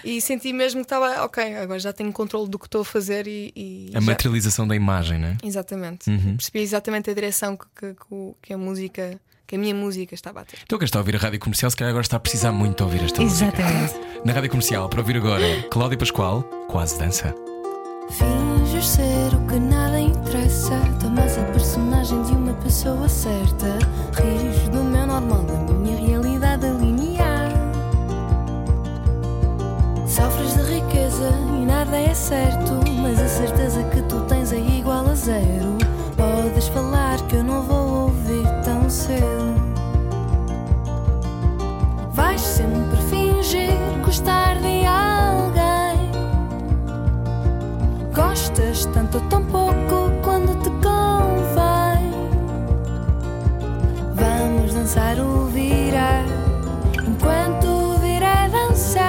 e 0.05 0.21
senti 0.21 0.53
mesmo 0.53 0.81
que 0.81 0.87
estava, 0.87 1.25
ok, 1.25 1.57
agora 1.57 1.79
já 1.79 1.93
tenho 1.93 2.13
controle 2.13 2.49
do 2.49 2.59
que 2.59 2.67
estou 2.67 2.81
a 2.83 2.85
fazer 2.85 3.27
e. 3.27 3.53
e 3.57 3.91
A 3.95 4.01
já- 4.01 4.07
materialização 4.07 4.67
da 4.67 4.75
imagem, 4.77 5.19
não 5.19 5.29
é? 5.29 5.37
Exatamente. 5.43 6.11
Percebi 6.37 6.61
exatamente 6.61 7.11
a 7.11 7.15
direção 7.15 7.57
que, 7.57 7.67
que- 7.81 7.95
que 8.43 8.53
a 8.53 8.59
música, 8.59 9.21
que 9.47 9.57
a 9.57 9.59
minha 9.59 9.75
música 9.75 10.15
estava 10.15 10.41
a 10.41 10.45
ter. 10.45 10.59
Então, 10.63 10.79
quem 10.79 10.85
está 10.85 10.99
a 10.99 11.01
ouvir 11.01 11.17
a 11.17 11.19
rádio 11.19 11.39
comercial, 11.41 11.71
se 11.71 11.77
calhar 11.77 11.91
agora 11.91 12.03
está 12.05 12.17
a 12.17 12.21
precisar 12.21 12.53
muito 12.53 12.77
de 12.77 12.83
ouvir 12.83 13.03
esta 13.05 13.21
música. 13.23 13.47
Exatamente. 13.61 13.95
Na 14.25 14.33
rádio 14.33 14.51
comercial, 14.51 14.89
para 14.89 15.01
ouvir 15.01 15.17
agora, 15.17 15.63
Cláudia 15.71 15.97
Pascoal, 15.99 16.43
quase 16.69 16.99
dança. 16.99 17.35
Finges 18.11 18.87
ser 18.89 19.35
o 19.35 19.47
que 19.47 19.59
nada 19.59 20.01
interessa. 20.01 20.71
Tomas 21.01 21.37
a 21.39 21.45
personagem 21.45 22.23
de 22.23 22.33
uma 22.33 22.55
pessoa 22.55 23.09
certa. 23.09 23.78
Certo. 32.19 32.73
Mas 33.01 33.21
a 33.21 33.29
certeza 33.29 33.83
que 33.85 34.03
tu 34.03 34.21
tens 34.23 34.53
é 34.53 34.59
igual 34.59 35.07
a 35.09 35.15
zero. 35.15 35.79
Podes 36.17 36.69
falar 36.69 37.21
que 37.29 37.37
eu 37.37 37.45
não 37.45 37.63
vou 37.63 38.03
ouvir 38.07 38.47
tão 38.65 38.91
cedo. 38.91 39.55
Vais 42.13 42.41
sempre 42.41 42.97
fingir 43.09 43.79
gostar 44.05 44.57
de 44.57 44.85
alguém. 44.85 46.11
Gostas 48.13 48.87
tanto 48.87 49.19
ou 49.19 49.25
tão 49.29 49.45
pouco 49.45 50.11
quando 50.23 50.61
te 50.63 50.71
convém. 50.83 52.11
Vamos 54.15 54.75
dançar 54.75 55.21
o 55.21 55.47
virar 55.47 56.25
enquanto 57.07 57.67
o 57.67 57.99
virar 57.99 58.51
dançar. 58.51 59.09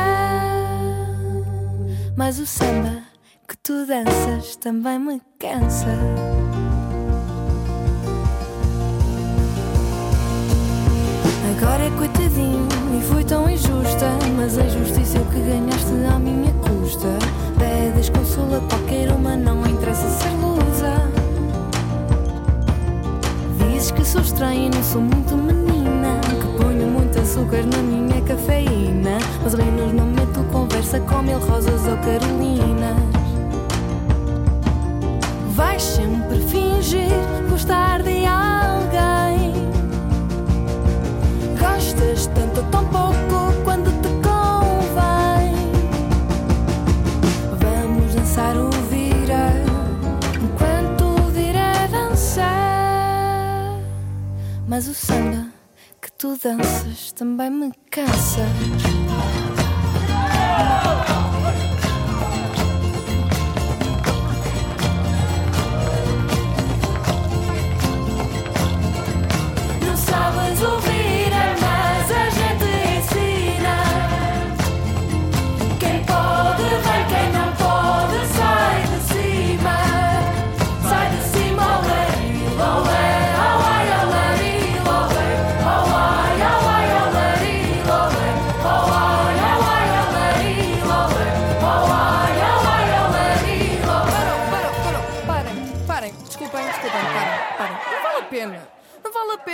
Mas 2.16 2.38
o 2.38 2.46
samba 2.46 2.99
tu 3.70 3.86
danças 3.86 4.56
também 4.56 4.98
me 4.98 5.22
cansa. 5.38 5.86
Agora 11.52 11.84
é 11.84 11.90
coitadinho 11.96 12.68
e 12.98 13.04
foi 13.04 13.24
tão 13.24 13.48
injusta. 13.48 14.08
Mas 14.36 14.58
a 14.58 14.68
justiça 14.70 15.20
é 15.20 15.22
o 15.22 15.26
que 15.26 15.40
ganhaste 15.42 15.94
à 16.12 16.18
minha 16.18 16.52
custa. 16.54 17.10
Pedes 17.60 18.10
consolo 18.10 18.56
a 18.56 18.62
qualquer 18.62 19.12
uma, 19.12 19.38
não 19.38 19.64
interessa 19.68 20.10
ser 20.10 20.32
lusa. 20.42 21.08
Dizes 23.60 23.92
que 23.92 24.04
sou 24.04 24.22
estranha 24.22 24.66
e 24.66 24.70
não 24.72 24.82
sou 24.82 25.02
muito 25.02 25.38
menina. 25.38 26.20
Que 26.42 26.64
ponho 26.64 26.88
muito 26.88 27.20
açúcar 27.20 27.64
na 27.68 27.78
minha 27.84 28.20
cafeína. 28.24 29.20
Mas 29.44 29.54
menos 29.54 29.94
não 29.94 30.08
meto 30.08 30.44
conversa 30.52 31.00
com 31.02 31.22
mil 31.22 31.38
rosas 31.38 31.86
ou 31.86 31.98
carolinas. 31.98 33.09
Vais 35.60 35.84
sempre 35.84 36.40
fingir 36.48 37.12
gostar 37.50 38.02
de 38.02 38.26
alguém. 38.26 39.52
Gostas 41.60 42.28
tanto 42.28 42.64
tão 42.72 42.86
pouco 42.86 43.62
quando 43.66 43.92
te 44.02 44.08
convém. 44.26 45.54
Vamos 47.60 48.16
dançar 48.16 48.56
o 48.56 48.70
virar 48.90 49.54
enquanto 50.42 51.04
o 51.04 51.30
virar 51.30 51.90
dançar. 51.90 52.46
Mas 54.66 54.88
o 54.88 54.94
samba 54.94 55.48
que 56.02 56.10
tu 56.14 56.40
danças 56.42 57.12
também 57.12 57.50
me 57.50 57.74
cansa. 57.92 58.48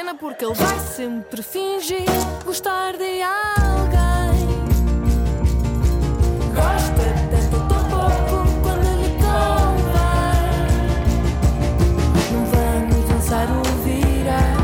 Pena 0.06 0.16
porque 0.16 0.46
ele 0.46 0.54
vai 0.54 0.80
sempre 0.80 1.42
fingir 1.42 2.06
gostar 2.46 2.94
de 2.94 3.22
alguém. 3.24 4.46
Gosta 6.54 7.06
tanto 7.32 7.58
tão 7.68 7.84
pouco 7.90 8.62
quando 8.62 8.86
lhe 9.02 9.10
convém. 9.18 10.46
Não 12.32 12.46
vamos 12.46 13.10
dançar 13.10 13.48
o 13.50 13.64
virar, 13.84 14.56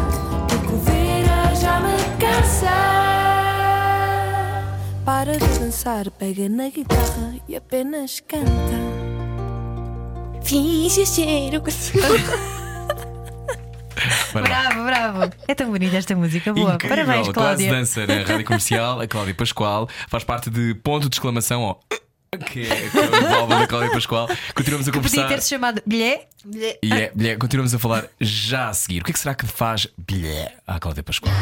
porque 0.47 0.73
o 0.73 0.77
virar 0.77 1.55
já 1.55 1.79
me 1.79 1.97
cansa. 2.19 2.77
Para 5.03 5.37
de 5.37 5.59
dançar, 5.59 6.11
pega 6.11 6.47
na 6.49 6.69
guitarra 6.69 7.35
e 7.47 7.55
apenas 7.55 8.19
canta. 8.19 8.51
Finge 10.43 11.05
ser 11.05 11.55
o 11.55 11.61
que. 11.61 11.71
Bravo, 14.33 14.83
bravo. 14.83 15.31
É 15.47 15.55
tão 15.55 15.69
bonita 15.71 15.97
esta 15.97 16.15
música. 16.15 16.53
Boa. 16.53 16.75
Incrível. 16.75 16.97
Parabéns, 16.97 17.27
Quase 17.27 17.33
Cláudia. 17.33 17.71
dança 17.71 18.07
na 18.07 18.13
rádio 18.23 18.45
comercial, 18.45 19.01
a 19.01 19.07
Cláudia 19.07 19.33
Pascoal 19.33 19.89
faz 20.07 20.23
parte 20.23 20.49
de 20.49 20.73
ponto 20.75 21.09
de 21.09 21.15
exclamação 21.15 21.61
ó, 21.63 21.75
que 22.47 22.61
é, 22.65 22.89
o 23.31 23.35
álbum 23.35 23.59
da 23.59 23.67
Cláudia 23.67 23.91
Pascoal. 23.91 24.27
Continuamos 24.55 24.87
a 24.87 24.91
Podia 24.91 25.09
conversar. 25.09 25.27
ter-se 25.27 25.49
chamado 25.49 25.81
Bilhé. 25.85 26.27
E 26.81 26.91
é, 26.93 27.11
bilhé, 27.13 27.35
continuamos 27.35 27.73
a 27.75 27.79
falar 27.79 28.05
já 28.19 28.69
a 28.69 28.73
seguir. 28.73 29.01
O 29.01 29.03
que 29.05 29.11
é 29.11 29.13
que 29.13 29.19
será 29.19 29.35
que 29.35 29.45
faz 29.45 29.87
bilhé 29.97 30.53
à 30.65 30.79
Cláudia 30.79 31.03
Pascoal? 31.03 31.33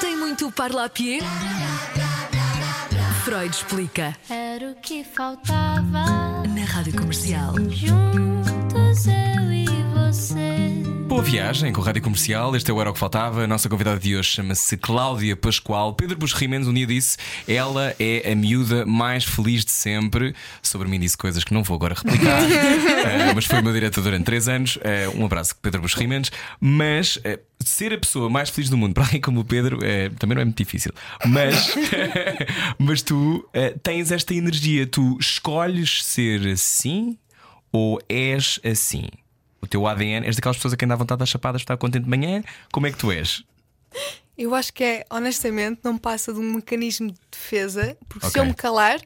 Tem 0.00 0.16
muito 0.16 0.50
parlapier? 0.52 1.22
Freud 3.24 3.54
explica 3.54 4.16
Era 4.30 4.70
o 4.70 4.74
que 4.76 5.04
faltava. 5.04 6.42
na 6.48 6.64
rádio 6.64 6.94
comercial. 6.96 7.54
Juntos 7.68 9.06
eu 9.06 9.52
e 9.52 9.66
você. 9.94 10.77
Boa 11.18 11.28
viagem 11.28 11.72
com 11.72 11.82
a 11.82 11.84
Rádio 11.84 12.00
Comercial. 12.00 12.54
Este 12.54 12.70
é 12.70 12.74
o 12.74 12.80
Era 12.80 12.90
o 12.90 12.92
que 12.92 12.98
Faltava. 13.00 13.42
A 13.42 13.46
nossa 13.48 13.68
convidada 13.68 13.98
de 13.98 14.14
hoje 14.14 14.28
chama-se 14.28 14.76
Cláudia 14.76 15.34
Pascoal. 15.34 15.92
Pedro 15.92 16.16
Busrimentos 16.16 16.68
um 16.68 16.72
dia 16.72 16.86
disse: 16.86 17.16
ela 17.48 17.92
é 17.98 18.30
a 18.30 18.36
miúda 18.36 18.86
mais 18.86 19.24
feliz 19.24 19.64
de 19.64 19.72
sempre. 19.72 20.32
Sobre 20.62 20.86
mim 20.86 21.00
disse 21.00 21.18
coisas 21.18 21.42
que 21.42 21.52
não 21.52 21.64
vou 21.64 21.74
agora 21.74 21.96
replicar, 21.96 22.40
Eh, 22.48 23.34
mas 23.34 23.46
foi 23.46 23.58
o 23.58 23.64
meu 23.64 23.72
diretor 23.72 24.00
durante 24.00 24.26
três 24.26 24.46
anos. 24.46 24.78
Eh, 24.80 25.08
um 25.12 25.24
abraço, 25.24 25.56
Pedro 25.60 25.82
Busrimentos. 25.82 26.30
Mas 26.60 27.18
eh, 27.24 27.40
ser 27.64 27.92
a 27.92 27.98
pessoa 27.98 28.30
mais 28.30 28.48
feliz 28.48 28.70
do 28.70 28.76
mundo 28.76 28.94
para 28.94 29.02
alguém 29.02 29.20
como 29.20 29.40
o 29.40 29.44
Pedro 29.44 29.80
também 30.20 30.36
não 30.36 30.42
é 30.42 30.44
muito 30.44 30.58
difícil. 30.58 30.92
Mas, 31.26 31.74
mas 32.78 33.02
tu 33.02 33.44
tens 33.82 34.12
esta 34.12 34.34
energia. 34.34 34.86
Tu 34.86 35.18
escolhes 35.18 36.04
ser 36.04 36.46
assim 36.46 37.18
ou 37.72 38.00
és 38.08 38.60
assim? 38.64 39.08
O 39.68 39.70
teu 39.70 39.86
ADN 39.86 40.24
és 40.26 40.34
daquelas 40.34 40.56
pessoas 40.56 40.72
a 40.72 40.76
quem 40.78 40.88
dá 40.88 40.96
vontade 40.96 41.18
das 41.18 41.28
chapadas, 41.28 41.60
está 41.60 41.76
contente 41.76 42.04
de 42.04 42.08
manhã? 42.08 42.42
Como 42.72 42.86
é 42.86 42.90
que 42.90 42.96
tu 42.96 43.12
és? 43.12 43.44
Eu 44.36 44.54
acho 44.54 44.72
que 44.72 44.82
é, 44.82 45.04
honestamente, 45.10 45.80
não 45.84 45.98
passa 45.98 46.32
de 46.32 46.38
um 46.40 46.54
mecanismo 46.54 47.08
de 47.12 47.18
defesa, 47.30 47.94
porque 48.08 48.24
se 48.24 48.30
Ok. 48.30 48.40
eu 48.40 48.46
me 48.46 48.54
calar, 48.54 48.98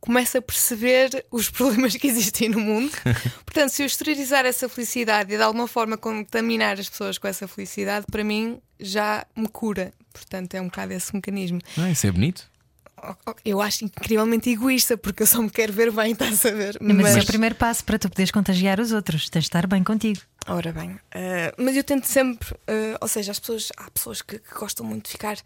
começo 0.00 0.38
a 0.38 0.42
perceber 0.42 1.26
os 1.32 1.50
problemas 1.50 1.96
que 1.96 2.06
existem 2.06 2.48
no 2.48 2.60
mundo. 2.60 2.92
Portanto, 3.44 3.70
se 3.70 3.82
eu 3.82 3.86
exteriorizar 3.86 4.46
essa 4.46 4.68
felicidade 4.68 5.34
e 5.34 5.36
de 5.36 5.42
alguma 5.42 5.66
forma 5.66 5.96
contaminar 5.98 6.78
as 6.78 6.88
pessoas 6.88 7.18
com 7.18 7.26
essa 7.26 7.48
felicidade, 7.48 8.06
para 8.08 8.22
mim 8.22 8.60
já 8.78 9.26
me 9.34 9.48
cura. 9.48 9.92
Portanto, 10.12 10.54
é 10.54 10.60
um 10.60 10.66
bocado 10.66 10.92
esse 10.92 11.12
mecanismo. 11.12 11.58
Ah, 11.76 11.90
isso 11.90 12.06
é 12.06 12.12
bonito. 12.12 12.48
Eu 13.44 13.60
acho 13.60 13.84
incrivelmente 13.84 14.50
egoísta, 14.50 14.96
porque 14.96 15.22
eu 15.22 15.26
só 15.26 15.40
me 15.42 15.50
quero 15.50 15.72
ver 15.72 15.90
bem, 15.90 16.12
estás 16.12 16.44
a 16.44 16.50
ver? 16.50 16.78
Mas, 16.80 17.10
esse 17.10 17.18
é 17.18 17.22
o 17.22 17.26
primeiro 17.26 17.54
passo 17.54 17.84
para 17.84 17.98
tu 17.98 18.08
poderes 18.08 18.30
contagiar 18.30 18.80
os 18.80 18.92
outros. 18.92 19.28
Tens 19.28 19.42
de 19.42 19.48
estar 19.48 19.66
bem 19.66 19.82
contigo. 19.84 20.20
Ora 20.48 20.72
bem, 20.72 20.98
eh, 21.12 21.54
mas 21.58 21.76
eu 21.76 21.84
tento 21.84 22.06
sempre, 22.06 22.54
eh, 22.66 22.96
ou 23.00 23.08
seja, 23.08 23.32
as 23.32 23.38
pessoas, 23.38 23.68
há 23.76 23.90
pessoas 23.90 24.22
que, 24.22 24.38
que 24.38 24.54
gostam 24.54 24.84
muito 24.86 25.04
de 25.04 25.12
ficar, 25.12 25.36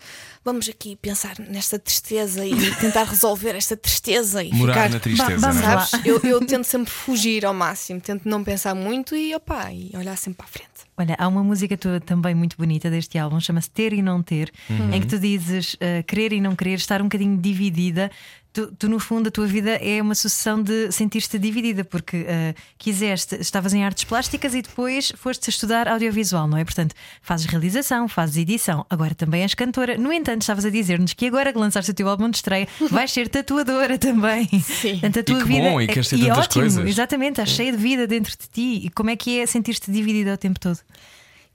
vamos 0.44 0.68
aqui 0.68 0.96
pensar 0.96 1.38
nesta 1.38 1.78
tristeza 1.78 2.44
e 2.46 2.54
tentar 2.76 3.04
resolver 3.04 3.56
esta 3.56 3.76
tristeza 3.76 4.42
e 4.42 4.52
Morar 4.52 4.74
ficar. 4.74 4.90
na 4.90 5.00
tristeza. 5.00 5.46
É? 5.46 5.52
lá. 5.52 5.86
Sabes? 5.86 6.06
Eu, 6.06 6.20
eu 6.22 6.44
tento 6.46 6.64
sempre 6.64 6.90
fugir 6.90 7.44
ao 7.44 7.54
máximo, 7.54 8.00
tento 8.00 8.28
não 8.28 8.44
pensar 8.44 8.74
muito 8.74 9.16
e 9.16 9.34
opá, 9.34 9.72
e 9.72 9.90
olhar 9.96 10.16
sempre 10.16 10.38
para 10.38 10.46
a 10.46 10.48
frente. 10.48 10.72
Olha, 10.96 11.16
há 11.18 11.26
uma 11.26 11.42
música 11.42 11.76
tua 11.76 12.00
também 12.00 12.34
muito 12.34 12.56
bonita 12.56 12.90
deste 12.90 13.18
álbum, 13.18 13.40
chama-se 13.40 13.70
Ter 13.70 13.92
e 13.92 14.02
Não 14.02 14.22
Ter, 14.22 14.52
em 14.92 15.00
que 15.00 15.06
tu 15.06 15.18
dizes 15.18 15.74
uh, 15.74 16.02
querer 16.06 16.32
e 16.34 16.40
não 16.40 16.54
querer, 16.54 16.74
estar 16.74 17.00
um 17.00 17.04
bocadinho 17.04 17.36
dividida. 17.38 18.10
Tu, 18.52 18.70
tu, 18.78 18.86
no 18.86 18.98
fundo, 18.98 19.28
a 19.28 19.30
tua 19.30 19.46
vida 19.46 19.70
é 19.76 20.02
uma 20.02 20.14
sucessão 20.14 20.62
de 20.62 20.92
sentir-te 20.92 21.38
dividida, 21.38 21.84
porque 21.84 22.18
uh, 22.18 22.54
quiseste, 22.76 23.36
estavas 23.36 23.72
em 23.72 23.82
artes 23.82 24.04
plásticas 24.04 24.54
e 24.54 24.60
depois 24.60 25.10
foste 25.16 25.48
estudar 25.48 25.88
audiovisual, 25.88 26.46
não 26.46 26.58
é? 26.58 26.64
Portanto, 26.64 26.94
fazes 27.22 27.46
realização, 27.46 28.06
fazes 28.08 28.36
edição, 28.36 28.84
agora 28.90 29.14
também 29.14 29.40
és 29.40 29.54
cantora. 29.54 29.96
No 29.96 30.12
entanto, 30.12 30.42
estavas 30.42 30.66
a 30.66 30.70
dizer-nos 30.70 31.14
que 31.14 31.26
agora 31.26 31.50
que 31.50 31.58
lançaste 31.58 31.92
o 31.92 31.94
teu 31.94 32.06
álbum 32.06 32.28
de 32.28 32.36
estreia, 32.36 32.68
vais 32.90 33.10
ser 33.10 33.28
tatuadora 33.28 33.96
também. 33.96 34.46
Sim. 34.60 34.92
Portanto, 34.92 35.20
a 35.20 35.22
tua 35.22 35.38
que 35.38 35.44
vida 35.44 35.70
bom, 35.70 35.80
e 35.80 35.86
queres 35.86 36.08
ter 36.08 36.16
é 36.16 36.26
tantas 36.26 36.44
ótimo, 36.44 36.62
coisas. 36.62 36.86
exatamente, 36.86 37.32
estás 37.32 37.48
cheia 37.48 37.72
de 37.72 37.78
vida 37.78 38.06
dentro 38.06 38.32
de 38.32 38.48
ti. 38.48 38.86
E 38.86 38.90
como 38.90 39.08
é 39.08 39.16
que 39.16 39.40
é 39.40 39.46
sentir-te 39.46 39.90
dividida 39.90 40.34
o 40.34 40.36
tempo 40.36 40.60
todo? 40.60 40.78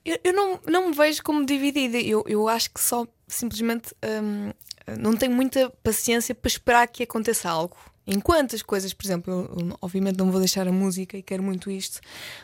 Eu, 0.03 0.17
eu 0.23 0.33
não, 0.33 0.59
não 0.65 0.89
me 0.89 0.95
vejo 0.95 1.21
como 1.21 1.45
dividida. 1.45 1.99
Eu, 1.99 2.23
eu 2.27 2.47
acho 2.47 2.71
que 2.71 2.79
só 2.79 3.05
simplesmente 3.27 3.93
hum, 4.03 4.51
não 4.99 5.15
tenho 5.15 5.33
muita 5.33 5.69
paciência 5.83 6.33
para 6.33 6.47
esperar 6.47 6.87
que 6.87 7.03
aconteça 7.03 7.49
algo. 7.49 7.75
Enquanto 8.09 8.55
as 8.55 8.61
coisas, 8.61 8.93
por 8.93 9.05
exemplo, 9.05 9.33
eu, 9.33 9.77
obviamente 9.81 10.17
não 10.17 10.31
vou 10.31 10.39
deixar 10.39 10.65
a 10.65 10.71
música 10.71 11.17
e 11.17 11.21
quero 11.21 11.43
muito 11.43 11.69
isto, 11.69 11.99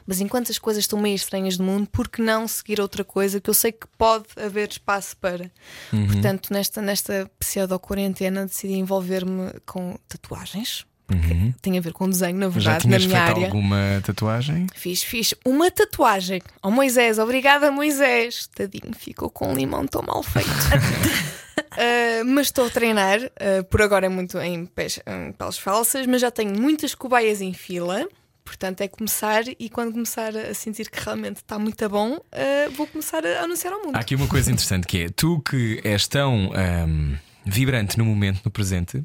mas 0.05 0.19
enquanto 0.19 0.51
as 0.51 0.57
coisas 0.57 0.83
estão 0.83 0.99
meio 0.99 1.15
estranhas 1.15 1.57
no 1.57 1.63
mundo, 1.63 1.87
por 1.89 2.09
que 2.09 2.21
não 2.21 2.45
seguir 2.49 2.81
outra 2.81 3.01
coisa 3.05 3.39
que 3.39 3.49
eu 3.49 3.53
sei 3.53 3.71
que 3.71 3.87
pode 3.97 4.25
haver 4.35 4.67
espaço 4.69 5.15
para? 5.15 5.49
Uhum. 5.93 6.07
Portanto, 6.07 6.51
nesta, 6.51 6.81
nesta 6.81 7.31
pseudo-quarentena 7.39 8.45
decidi 8.45 8.73
envolver-me 8.73 9.51
com 9.65 9.97
tatuagens. 10.09 10.85
Uhum. 11.09 11.53
Tem 11.61 11.77
a 11.77 11.81
ver 11.81 11.93
com 11.93 12.09
desenho, 12.09 12.37
na 12.37 12.49
Mas 12.49 12.61
já 12.63 12.71
verdade, 12.71 12.87
na 12.89 12.97
tinhas 12.97 13.05
minha 13.05 13.25
feito 13.25 13.37
área. 13.37 13.45
alguma 13.47 14.01
tatuagem? 14.05 14.67
Fiz, 14.75 15.01
fiz 15.03 15.33
uma 15.45 15.71
tatuagem 15.71 16.41
ao 16.61 16.71
Moisés. 16.71 17.19
Obrigada, 17.19 17.71
Moisés. 17.71 18.47
Tadinho, 18.53 18.93
ficou 18.93 19.29
com 19.29 19.51
um 19.51 19.55
limão 19.55 19.85
tão 19.87 20.01
mal 20.01 20.21
feito. 20.23 20.49
Uh, 21.73 22.25
mas 22.25 22.47
estou 22.47 22.65
a 22.65 22.69
treinar, 22.69 23.19
uh, 23.19 23.63
por 23.69 23.81
agora 23.81 24.05
é 24.05 24.09
muito 24.09 24.39
em, 24.39 24.65
pés, 24.65 24.99
em 25.05 25.31
peles 25.31 25.57
falsas, 25.57 26.05
mas 26.05 26.21
já 26.21 26.31
tenho 26.31 26.59
muitas 26.59 26.95
cobaias 26.95 27.41
em 27.41 27.53
fila. 27.53 28.07
Portanto, 28.45 28.81
é 28.81 28.87
começar 28.87 29.43
e 29.57 29.69
quando 29.69 29.93
começar 29.93 30.35
a 30.35 30.53
sentir 30.53 30.89
que 30.89 31.01
realmente 31.01 31.37
está 31.37 31.57
muito 31.57 31.87
bom, 31.87 32.15
uh, 32.15 32.71
vou 32.75 32.85
começar 32.87 33.25
a 33.25 33.43
anunciar 33.43 33.73
ao 33.73 33.79
mundo. 33.81 33.95
Há 33.95 33.99
aqui 33.99 34.15
uma 34.15 34.27
coisa 34.27 34.51
interessante 34.51 34.85
que 34.85 35.03
é: 35.03 35.09
tu 35.09 35.39
que 35.41 35.79
és 35.83 36.07
tão 36.07 36.51
ahm, 36.53 37.15
vibrante 37.45 37.97
no 37.97 38.03
momento, 38.03 38.41
no 38.43 38.51
presente, 38.51 39.01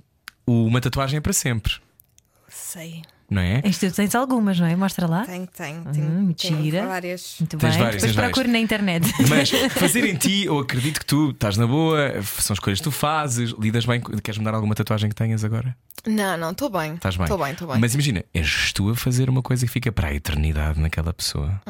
uma 0.47 0.81
tatuagem 0.81 1.19
é 1.19 1.21
para 1.21 1.33
sempre, 1.33 1.75
Sei, 2.49 3.03
não 3.31 3.43
é? 3.43 3.61
Isto 3.65 3.89
tu 3.89 3.95
tens 3.97 4.15
algumas, 4.15 4.59
não 4.59 4.67
é? 4.67 4.75
Mostra 4.77 5.07
lá. 5.07 5.25
tenho, 5.25 5.47
tenho, 5.47 5.81
Hum, 5.81 5.93
tenho, 5.93 6.11
mentira. 6.11 6.79
tenho 6.79 6.89
várias. 6.89 7.37
Muito 7.41 7.57
Tens 7.59 7.75
bem. 7.75 7.79
várias, 7.85 8.03
Depois 8.03 8.15
várias. 8.17 8.33
procure 8.33 8.49
na 8.53 8.59
internet. 8.59 9.13
Mas 9.29 9.51
fazer 9.73 10.05
em 10.05 10.15
ti, 10.17 10.45
eu 10.47 10.59
acredito 10.59 11.01
que 11.01 11.07
tu 11.07 11.31
estás 11.31 11.57
na 11.57 11.67
boa, 11.67 12.23
são 12.23 12.55
escolhas 12.55 12.79
que 12.79 12.85
tu 12.85 12.91
fazes, 12.91 13.51
lidas 13.59 13.85
bem. 13.85 14.01
Queres 14.01 14.39
mudar 14.39 14.55
alguma 14.55 14.75
tatuagem 14.75 15.09
que 15.11 15.15
tenhas 15.17 15.45
agora? 15.45 15.77
Não, 16.07 16.37
não, 16.39 16.53
estou 16.53 16.71
bem. 16.71 16.95
Estás 16.95 17.17
bem? 17.17 17.25
Estou 17.25 17.39
bem, 17.39 17.53
estou 17.53 17.69
bem. 17.69 17.79
Mas 17.79 17.93
imagina, 17.93 18.25
és 18.33 18.73
tu 18.73 18.89
a 18.89 18.95
fazer 18.95 19.29
uma 19.29 19.43
coisa 19.43 19.67
que 19.67 19.73
fica 19.73 19.91
para 19.93 20.09
a 20.09 20.15
eternidade 20.15 20.81
naquela 20.81 21.13
pessoa. 21.13 21.61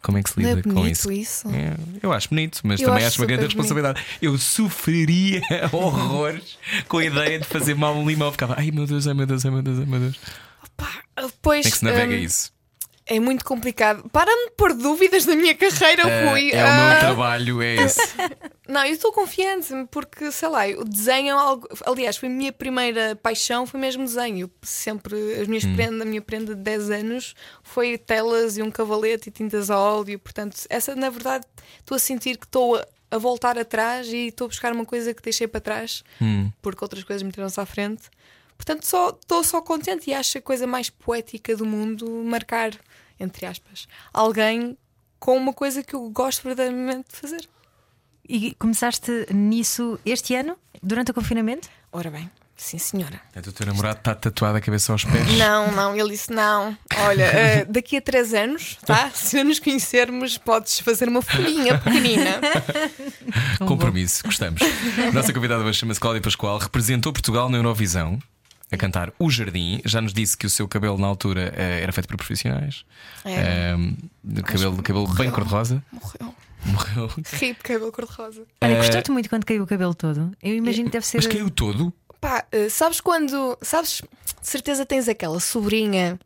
Como 0.00 0.16
é 0.16 0.22
que 0.22 0.30
se 0.30 0.40
Não 0.40 0.48
é 0.48 0.54
lida 0.54 0.72
com 0.72 0.86
isso? 0.86 1.12
isso? 1.12 1.48
É, 1.50 1.74
eu 2.02 2.12
acho 2.12 2.28
bonito, 2.30 2.60
mas 2.62 2.80
Eu 2.80 2.86
também 2.86 3.00
acho 3.04 3.08
acho 3.14 3.20
uma 3.22 3.26
grande 3.26 3.42
bonito. 3.42 3.56
responsabilidade. 3.58 4.00
Eu 4.22 4.38
sofreria 4.38 5.42
horrores 5.72 6.56
com 6.88 6.98
a 6.98 7.04
ideia 7.04 7.38
de 7.40 7.44
fazer 7.44 7.74
mal 7.74 7.94
um 7.96 8.08
limão. 8.08 8.30
Ficava, 8.30 8.54
ai 8.56 8.70
meu 8.70 8.86
Deus, 8.86 9.06
ai 9.06 9.14
meu 9.14 9.26
Deus, 9.26 9.44
ai 9.44 9.50
meu 9.50 9.62
Deus, 9.62 9.78
ai 9.80 9.84
meu 9.86 10.00
Deus. 10.00 10.16
Pá, 10.76 11.02
Como 11.42 11.54
é 11.54 11.62
que 11.62 11.70
se 11.70 11.84
navega 11.84 12.12
hum, 12.14 12.18
isso? 12.18 12.54
É 13.08 13.20
muito 13.20 13.44
complicado. 13.44 14.08
Para-me 14.10 14.50
pôr 14.56 14.74
dúvidas 14.74 15.26
na 15.26 15.36
minha 15.36 15.54
carreira, 15.54 16.02
Rui. 16.28 16.50
É, 16.50 16.64
o 16.64 16.74
meu 16.74 16.84
Ah, 16.86 16.96
trabalho, 16.98 17.62
é 17.62 17.74
esse. 17.86 18.00
Não, 18.66 18.84
eu 18.84 18.92
estou 18.92 19.12
confiante, 19.12 19.68
porque 19.92 20.32
sei 20.32 20.48
lá, 20.48 20.66
o 20.66 20.82
desenho 20.84 21.28
é 21.28 21.30
algo. 21.30 21.68
Aliás, 21.86 22.16
foi 22.16 22.28
a 22.28 22.32
minha 22.32 22.52
primeira 22.52 23.14
paixão, 23.14 23.64
foi 23.64 23.78
mesmo 23.78 24.04
desenho. 24.04 24.50
Sempre, 24.60 25.16
as 25.40 25.46
minhas 25.46 25.64
Hum. 25.64 26.02
a 26.02 26.04
minha 26.04 26.20
prenda 26.20 26.52
de 26.52 26.60
10 26.60 26.90
anos 26.90 27.34
foi 27.62 27.96
telas 27.96 28.56
e 28.58 28.62
um 28.62 28.72
cavalete 28.72 29.28
e 29.28 29.32
tintas 29.32 29.70
a 29.70 29.78
óleo. 29.78 30.18
Portanto, 30.18 30.56
essa 30.68 30.96
na 30.96 31.08
verdade 31.08 31.46
estou 31.78 31.94
a 31.94 32.00
sentir 32.00 32.36
que 32.36 32.46
estou 32.46 32.74
a, 32.74 32.84
a 33.12 33.18
voltar 33.18 33.56
atrás 33.56 34.08
e 34.08 34.26
estou 34.26 34.46
a 34.46 34.48
buscar 34.48 34.72
uma 34.72 34.84
coisa 34.84 35.14
que 35.14 35.22
deixei 35.22 35.46
para 35.46 35.60
trás, 35.60 36.02
Hum. 36.20 36.50
porque 36.60 36.84
outras 36.84 37.04
coisas 37.04 37.22
meteram-se 37.22 37.60
à 37.60 37.64
frente. 37.64 38.02
Portanto, 38.56 38.86
só 38.86 39.10
estou 39.10 39.44
só 39.44 39.60
contente 39.60 40.10
e 40.10 40.14
acho 40.14 40.38
a 40.38 40.40
coisa 40.40 40.66
mais 40.66 40.90
poética 40.90 41.56
do 41.56 41.66
mundo 41.66 42.08
marcar, 42.24 42.72
entre 43.20 43.46
aspas, 43.46 43.86
alguém 44.12 44.76
com 45.18 45.36
uma 45.36 45.52
coisa 45.52 45.82
que 45.82 45.94
eu 45.94 46.08
gosto 46.10 46.42
verdadeiramente 46.42 47.10
de 47.12 47.16
fazer. 47.16 47.48
E 48.28 48.54
começaste 48.54 49.26
nisso 49.32 49.98
este 50.04 50.34
ano, 50.34 50.56
durante 50.82 51.12
o 51.12 51.14
confinamento? 51.14 51.68
Ora 51.92 52.10
bem, 52.10 52.28
sim 52.56 52.76
senhora. 52.76 53.20
Portanto, 53.32 53.46
o 53.46 53.52
teu 53.52 53.66
namorado 53.66 53.98
está 53.98 54.14
tatuado 54.16 54.58
a 54.58 54.60
cabeça 54.60 54.90
aos 54.90 55.04
pés. 55.04 55.38
Não, 55.38 55.70
não, 55.70 55.96
ele 55.96 56.10
disse 56.10 56.32
não. 56.32 56.76
Olha, 56.98 57.22
eh, 57.22 57.64
daqui 57.64 57.96
a 57.96 58.00
três 58.00 58.34
anos, 58.34 58.78
tá? 58.84 59.10
Se 59.14 59.42
nos 59.44 59.60
conhecermos, 59.60 60.38
podes 60.38 60.80
fazer 60.80 61.08
uma 61.08 61.22
folhinha 61.22 61.78
pequenina. 61.78 62.40
Compromisso, 63.64 64.24
gostamos. 64.24 64.60
Nossa 65.14 65.32
convidada 65.32 65.62
hoje 65.62 65.78
chama-se 65.78 66.00
Cláudia 66.00 66.20
Pascoal, 66.20 66.58
representou 66.58 67.12
Portugal 67.12 67.48
na 67.48 67.58
Eurovisão. 67.58 68.18
A 68.72 68.76
cantar 68.76 69.12
O 69.18 69.30
Jardim, 69.30 69.80
já 69.84 70.00
nos 70.00 70.12
disse 70.12 70.36
que 70.36 70.44
o 70.46 70.50
seu 70.50 70.66
cabelo 70.66 70.98
na 70.98 71.06
altura 71.06 71.52
eh, 71.56 71.80
era 71.82 71.92
feito 71.92 72.08
por 72.08 72.16
profissionais. 72.16 72.84
Era. 73.24 73.48
Ehm, 73.74 73.94
de 74.24 74.42
cabelo, 74.42 74.76
de 74.76 74.82
cabelo 74.82 75.06
bem 75.06 75.14
morreu. 75.28 75.32
cor-de-rosa. 75.32 75.84
Morreu. 75.92 76.34
Morreu. 76.64 77.10
Ri 77.34 77.52
de 77.52 77.60
cabelo 77.62 77.92
cor-de-rosa. 77.92 78.42
Olha, 78.60 78.72
Eh, 78.72 78.76
gostou-te 78.78 79.10
muito 79.12 79.28
quando 79.28 79.44
caiu 79.44 79.62
o 79.62 79.66
cabelo 79.68 79.94
todo. 79.94 80.32
Eu 80.42 80.54
imagino 80.56 80.86
que 80.86 80.92
deve 80.92 81.06
ser. 81.06 81.18
Mas 81.18 81.26
caiu 81.28 81.48
todo? 81.48 81.92
Pá, 82.20 82.44
eh, 82.50 82.68
sabes 82.68 83.00
quando. 83.00 83.56
Sabes, 83.62 84.02
de 84.40 84.46
certeza 84.48 84.84
tens 84.84 85.08
aquela 85.08 85.38
sobrinha 85.38 86.18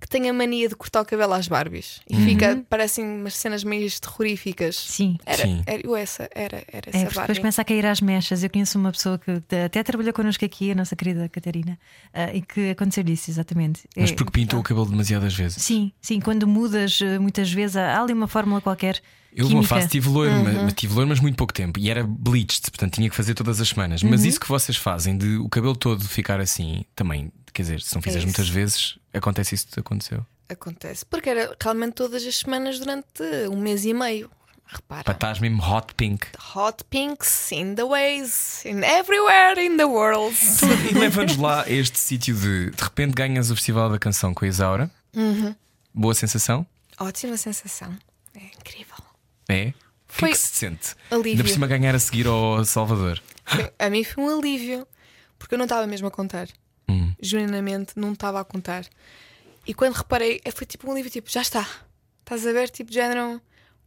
que 0.00 0.08
tem 0.08 0.28
a 0.28 0.32
mania 0.32 0.68
de 0.68 0.74
cortar 0.76 1.00
o 1.02 1.04
cabelo 1.04 1.32
às 1.32 1.48
Barbies 1.48 2.00
e 2.10 2.16
fica, 2.16 2.64
parecem 2.68 3.04
umas 3.04 3.34
cenas 3.34 3.64
meio 3.64 3.86
terroríficas. 4.00 4.76
Sim. 4.76 5.16
Era, 5.24 5.42
Sim. 5.42 5.62
era, 5.66 5.80
eu 5.86 5.96
essa, 5.96 6.28
era, 6.34 6.62
era 6.72 6.86
É, 6.86 6.90
essa 6.90 6.98
depois 6.98 7.14
Barbie. 7.14 7.36
começa 7.40 7.62
a 7.62 7.64
cair 7.64 7.86
às 7.86 8.00
mechas. 8.00 8.42
Eu 8.42 8.50
conheço 8.50 8.78
uma 8.78 8.92
pessoa 8.92 9.18
que 9.18 9.30
até 9.64 9.82
trabalhou 9.82 10.12
connosco 10.12 10.44
aqui, 10.44 10.70
a 10.70 10.74
nossa 10.74 10.94
querida 10.96 11.28
Catarina, 11.28 11.78
ah, 12.12 12.32
e 12.34 12.42
que 12.42 12.70
aconteceu 12.70 13.04
isso, 13.06 13.30
exatamente. 13.30 13.82
Mas 13.96 14.10
É- 14.10 14.14
porque 14.14 14.30
pintou 14.32 14.60
o 14.60 14.62
cabelo 14.62 14.86
demasiadas 14.86 15.34
vezes. 15.34 15.62
Sim, 15.62 15.92
sim, 16.00 16.20
quando 16.20 16.46
mudas, 16.46 17.00
eh, 17.00 17.18
muitas 17.18 17.50
vezes 17.52 17.76
há 17.76 18.00
ali 18.02 18.12
uma 18.12 18.26
fórmula 18.28 18.60
qualquer. 18.60 19.00
Eu 19.32 19.44
uma 19.46 19.56
química. 19.56 19.68
fase 19.74 19.88
tive 19.88 20.08
loiro, 20.08 20.34
Uhum. 20.34 20.64
mas, 20.64 20.72
tive 20.72 20.94
loiro, 20.94 21.08
mas 21.10 21.20
muito 21.20 21.36
pouco 21.36 21.52
tempo. 21.52 21.78
E 21.78 21.90
era 21.90 22.02
bleached, 22.04 22.62
portanto 22.70 22.94
tinha 22.94 23.10
que 23.10 23.14
fazer 23.14 23.34
todas 23.34 23.60
as 23.60 23.68
semanas. 23.68 24.02
Mas 24.02 24.22
Uhum. 24.22 24.28
isso 24.28 24.40
que 24.40 24.48
vocês 24.48 24.78
fazem 24.78 25.16
de 25.18 25.36
o 25.36 25.48
cabelo 25.48 25.76
todo 25.76 26.02
ficar 26.08 26.40
assim, 26.40 26.84
também, 26.94 27.30
quer 27.56 27.62
dizer, 27.62 27.80
se 27.80 27.94
não 27.94 28.02
fizeres 28.02 28.22
É 28.24 28.26
muitas 28.26 28.48
vezes, 28.48 28.98
acontece 29.12 29.54
isso 29.54 29.66
que 29.66 29.72
te 29.72 29.80
aconteceu. 29.80 30.24
Acontece. 30.48 31.04
Porque 31.06 31.28
era 31.30 31.56
realmente 31.60 31.94
todas 31.94 32.24
as 32.24 32.36
semanas 32.36 32.78
durante 32.78 33.22
um 33.50 33.56
mês 33.58 33.84
e 33.84 33.92
meio. 33.92 34.30
Repara. 34.68 35.04
Para 35.04 35.14
estás 35.14 35.38
mesmo 35.38 35.62
hot 35.62 35.94
pink. 35.94 36.26
Hot 36.56 36.82
pinks 36.90 37.52
in 37.52 37.74
the 37.76 37.84
ways, 37.84 38.64
in 38.64 38.82
everywhere 38.82 39.64
in 39.64 39.76
the 39.76 39.84
world. 39.84 40.36
E 40.90 40.94
leva-nos 40.98 41.36
lá 41.36 41.62
a 41.62 41.70
este 41.70 41.98
sítio 41.98 42.34
de 42.36 42.70
de 42.70 42.82
repente 42.82 43.12
ganhas 43.14 43.50
o 43.50 43.54
Festival 43.54 43.88
da 43.90 43.98
Canção 43.98 44.34
com 44.34 44.44
a 44.44 44.48
Isaura. 44.48 44.90
Uhum. 45.14 45.54
Boa 45.94 46.14
sensação? 46.14 46.66
Ótima 46.98 47.36
sensação. 47.36 47.96
É 48.34 48.40
incrível. 48.58 48.96
É? 49.48 49.54
O 49.54 49.54
que 49.62 49.68
é 49.68 49.74
Foi 50.08 50.30
que 50.30 50.38
se 50.38 50.48
sente? 50.48 50.94
alívio. 51.10 51.30
Ainda 51.32 51.44
por 51.44 51.50
cima 51.50 51.66
ganhar 51.68 51.94
a 51.94 51.98
seguir 52.00 52.26
ao 52.26 52.64
Salvador. 52.64 53.22
Foi- 53.44 53.72
a 53.78 53.88
mim 53.90 54.02
foi 54.04 54.24
um 54.24 54.38
alívio. 54.38 54.86
Porque 55.38 55.54
eu 55.54 55.58
não 55.58 55.66
estava 55.66 55.86
mesmo 55.86 56.08
a 56.08 56.10
contar. 56.10 56.48
Hum. 56.88 57.12
Genuinamente, 57.20 57.92
não 57.96 58.12
estava 58.12 58.40
a 58.40 58.44
contar. 58.44 58.84
E 59.66 59.74
quando 59.74 59.94
reparei, 59.94 60.40
foi 60.54 60.66
tipo 60.66 60.88
um 60.88 60.92
alívio: 60.92 61.10
tipo, 61.10 61.30
já 61.30 61.42
está. 61.42 61.66
Estás 62.20 62.46
a 62.46 62.52
ver? 62.52 62.70
Tipo, 62.70 62.90
de 62.90 62.96
género. 62.96 63.40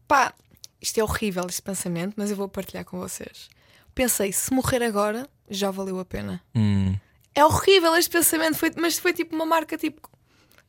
Pá, 0.08 0.34
isto 0.82 1.00
é 1.00 1.04
horrível, 1.04 1.46
este 1.48 1.62
pensamento, 1.62 2.14
mas 2.18 2.30
eu 2.32 2.36
vou 2.38 2.48
partilhar 2.50 2.84
com 2.86 2.98
vocês. 3.00 3.50
Pensei: 3.96 4.32
se 4.32 4.54
morrer 4.54 4.84
agora, 4.84 5.28
já 5.50 5.72
valeu 5.72 6.00
a 6.00 6.06
pena. 6.06 6.42
Hum. 6.56 6.96
É 7.36 7.46
horrível 7.46 7.96
este 7.96 8.10
pensamento, 8.12 8.58
foi, 8.58 8.72
mas 8.78 8.98
foi 8.98 9.14
tipo 9.14 9.36
uma 9.36 9.46
marca 9.46 9.78
tipo. 9.78 10.10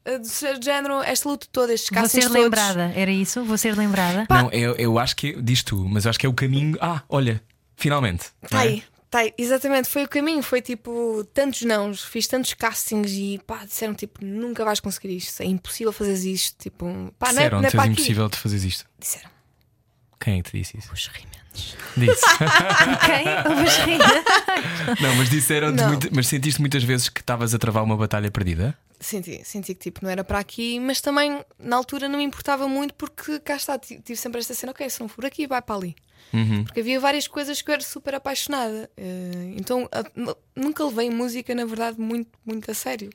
eh, 0.05 0.19
De 0.19 0.29
ser 0.29 0.59
de 0.59 0.65
género, 0.65 1.03
esta 1.03 1.29
luta 1.29 1.47
toda, 1.51 1.73
estes 1.75 1.91
Vou 1.91 2.03
castings 2.03 2.25
ser 2.27 2.29
todos. 2.31 2.45
lembrada, 2.45 2.93
era 2.95 3.11
isso? 3.11 3.43
Vou 3.45 3.59
ser 3.59 3.77
lembrada. 3.77 4.27
Não, 4.31 4.51
eu, 4.53 4.75
eu 4.77 4.99
acho 4.99 5.17
que 5.17 5.41
diz 5.43 5.63
tu, 5.65 5.77
mas 5.89 6.05
eu 6.05 6.11
acho 6.11 6.19
que 6.19 6.27
é 6.27 6.29
o 6.29 6.35
caminho. 6.35 6.77
Ah, 6.81 7.03
olha, 7.09 7.43
finalmente. 7.77 8.27
Tá 8.43 8.49
não 8.53 8.61
é? 8.61 8.63
aí, 8.63 8.85
Tá, 9.11 9.21
exatamente, 9.37 9.89
foi 9.89 10.05
o 10.05 10.09
caminho. 10.09 10.41
Foi 10.43 10.63
tipo, 10.63 11.25
tantos 11.35 11.63
nãos, 11.63 12.05
fiz 12.05 12.29
tantos 12.29 12.55
castings 12.55 13.11
e 13.11 13.41
pá, 13.45 13.65
disseram 13.65 13.93
tipo, 13.93 14.25
nunca 14.25 14.65
vais 14.65 14.79
conseguir 14.79 15.17
isto, 15.17 15.41
é 15.43 15.47
impossível 15.47 15.93
fazer 15.93 16.13
isto. 16.31 16.57
Tipo, 16.59 17.13
pá, 17.19 17.33
não 17.33 17.41
é, 17.41 17.45
Disseram, 17.45 17.61
não 17.61 17.69
é 17.69 17.71
para 17.73 17.83
aqui. 17.83 17.93
impossível 17.93 18.29
de 18.29 18.37
fazer 18.37 18.57
isto. 18.67 18.87
Disseram, 18.99 19.29
Quem 20.21 20.39
é 20.39 20.43
que 20.43 20.51
te 20.53 20.59
disse 20.59 20.79
isso? 20.79 20.93
os 20.93 21.07
rimentos. 21.09 21.77
Disse. 21.97 22.23
Ok, 22.95 23.25
vamos 23.45 23.77
rir. 23.79 25.03
não, 25.03 25.15
mas 25.17 25.29
disseram 25.29 25.73
Não. 25.73 25.99
mas 26.13 26.29
sentiste 26.29 26.61
muitas 26.61 26.85
vezes 26.85 27.09
que 27.09 27.21
estavas 27.21 27.53
a 27.55 27.59
travar 27.59 27.83
uma 27.83 27.97
batalha 27.97 28.31
perdida? 28.31 28.77
Senti, 29.03 29.43
senti 29.45 29.75
que 29.75 29.81
tipo, 29.81 30.01
não 30.03 30.11
era 30.11 30.23
para 30.23 30.39
aqui, 30.39 30.79
mas 30.79 31.01
também 31.01 31.43
na 31.59 31.77
altura 31.77 32.07
não 32.07 32.19
me 32.19 32.25
importava 32.25 32.69
muito 32.69 32.93
porque 32.95 33.41
cá 33.41 33.57
está, 33.57 33.79
ti- 33.79 33.99
tive 34.05 34.17
sempre 34.19 34.41
esta 34.41 34.53
cena, 34.53 34.73
ok, 34.73 34.91
se 34.91 35.01
não 35.01 35.09
for 35.09 35.25
aqui, 35.25 35.47
vai 35.47 35.63
para 35.63 35.75
ali. 35.75 35.97
Uhum. 36.35 36.65
Porque 36.65 36.81
havia 36.81 37.01
várias 37.01 37.27
coisas 37.27 37.63
que 37.63 37.71
eu 37.71 37.73
era 37.73 37.83
super 37.83 38.15
apaixonada. 38.15 38.91
Eh, 38.99 39.55
então 39.57 39.89
n- 40.15 40.35
nunca 40.55 40.85
levei 40.85 41.09
música, 41.09 41.55
na 41.55 41.65
verdade, 41.65 41.99
muito, 41.99 42.29
muito 42.45 42.71
a 42.71 42.75
sério. 42.75 43.09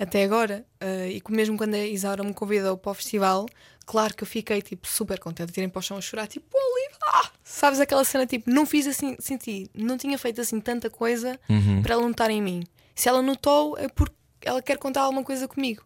Até 0.00 0.24
agora. 0.24 0.64
Eh, 0.80 1.10
e 1.16 1.20
que 1.20 1.30
mesmo 1.30 1.58
quando 1.58 1.74
a 1.74 1.86
Isaura 1.86 2.24
me 2.24 2.32
convidou 2.32 2.78
para 2.78 2.90
o 2.90 2.94
festival, 2.94 3.46
claro 3.84 4.14
que 4.14 4.22
eu 4.22 4.26
fiquei 4.26 4.62
tipo, 4.62 4.88
super 4.88 5.18
contente 5.20 5.52
de 5.52 5.60
irem 5.60 5.68
para 5.68 5.78
o 5.80 5.82
chão 5.82 5.98
a 5.98 6.00
chorar, 6.00 6.26
tipo, 6.26 6.46
Olivia! 6.56 6.98
Ah! 7.02 7.30
Sabes 7.44 7.80
aquela 7.80 8.02
cena 8.02 8.26
tipo, 8.26 8.50
não 8.50 8.64
fiz 8.64 8.86
assim, 8.86 9.14
senti, 9.20 9.70
não 9.74 9.98
tinha 9.98 10.16
feito 10.18 10.40
assim 10.40 10.58
tanta 10.58 10.88
coisa 10.88 11.38
para 11.82 11.92
ela 11.92 12.02
notar 12.08 12.30
em 12.30 12.40
mim. 12.40 12.64
Se 12.94 13.08
ela 13.08 13.22
notou, 13.22 13.76
é 13.78 13.88
porque 13.88 14.16
ela 14.48 14.62
quer 14.62 14.78
contar 14.78 15.02
alguma 15.02 15.22
coisa 15.22 15.46
comigo. 15.46 15.82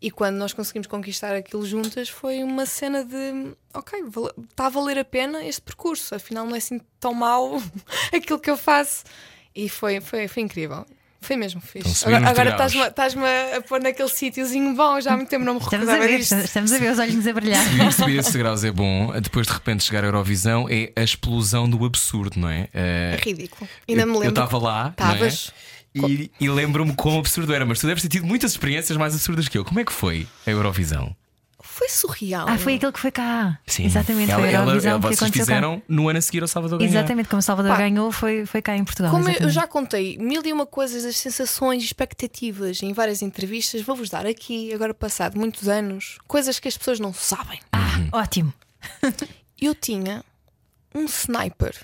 E 0.00 0.10
quando 0.10 0.36
nós 0.36 0.52
conseguimos 0.52 0.86
conquistar 0.86 1.34
aquilo 1.34 1.64
juntas, 1.64 2.08
foi 2.10 2.42
uma 2.44 2.66
cena 2.66 3.02
de 3.02 3.54
ok, 3.72 3.98
está 4.50 4.66
a 4.66 4.68
valer 4.68 4.98
a 4.98 5.04
pena 5.04 5.42
este 5.44 5.62
percurso, 5.62 6.14
afinal 6.14 6.44
não 6.46 6.54
é 6.54 6.58
assim 6.58 6.78
tão 7.00 7.14
mau 7.14 7.62
aquilo 8.14 8.38
que 8.38 8.50
eu 8.50 8.56
faço. 8.58 9.04
E 9.54 9.68
foi, 9.70 10.00
foi, 10.02 10.28
foi 10.28 10.42
incrível. 10.42 10.84
Foi 11.18 11.34
mesmo 11.34 11.60
Então, 11.74 11.82
fixe. 11.90 12.04
subimos 12.04 12.28
Agora, 12.28 12.50
estás-me 12.50 12.82
estás-me 12.86 13.24
a 13.56 13.60
pôr 13.62 13.80
naquele 13.80 14.08
sítiozinho 14.08 14.74
bom, 14.76 15.00
já 15.00 15.14
há 15.14 15.16
muito 15.16 15.30
tempo 15.30 15.44
não 15.46 15.54
me 15.54 15.60
Estamos 15.60 15.88
a 15.88 15.92
recordava 15.92 16.12
ver, 16.12 16.18
disto. 16.18 16.34
estamos 16.36 16.72
a 16.72 16.78
ver 16.78 16.92
os 16.92 16.98
olhinhos 16.98 17.26
a 17.26 17.32
brilhar. 17.32 17.64
Subir, 17.66 17.92
subir 17.94 18.18
esses 18.18 18.36
graus 18.36 18.62
é 18.64 18.70
bom. 18.70 19.12
Depois 19.20 19.46
de 19.46 19.52
repente 19.54 19.82
chegar 19.82 20.04
à 20.04 20.08
Eurovisão 20.08 20.68
é 20.68 20.92
a 20.94 21.02
explosão 21.02 21.68
do 21.68 21.84
absurdo, 21.86 22.38
não 22.38 22.50
é? 22.50 22.68
É 22.72 23.14
Eh, 23.14 23.20
ridículo. 23.24 23.68
Ainda 23.88 24.02
eu- 24.02 24.06
me 24.06 24.12
Eu 24.12 24.18
lembro. 24.20 24.42
estava 24.42 24.58
lá. 24.62 24.94
não 24.96 25.10
é? 25.24 25.30
E, 25.98 26.30
e 26.40 26.48
lembro-me 26.48 26.94
quão 26.94 27.18
absurdo 27.18 27.52
era, 27.52 27.64
mas 27.64 27.80
tu 27.80 27.86
deves 27.86 28.02
ter 28.02 28.08
tido 28.08 28.26
muitas 28.26 28.52
experiências 28.52 28.96
mais 28.98 29.14
absurdas 29.14 29.48
que 29.48 29.56
eu. 29.56 29.64
Como 29.64 29.80
é 29.80 29.84
que 29.84 29.92
foi 29.92 30.26
a 30.46 30.50
Eurovisão? 30.50 31.14
Foi 31.62 31.88
surreal. 31.88 32.46
Ah, 32.48 32.56
foi 32.56 32.74
aquele 32.76 32.92
que 32.92 33.00
foi 33.00 33.10
cá. 33.10 33.58
Exatamente, 33.78 34.30
ela, 34.30 34.40
foi 34.40 34.48
a 34.48 34.52
ela- 34.52 34.64
Eurovisão 34.66 35.00
que 35.00 35.06
vocês 35.08 35.22
aconteceu 35.22 35.44
fizeram 35.44 35.82
no 35.88 36.08
ano 36.08 36.18
a 36.18 36.22
seguir 36.22 36.40
ao 36.42 36.48
Salvador 36.48 36.78
cá. 36.78 36.84
ganhar. 36.86 36.98
Exatamente, 37.00 37.28
como 37.28 37.42
Salvador 37.42 37.72
Pá. 37.72 37.78
ganhou, 37.78 38.10
foi, 38.12 38.46
foi 38.46 38.62
cá 38.62 38.76
em 38.76 38.84
Portugal. 38.84 39.10
Como 39.10 39.24
eu- 39.24 39.28
eu 39.28 39.32
exatamente. 39.32 39.54
já 39.54 39.66
contei 39.66 40.16
mil 40.18 40.42
e 40.44 40.52
uma 40.52 40.64
coisas, 40.64 41.04
as 41.04 41.16
sensações 41.16 41.82
e 41.82 41.86
expectativas 41.86 42.82
em 42.82 42.92
várias 42.94 43.20
entrevistas, 43.20 43.82
vou-vos 43.82 44.08
dar 44.08 44.24
aqui, 44.26 44.72
agora 44.72 44.94
passado 44.94 45.36
muitos 45.38 45.68
anos, 45.68 46.18
coisas 46.26 46.58
que 46.58 46.68
as 46.68 46.78
pessoas 46.78 46.98
não 47.00 47.12
sabem. 47.12 47.58
Ah, 47.72 48.00
ótimo. 48.12 48.52
Eu 49.60 49.74
tinha 49.74 50.24
um 50.94 51.04
sniper 51.06 51.74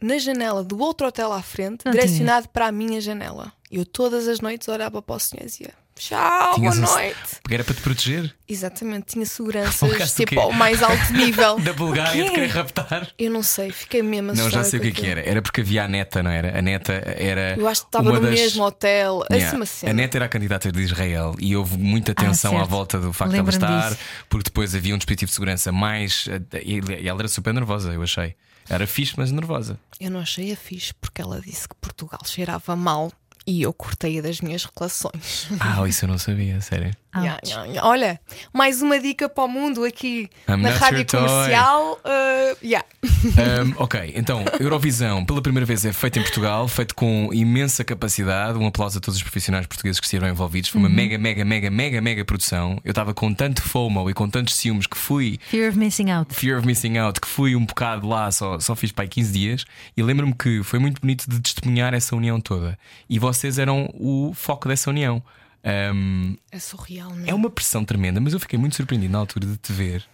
na 0.00 0.18
janela 0.18 0.62
do 0.64 0.78
outro 0.78 1.06
hotel 1.06 1.32
à 1.32 1.42
frente, 1.42 1.84
Não 1.84 1.92
direcionado 1.92 2.48
para 2.48 2.66
a 2.68 2.72
minha 2.72 3.00
janela. 3.00 3.52
Eu 3.70 3.84
todas 3.86 4.26
as 4.26 4.40
noites 4.40 4.66
olhava 4.68 5.00
para 5.00 5.14
o 5.14 5.18
senhor 5.18 5.42
e 5.44 5.46
dizia: 5.46 5.70
Tchau, 5.94 6.54
Tinhas 6.54 6.78
boa 6.78 6.92
noite. 6.94 7.16
Porque 7.42 7.54
era 7.54 7.62
para 7.62 7.74
te 7.74 7.80
proteger 7.82 8.34
Exatamente, 8.48 9.04
tinha 9.12 9.24
do 10.08 10.08
tipo 10.26 10.40
ao 10.40 10.50
mais 10.52 10.82
alto 10.82 11.12
nível. 11.12 11.60
da 11.62 11.72
Bulgária 11.74 12.24
de 12.24 12.30
querer 12.30 12.46
raptar. 12.48 13.08
Eu 13.18 13.30
não 13.30 13.42
sei, 13.44 13.70
fiquei 13.70 14.02
mesmo 14.02 14.28
Não, 14.28 14.32
assustada 14.32 14.64
já 14.64 14.70
sei 14.70 14.78
o 14.80 14.82
que 14.82 14.88
é 14.88 14.92
que 14.92 15.06
era. 15.06 15.20
Era 15.20 15.40
porque 15.42 15.60
havia 15.60 15.84
a 15.84 15.88
neta, 15.88 16.20
não 16.22 16.30
era? 16.30 16.58
A 16.58 16.62
neta 16.62 16.92
era. 17.16 17.54
Eu 17.56 17.68
acho 17.68 17.82
que 17.82 17.88
estava 17.88 18.12
no 18.12 18.18
das- 18.20 18.30
mesmo 18.30 18.64
hotel, 18.64 19.22
Yeah. 19.30 19.46
assim 19.46 19.56
cena. 19.66 19.92
A 19.92 19.94
neta 19.94 20.18
era 20.18 20.24
a 20.24 20.28
candidata 20.28 20.72
de 20.72 20.80
Israel 20.80 21.34
e 21.38 21.54
houve 21.54 21.76
muita 21.78 22.12
tensão 22.14 22.54
à 22.56 22.60
certo. 22.60 22.70
volta 22.70 22.98
do 22.98 23.12
facto 23.12 23.32
de 23.32 23.38
ela 23.38 23.50
estar, 23.50 23.90
disso. 23.90 24.00
porque 24.28 24.44
depois 24.44 24.74
havia 24.74 24.94
um 24.94 24.98
dispositivo 24.98 25.28
de 25.28 25.34
segurança 25.34 25.70
mais. 25.70 26.26
E 26.64 26.80
e 27.02 27.06
ela 27.08 27.20
era 27.20 27.28
super 27.28 27.52
nervosa, 27.54 27.92
eu 27.92 28.02
achei. 28.02 28.34
Era 28.70 28.86
fixe, 28.86 29.14
mas 29.16 29.32
nervosa. 29.32 29.78
Eu 29.98 30.12
não 30.12 30.20
achei 30.20 30.52
a 30.52 30.56
fixe 30.56 30.94
porque 30.94 31.20
ela 31.20 31.40
disse 31.40 31.68
que 31.68 31.74
Portugal 31.74 32.20
cheirava 32.24 32.76
mal 32.76 33.12
e 33.44 33.60
eu 33.60 33.72
cortei-a 33.72 34.22
das 34.22 34.40
minhas 34.40 34.64
relações. 34.64 35.48
Ah, 35.58 35.82
isso 35.88 36.04
eu 36.04 36.08
não 36.08 36.18
sabia, 36.18 36.60
sério. 36.60 36.94
Ya, 37.16 37.40
ya, 37.44 37.66
ya. 37.66 37.84
Olha, 37.84 38.20
mais 38.52 38.80
uma 38.80 38.98
dica 39.00 39.28
para 39.28 39.44
o 39.44 39.48
mundo 39.48 39.84
aqui 39.84 40.30
I'm 40.48 40.58
na 40.58 40.70
rádio 40.70 41.04
comercial. 41.06 41.98
uh, 42.04 42.56
yeah. 42.62 42.86
Um, 43.02 43.82
ok, 43.82 44.12
então, 44.14 44.44
Eurovisão, 44.60 45.24
pela 45.24 45.42
primeira 45.42 45.66
vez 45.66 45.84
é 45.84 45.92
feita 45.92 46.20
em 46.20 46.22
Portugal, 46.22 46.68
feito 46.68 46.94
com 46.94 47.30
imensa 47.32 47.82
capacidade. 47.82 48.56
Um 48.58 48.66
aplauso 48.66 48.98
a 48.98 49.00
todos 49.00 49.16
os 49.16 49.22
profissionais 49.22 49.66
portugueses 49.66 49.98
que 49.98 50.06
estiveram 50.06 50.32
envolvidos. 50.32 50.70
Foi 50.70 50.80
uma 50.80 50.88
mega, 50.88 51.18
mega, 51.18 51.44
mega, 51.44 51.68
mega, 51.68 52.00
mega 52.00 52.24
produção. 52.24 52.80
Eu 52.84 52.90
estava 52.90 53.12
com 53.12 53.34
tanto 53.34 53.60
FOMO 53.60 54.08
e 54.08 54.14
com 54.14 54.28
tantos 54.28 54.54
ciúmes 54.54 54.86
que 54.86 54.96
fui 54.96 55.38
Fear 55.48 55.70
of 55.70 55.78
Missing 55.78 56.10
Out. 56.10 56.34
Fear 56.34 56.58
of 56.58 56.66
Missing 56.66 56.98
Out, 56.98 57.20
que 57.20 57.26
fui 57.26 57.56
um 57.56 57.64
bocado 57.64 58.06
lá, 58.06 58.30
só, 58.30 58.60
só 58.60 58.76
fiz 58.76 58.92
para 58.92 59.04
aí 59.04 59.08
15 59.08 59.32
dias, 59.32 59.64
e 59.96 60.02
lembro-me 60.02 60.34
que 60.34 60.62
foi 60.62 60.78
muito 60.78 61.00
bonito 61.00 61.28
de 61.28 61.40
testemunhar 61.40 61.92
essa 61.92 62.14
união 62.14 62.40
toda. 62.40 62.78
E 63.08 63.18
vocês 63.18 63.58
eram 63.58 63.90
o 63.94 64.32
foco 64.34 64.68
dessa 64.68 64.90
união. 64.90 65.20
Um, 65.64 66.36
É 66.50 66.58
surreal, 66.58 67.12
é 67.12 67.30
não 67.30 67.36
uma 67.36 67.50
pressão 67.50 67.84
tremenda, 67.84 68.20
mas 68.20 68.32
eu 68.32 68.40
fiquei 68.40 68.58
muito 68.58 68.76
surpreendido 68.76 69.12
na 69.12 69.18
altura 69.18 69.46
de 69.46 69.56
te 69.56 69.72
ver 69.72 70.06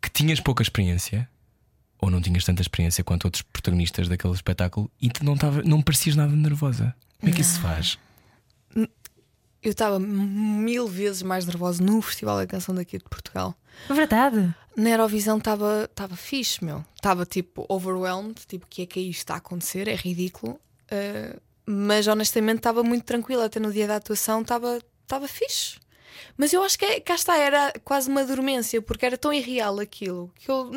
que 0.00 0.10
tinhas 0.10 0.40
pouca 0.40 0.62
experiência, 0.62 1.28
ou 2.00 2.10
não 2.10 2.20
tinhas 2.20 2.44
tanta 2.44 2.62
experiência 2.62 3.04
quanto 3.04 3.24
outros 3.24 3.42
protagonistas 3.42 4.08
daquele 4.08 4.34
espetáculo, 4.34 4.90
e 5.00 5.10
tu 5.10 5.24
não, 5.24 5.36
tava, 5.36 5.62
não 5.62 5.80
parecias 5.82 6.16
nada 6.16 6.34
nervosa. 6.34 6.94
Como 7.18 7.30
é 7.30 7.34
que 7.34 7.40
isso 7.40 7.54
se 7.54 7.60
faz? 7.60 7.98
Eu 9.62 9.70
estava 9.70 10.00
mil 10.00 10.88
vezes 10.88 11.22
mais 11.22 11.46
nervosa 11.46 11.82
no 11.82 12.02
Festival 12.02 12.36
da 12.36 12.46
Canção 12.46 12.74
daqui 12.74 12.98
de 12.98 13.04
Portugal. 13.04 13.56
Verdade. 13.88 14.52
Na 14.76 14.90
Eurovisão 14.90 15.38
estava 15.38 15.84
estava 15.84 16.16
fixe, 16.16 16.64
meu. 16.64 16.84
Estava 16.96 17.24
tipo 17.24 17.64
overwhelmed, 17.68 18.34
tipo, 18.46 18.64
o 18.66 18.68
que 18.68 18.82
é 18.82 18.86
que 18.86 18.98
é 18.98 19.02
isto 19.04 19.20
está 19.20 19.34
a 19.34 19.36
acontecer? 19.36 19.86
É 19.86 19.94
ridículo. 19.94 20.58
Uh, 20.90 21.40
mas 21.66 22.06
honestamente 22.06 22.58
estava 22.58 22.82
muito 22.82 23.04
tranquila. 23.04 23.46
Até 23.46 23.58
no 23.60 23.72
dia 23.72 23.86
da 23.86 23.96
atuação 23.96 24.42
estava 24.42 24.78
estava 25.02 25.28
fixe. 25.28 25.76
Mas 26.36 26.52
eu 26.52 26.62
acho 26.62 26.78
que 26.78 26.84
é, 26.84 27.00
cá 27.00 27.14
está, 27.14 27.36
era 27.36 27.72
quase 27.84 28.08
uma 28.08 28.24
dormência, 28.24 28.80
porque 28.80 29.04
era 29.04 29.18
tão 29.18 29.32
irreal 29.32 29.78
aquilo 29.80 30.30
que 30.36 30.50
eu 30.50 30.70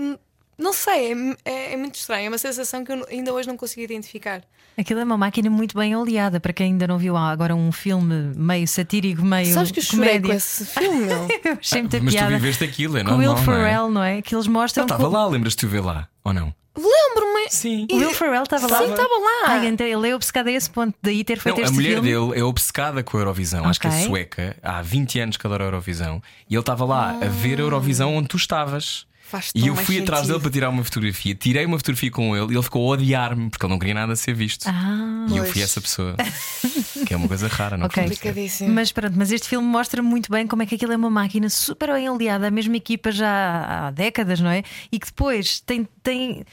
não 0.58 0.72
sei, 0.74 1.12
é, 1.12 1.36
é- 1.52 1.74
é 1.74 1.78
muito 1.78 1.96
estranho. 1.96 2.26
É 2.26 2.30
uma 2.30 2.38
sensação 2.38 2.84
que 2.84 2.92
eu 2.92 3.06
ainda 3.10 3.34
hoje 3.34 3.48
não 3.48 3.58
consigo 3.58 3.82
identificar. 3.82 4.42
Aquilo 4.78 5.00
é 5.00 5.04
uma 5.06 5.18
máquina 5.18 5.50
muito 5.50 5.78
bem 5.78 5.96
oleada. 5.96 6.40
Para 6.40 6.52
quem 6.52 6.68
ainda 6.74 6.86
não 6.88 6.98
viu 6.98 7.16
há 7.16 7.30
agora 7.30 7.56
um 7.56 7.72
filme 7.72 8.34
meio 8.36 8.68
satírico, 8.68 9.22
meio. 9.24 9.54
Sabes 9.54 9.72
que 9.72 9.80
eu 9.80 9.84
chorei 9.84 10.08
comédia. 10.20 10.30
com 10.32 10.36
esse 10.38 10.66
filme? 10.66 11.08
Eu 11.46 11.54
achei 11.60 11.82
muita 11.82 12.00
Mas 12.02 12.16
tu 12.16 12.28
viveste 12.28 12.64
aquilo, 12.66 12.98
é 12.98 13.04
Com 13.04 13.12
normal. 13.12 13.20
Will 13.20 13.34
não 13.36 13.42
é? 13.42 13.46
Ferrell, 13.46 13.90
não 13.90 14.04
é? 14.04 14.22
Que 14.22 14.36
eles 14.36 14.48
mostram. 14.48 14.84
Ele 14.84 14.92
estava 14.92 15.10
co- 15.10 15.16
lá, 15.16 15.26
lembras-te 15.28 15.60
de 15.62 15.66
o 15.66 15.70
ver 15.70 15.82
lá, 15.82 16.10
ou 16.26 16.34
não? 16.34 16.54
Lembro-me. 16.76 17.50
Sim. 17.50 17.88
O 17.92 17.96
Will 17.98 18.14
Ferrell 18.14 18.44
estava 18.44 18.68
lá. 18.68 18.78
Sim, 18.80 18.92
estava 18.92 19.14
lá. 19.14 19.44
Ai, 19.54 19.68
então 19.68 19.86
ele 19.88 20.10
é 20.10 20.16
obcecado 20.16 20.48
a 20.48 20.52
esse 20.52 20.70
ponto. 20.70 20.94
Daí 21.02 21.24
ter 21.24 21.40
feito 21.40 21.56
Não, 21.56 21.64
a 21.64 21.66
este 21.66 21.74
mulher 21.76 22.02
filme. 22.02 22.10
dele 22.10 22.40
é 22.40 22.44
obcecada 22.44 23.04
com 23.04 23.18
a 23.18 23.22
Eurovisão. 23.22 23.66
Acho 23.66 23.80
que 23.80 23.88
é 23.88 23.92
sueca. 23.92 24.58
Há 24.62 24.82
20 24.82 25.20
anos 25.20 25.38
que 25.38 25.48
adora 25.48 25.64
a 25.64 25.68
Eurovisão. 25.68 26.22
E 26.50 26.54
ele 26.54 26.60
estava 26.60 26.84
lá 26.86 27.12
a 27.22 27.28
ver 27.28 27.60
a 27.60 27.62
Eurovisão 27.62 28.16
onde 28.16 28.28
tu 28.28 28.38
estavas. 28.38 29.06
Faz 29.28 29.50
E 29.56 29.66
eu 29.68 29.76
fui 29.76 29.98
atrás 30.00 30.22
dele 30.22 30.34
sentido. 30.34 30.42
para 30.44 30.52
tirar 30.52 30.70
uma 30.70 30.84
fotografia. 30.84 31.34
Tirei 31.34 31.66
uma 31.66 31.78
fotografia 31.80 32.12
com 32.12 32.36
ele 32.38 32.54
e 32.54 32.56
ele 32.56 32.62
ficou 32.62 32.88
a 32.88 32.94
odiar-me 32.94 33.50
porque 33.50 33.66
ele 33.66 33.74
não 33.74 33.80
queria 33.80 33.96
nada 33.96 34.16
ser 34.16 34.36
visto. 34.36 34.68
Ah, 34.70 35.26
e 35.30 35.38
eu 35.38 35.46
fui 35.46 35.64
essa 35.64 35.82
pessoa. 35.82 36.16
que 37.08 37.12
é 37.12 37.18
uma 37.18 37.28
coisa 37.28 37.48
rara, 37.48 37.76
não 37.76 37.88
Ok. 37.88 38.04
costumo 38.04 38.16
ser. 38.16 38.28
Complicadíssimo. 38.28 38.74
Mas 38.74 38.92
pronto, 38.92 39.14
mas 39.18 39.32
este 39.32 39.48
filme 39.50 39.68
mostra 39.68 40.04
muito 40.04 40.30
bem 40.32 40.46
como 40.46 40.62
é 40.62 40.68
que 40.68 40.76
aquilo 40.76 40.94
é 40.94 40.96
uma 40.96 41.10
máquina 41.10 41.50
super 41.50 41.92
bem 41.92 42.08
aliada, 42.08 42.48
a 42.48 42.52
mesma 42.52 42.78
equipa 42.78 43.12
já 43.12 43.88
há 43.88 43.92
décadas, 43.92 44.40
não 44.40 44.50
é? 44.52 44.62
E 44.92 45.00
que 45.00 45.08
depois 45.08 45.60
tem. 45.60 45.88
tem 46.04 46.44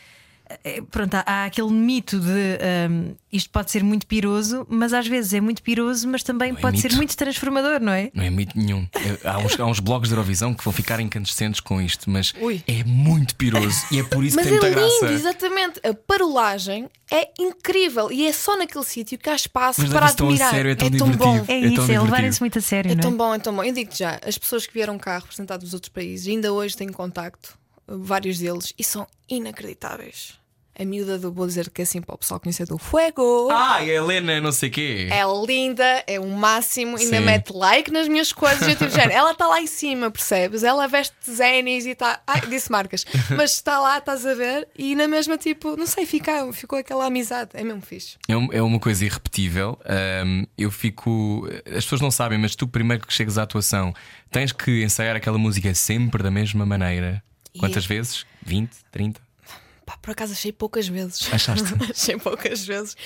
Pronto, 0.91 1.15
há, 1.15 1.45
aquele 1.45 1.71
mito 1.71 2.19
de 2.21 2.59
hum, 2.91 3.15
isto 3.33 3.51
pode 3.51 3.71
ser 3.71 3.83
muito 3.83 4.07
piroso, 4.07 4.67
mas 4.69 4.93
às 4.93 5.07
vezes 5.07 5.33
é 5.35 5.41
muito 5.41 5.63
piroso, 5.63 6.07
mas 6.09 6.23
também 6.23 6.53
Não 6.53 6.59
é 6.59 6.61
pode 6.61 6.81
ser 6.81 6.89
mito. 6.89 6.97
muito 6.97 7.17
transformador, 7.17 7.81
não 7.81 7.93
é? 7.93 8.11
Não 8.15 8.23
é 8.25 8.31
mito 8.31 8.57
nenhum. 8.59 8.87
É- 8.95 9.29
Há 9.29 9.39
uns, 9.39 9.59
há 9.61 9.65
uns 9.67 9.81
blogs 9.81 10.09
de 10.09 10.15
Eurovisão 10.15 10.53
que 10.55 10.63
vão 10.65 10.73
ficar 10.73 11.01
incandescentes 11.01 11.61
com 11.61 11.81
isto, 11.81 12.11
mas 12.11 12.33
Ui. 12.41 12.63
é 12.67 12.85
muito 12.85 13.35
piroso 13.37 13.85
e 13.91 13.99
é 14.01 14.03
por 14.05 14.25
isso 14.25 14.37
Mas 14.37 14.47
que 14.47 14.51
tem 14.51 14.59
é 14.59 14.61
muita 14.73 14.81
lindo, 14.81 15.01
graça. 15.01 15.15
exatamente. 15.15 15.81
A 15.87 15.95
parolagem 15.95 16.89
é 17.11 17.29
incrível 17.39 18.11
e 18.11 18.27
é 18.27 18.33
só 18.33 18.57
naquele 18.57 18.85
sítio 18.85 19.19
que 19.19 19.29
há 19.31 19.35
espaço 19.35 19.81
Mas 19.81 19.91
para 19.91 20.01
leva-se 20.01 20.17
tão 20.17 20.27
a 20.27 20.31
admirar. 20.31 20.51
sério, 20.51 20.71
é 20.71 20.75
tão 20.75 20.89
bom. 20.91 21.11
divertido. 21.11 21.45
É, 21.49 21.55
É 21.55 21.59
isso, 21.59 21.75
tão 21.75 21.85
é 21.85 21.87
divertido. 21.87 22.05
levarem-se 22.05 22.41
muito 22.41 22.59
a 22.59 22.63
sério, 22.63 22.91
É 22.91 22.95
não 22.95 23.01
é? 23.01 23.03
tão 23.03 23.17
bom, 23.17 23.35
é 23.35 23.39
tão 23.39 23.55
bom. 23.55 23.65
Eu 23.65 23.73
digo-te 23.73 23.99
já, 23.99 24.19
as 24.27 24.37
pessoas 24.39 24.67
que 24.67 24.73
vieram 24.75 24.99
cá 24.99 25.19
representadas 25.19 25.65
dos 25.65 25.75
outros 25.75 25.89
países, 25.93 26.27
ainda 26.29 26.53
hoje 26.53 26.77
tenho 26.77 26.93
contacto, 26.93 27.57
vários 27.87 28.39
deles, 28.39 28.73
e 28.79 28.85
são 28.85 29.07
inacreditáveis. 29.29 30.35
A 30.79 30.85
miúda 30.85 31.19
do 31.19 31.31
vou 31.33 31.47
dizer 31.47 31.69
que 31.71 31.83
é 31.83 31.85
assim 31.85 32.01
para 32.01 32.15
o 32.15 32.19
pessoal 32.19 32.41
conhecer 32.41 32.67
do 32.67 32.79
Fuego. 32.79 33.49
Ah, 33.51 33.77
a 33.77 33.85
Helena, 33.87 34.41
não 34.41 34.53
sei 34.53 34.71
quê. 34.71 35.09
É 35.11 35.23
linda, 35.47 36.03
é 36.07 36.19
o 36.19 36.27
máximo, 36.29 36.97
ainda 36.97 37.19
Sim. 37.19 37.25
mete 37.25 37.51
like 37.53 37.91
nas 37.91 38.09
minhas 38.09 38.33
coisas. 38.33 38.67
Eu 38.67 38.75
tipo, 38.77 38.91
género, 38.91 39.13
ela 39.13 39.33
está 39.33 39.47
lá 39.47 39.61
em 39.61 39.67
cima, 39.67 40.11
percebes? 40.11 40.63
Ela 40.63 40.89
veste 40.89 41.15
zenis 41.31 41.85
e 41.85 41.91
está. 41.91 42.21
Ai, 42.27 42.41
disse 42.49 42.71
marcas, 42.73 43.05
mas 43.37 43.53
está 43.53 43.79
lá, 43.81 43.99
estás 43.99 44.25
a 44.25 44.35
ver? 44.35 44.67
E 44.77 44.95
na 44.95 45.07
mesma, 45.07 45.37
tipo, 45.37 45.77
não 45.77 45.87
sei, 45.87 46.07
fica, 46.07 46.51
ficou 46.53 46.79
aquela 46.79 47.05
amizade. 47.07 47.51
É 47.55 47.63
mesmo 47.63 47.83
fixe. 47.83 48.17
É, 48.29 48.37
um- 48.37 48.49
é 48.53 48.63
uma 48.63 48.81
coisa 48.81 49.05
irrepetível. 49.05 49.79
Ahm, 49.85 50.45
eu 50.57 50.71
fico. 50.71 51.47
As 51.67 51.85
pessoas 51.85 52.01
não 52.01 52.11
sabem, 52.11 52.39
mas 52.39 52.57
tu, 52.57 52.67
primeiro 52.67 53.07
que 53.07 53.13
chegas 53.13 53.37
à 53.37 53.43
atuação, 53.43 53.93
tens 54.31 54.53
que 54.53 54.83
ensaiar 54.83 55.17
aquela 55.17 55.37
música 55.39 55.75
sempre 55.75 56.23
da 56.23 56.31
mesma 56.31 56.65
maneira. 56.65 57.23
Quantas 57.59 57.85
vezes? 57.85 58.25
20, 58.43 58.71
30? 58.91 59.21
Pá, 59.93 59.99
por 60.01 60.11
acaso 60.13 60.33
achei 60.33 60.53
poucas 60.53 60.89
vezes. 60.89 61.29
Achaste? 61.33 61.75
achei 61.91 62.17
poucas 62.17 62.65
vezes. 62.65 62.97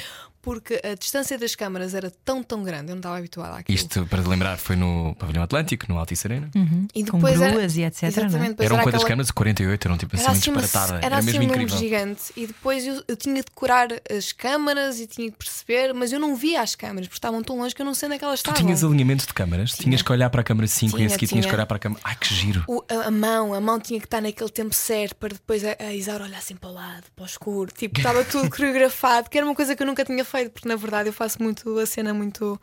Porque 0.47 0.81
a 0.85 0.95
distância 0.95 1.37
das 1.37 1.57
câmaras 1.57 1.93
era 1.93 2.09
tão, 2.25 2.41
tão 2.41 2.63
grande, 2.63 2.85
eu 2.91 2.95
não 2.95 2.99
estava 3.01 3.19
habituada 3.19 3.57
àquilo. 3.59 3.75
Isto, 3.77 4.07
para 4.07 4.23
te 4.23 4.29
lembrar, 4.29 4.57
foi 4.57 4.77
no 4.77 5.13
Pavilhão 5.19 5.43
Atlântico, 5.43 5.87
no 5.89 5.99
Altice 5.99 6.25
Arena. 6.29 6.49
e 6.95 7.05
com 7.05 7.19
depois 7.19 7.41
era- 7.41 7.51
gruas 7.53 7.77
e 7.77 7.83
etc, 7.83 8.05
é? 8.05 8.07
Eram 8.07 8.21
era 8.37 8.45
quantas 8.45 8.79
aquela- 8.85 9.05
câmaras? 9.09 9.31
48, 9.33 9.89
eram 9.89 9.99
tipo 9.99 10.15
assim, 10.15 10.25
Era 10.25 10.33
assim, 10.33 10.51
uma, 10.51 10.63
disparatada. 10.63 11.05
era 11.05 11.17
assim 11.19 11.27
mesmo 11.27 11.41
um 11.41 11.47
número 11.49 11.63
incrível. 11.65 11.79
gigante. 11.83 12.23
E 12.37 12.47
depois 12.47 12.87
eu, 12.87 13.03
eu 13.09 13.17
tinha 13.17 13.35
de 13.35 13.43
decorar 13.43 13.89
as 14.09 14.31
câmaras 14.31 15.01
e 15.01 15.09
tinha 15.09 15.29
de 15.29 15.37
perceber, 15.37 15.93
mas 15.93 16.13
eu 16.13 16.21
não 16.21 16.37
via 16.37 16.63
as 16.63 16.77
câmaras 16.77 17.09
porque 17.09 17.17
estavam 17.19 17.43
tão 17.43 17.59
longe 17.59 17.75
que 17.75 17.83
eu 17.83 17.87
não 17.87 17.93
sei 17.95 18.07
onde 18.07 18.15
é 18.15 18.19
que 18.21 18.25
elas 18.25 18.41
Tu 18.41 18.47
estavam. 18.51 18.63
tinhas 18.63 18.85
alinhamento 18.85 19.27
de 19.27 19.35
câmaras? 19.35 19.73
Tinhas 19.73 20.01
que 20.01 20.13
olhar 20.13 20.31
para 20.31 20.43
a 20.43 20.45
câmara 20.45 20.69
5 20.69 20.93
e 20.93 20.95
a 20.95 20.99
Tinha, 20.99 21.09
seguir 21.11 21.27
tinhas 21.27 21.45
que 21.45 21.51
tinha. 21.51 21.55
olhar 21.59 21.67
para 21.67 21.77
a 21.77 21.81
câmara. 21.81 22.01
Ai 22.05 22.15
que 22.15 22.33
giro! 22.33 22.63
O- 22.69 22.85
a, 22.89 23.09
a 23.09 23.11
mão, 23.11 23.53
a 23.53 23.61
mão 23.61 23.81
tinha 23.81 23.99
que 23.99 24.07
estar 24.07 24.21
naquele 24.23 24.51
tempo 24.51 24.73
certo 24.77 25.17
para 25.17 25.31
depois 25.31 25.65
a, 25.65 25.75
a 25.81 25.93
Isaura 25.93 26.23
olhar 26.23 26.39
assim 26.39 26.55
para 26.55 26.71
o 26.71 26.73
lado, 26.73 27.03
para 27.17 27.25
o 27.25 27.27
escuro. 27.27 27.73
Tipo, 27.77 27.99
estava 27.99 28.23
tudo 28.25 28.49
coreografado, 28.55 29.29
que 29.29 29.37
era 29.37 29.45
uma 29.45 29.55
coisa 29.57 29.75
que 29.75 29.83
eu 29.83 29.87
nunca 29.89 30.05
tinha 30.05 30.25
feito, 30.25 30.36
porque 30.45 30.69
na 30.69 30.77
verdade 30.77 31.09
eu 31.09 31.13
faço 31.13 31.43
muito 31.43 31.79
a 31.79 31.87
cena 31.87 32.13
muito 32.15 32.61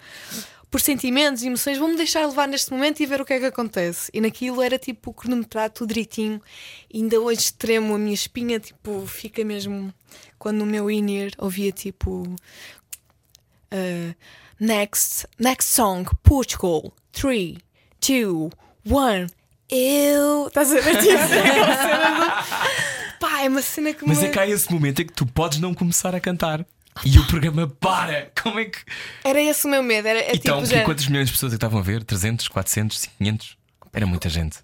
por 0.69 0.81
sentimentos 0.81 1.43
e 1.43 1.47
emoções. 1.47 1.77
Vou-me 1.77 1.95
deixar 1.95 2.25
levar 2.25 2.47
neste 2.47 2.71
momento 2.71 2.99
e 3.01 3.05
ver 3.05 3.21
o 3.21 3.25
que 3.25 3.33
é 3.33 3.39
que 3.39 3.45
acontece. 3.45 4.09
E 4.13 4.19
naquilo 4.19 4.61
era 4.61 4.79
tipo 4.79 5.13
cronometrado 5.13 5.73
tudo 5.73 5.89
direitinho. 5.89 6.41
E 6.91 6.97
ainda 6.97 7.19
hoje 7.19 7.53
tremo 7.53 7.93
a 7.93 7.97
minha 7.97 8.13
espinha, 8.13 8.59
tipo, 8.59 9.05
fica 9.05 9.43
mesmo 9.43 9.93
quando 10.39 10.57
no 10.57 10.65
meu 10.65 10.89
in-ear 10.89 11.31
ouvia 11.37 11.71
tipo. 11.71 12.23
uh, 13.71 14.15
next, 14.59 15.27
next 15.39 15.69
song, 15.69 16.09
Portugal, 16.23 16.93
3, 17.11 17.57
2, 18.01 18.49
1. 18.85 19.27
Eu. 19.69 20.47
Estás 20.47 20.71
a 20.71 20.79
ver? 20.79 20.97
Tipo, 21.01 21.17
Pá, 23.19 23.41
é 23.41 23.47
uma 23.47 23.61
cena 23.61 23.93
que 23.93 24.05
Mas 24.05 24.19
me... 24.19 24.25
é 24.25 24.29
que 24.29 24.37
há 24.37 24.47
esse 24.47 24.71
momento 24.71 25.01
em 25.01 25.05
que 25.05 25.13
tu 25.13 25.25
podes 25.25 25.59
não 25.59 25.73
começar 25.73 26.13
a 26.13 26.19
cantar. 26.19 26.65
E 27.05 27.17
o 27.19 27.27
programa 27.27 27.67
para! 27.67 28.31
Como 28.41 28.59
é 28.59 28.65
que. 28.65 28.79
Era 29.23 29.41
esse 29.41 29.65
o 29.65 29.69
meu 29.69 29.81
medo. 29.81 30.07
Era, 30.07 30.19
é 30.19 30.35
então, 30.35 30.61
tipo, 30.61 30.75
já... 30.75 30.83
quantas 30.83 31.07
milhões 31.07 31.27
de 31.27 31.33
pessoas 31.33 31.53
é 31.53 31.55
que 31.55 31.57
estavam 31.57 31.79
a 31.79 31.83
ver? 31.83 32.03
300, 32.03 32.47
400, 32.47 33.05
500? 33.17 33.57
Era 33.91 34.05
muita 34.05 34.29
gente. 34.29 34.59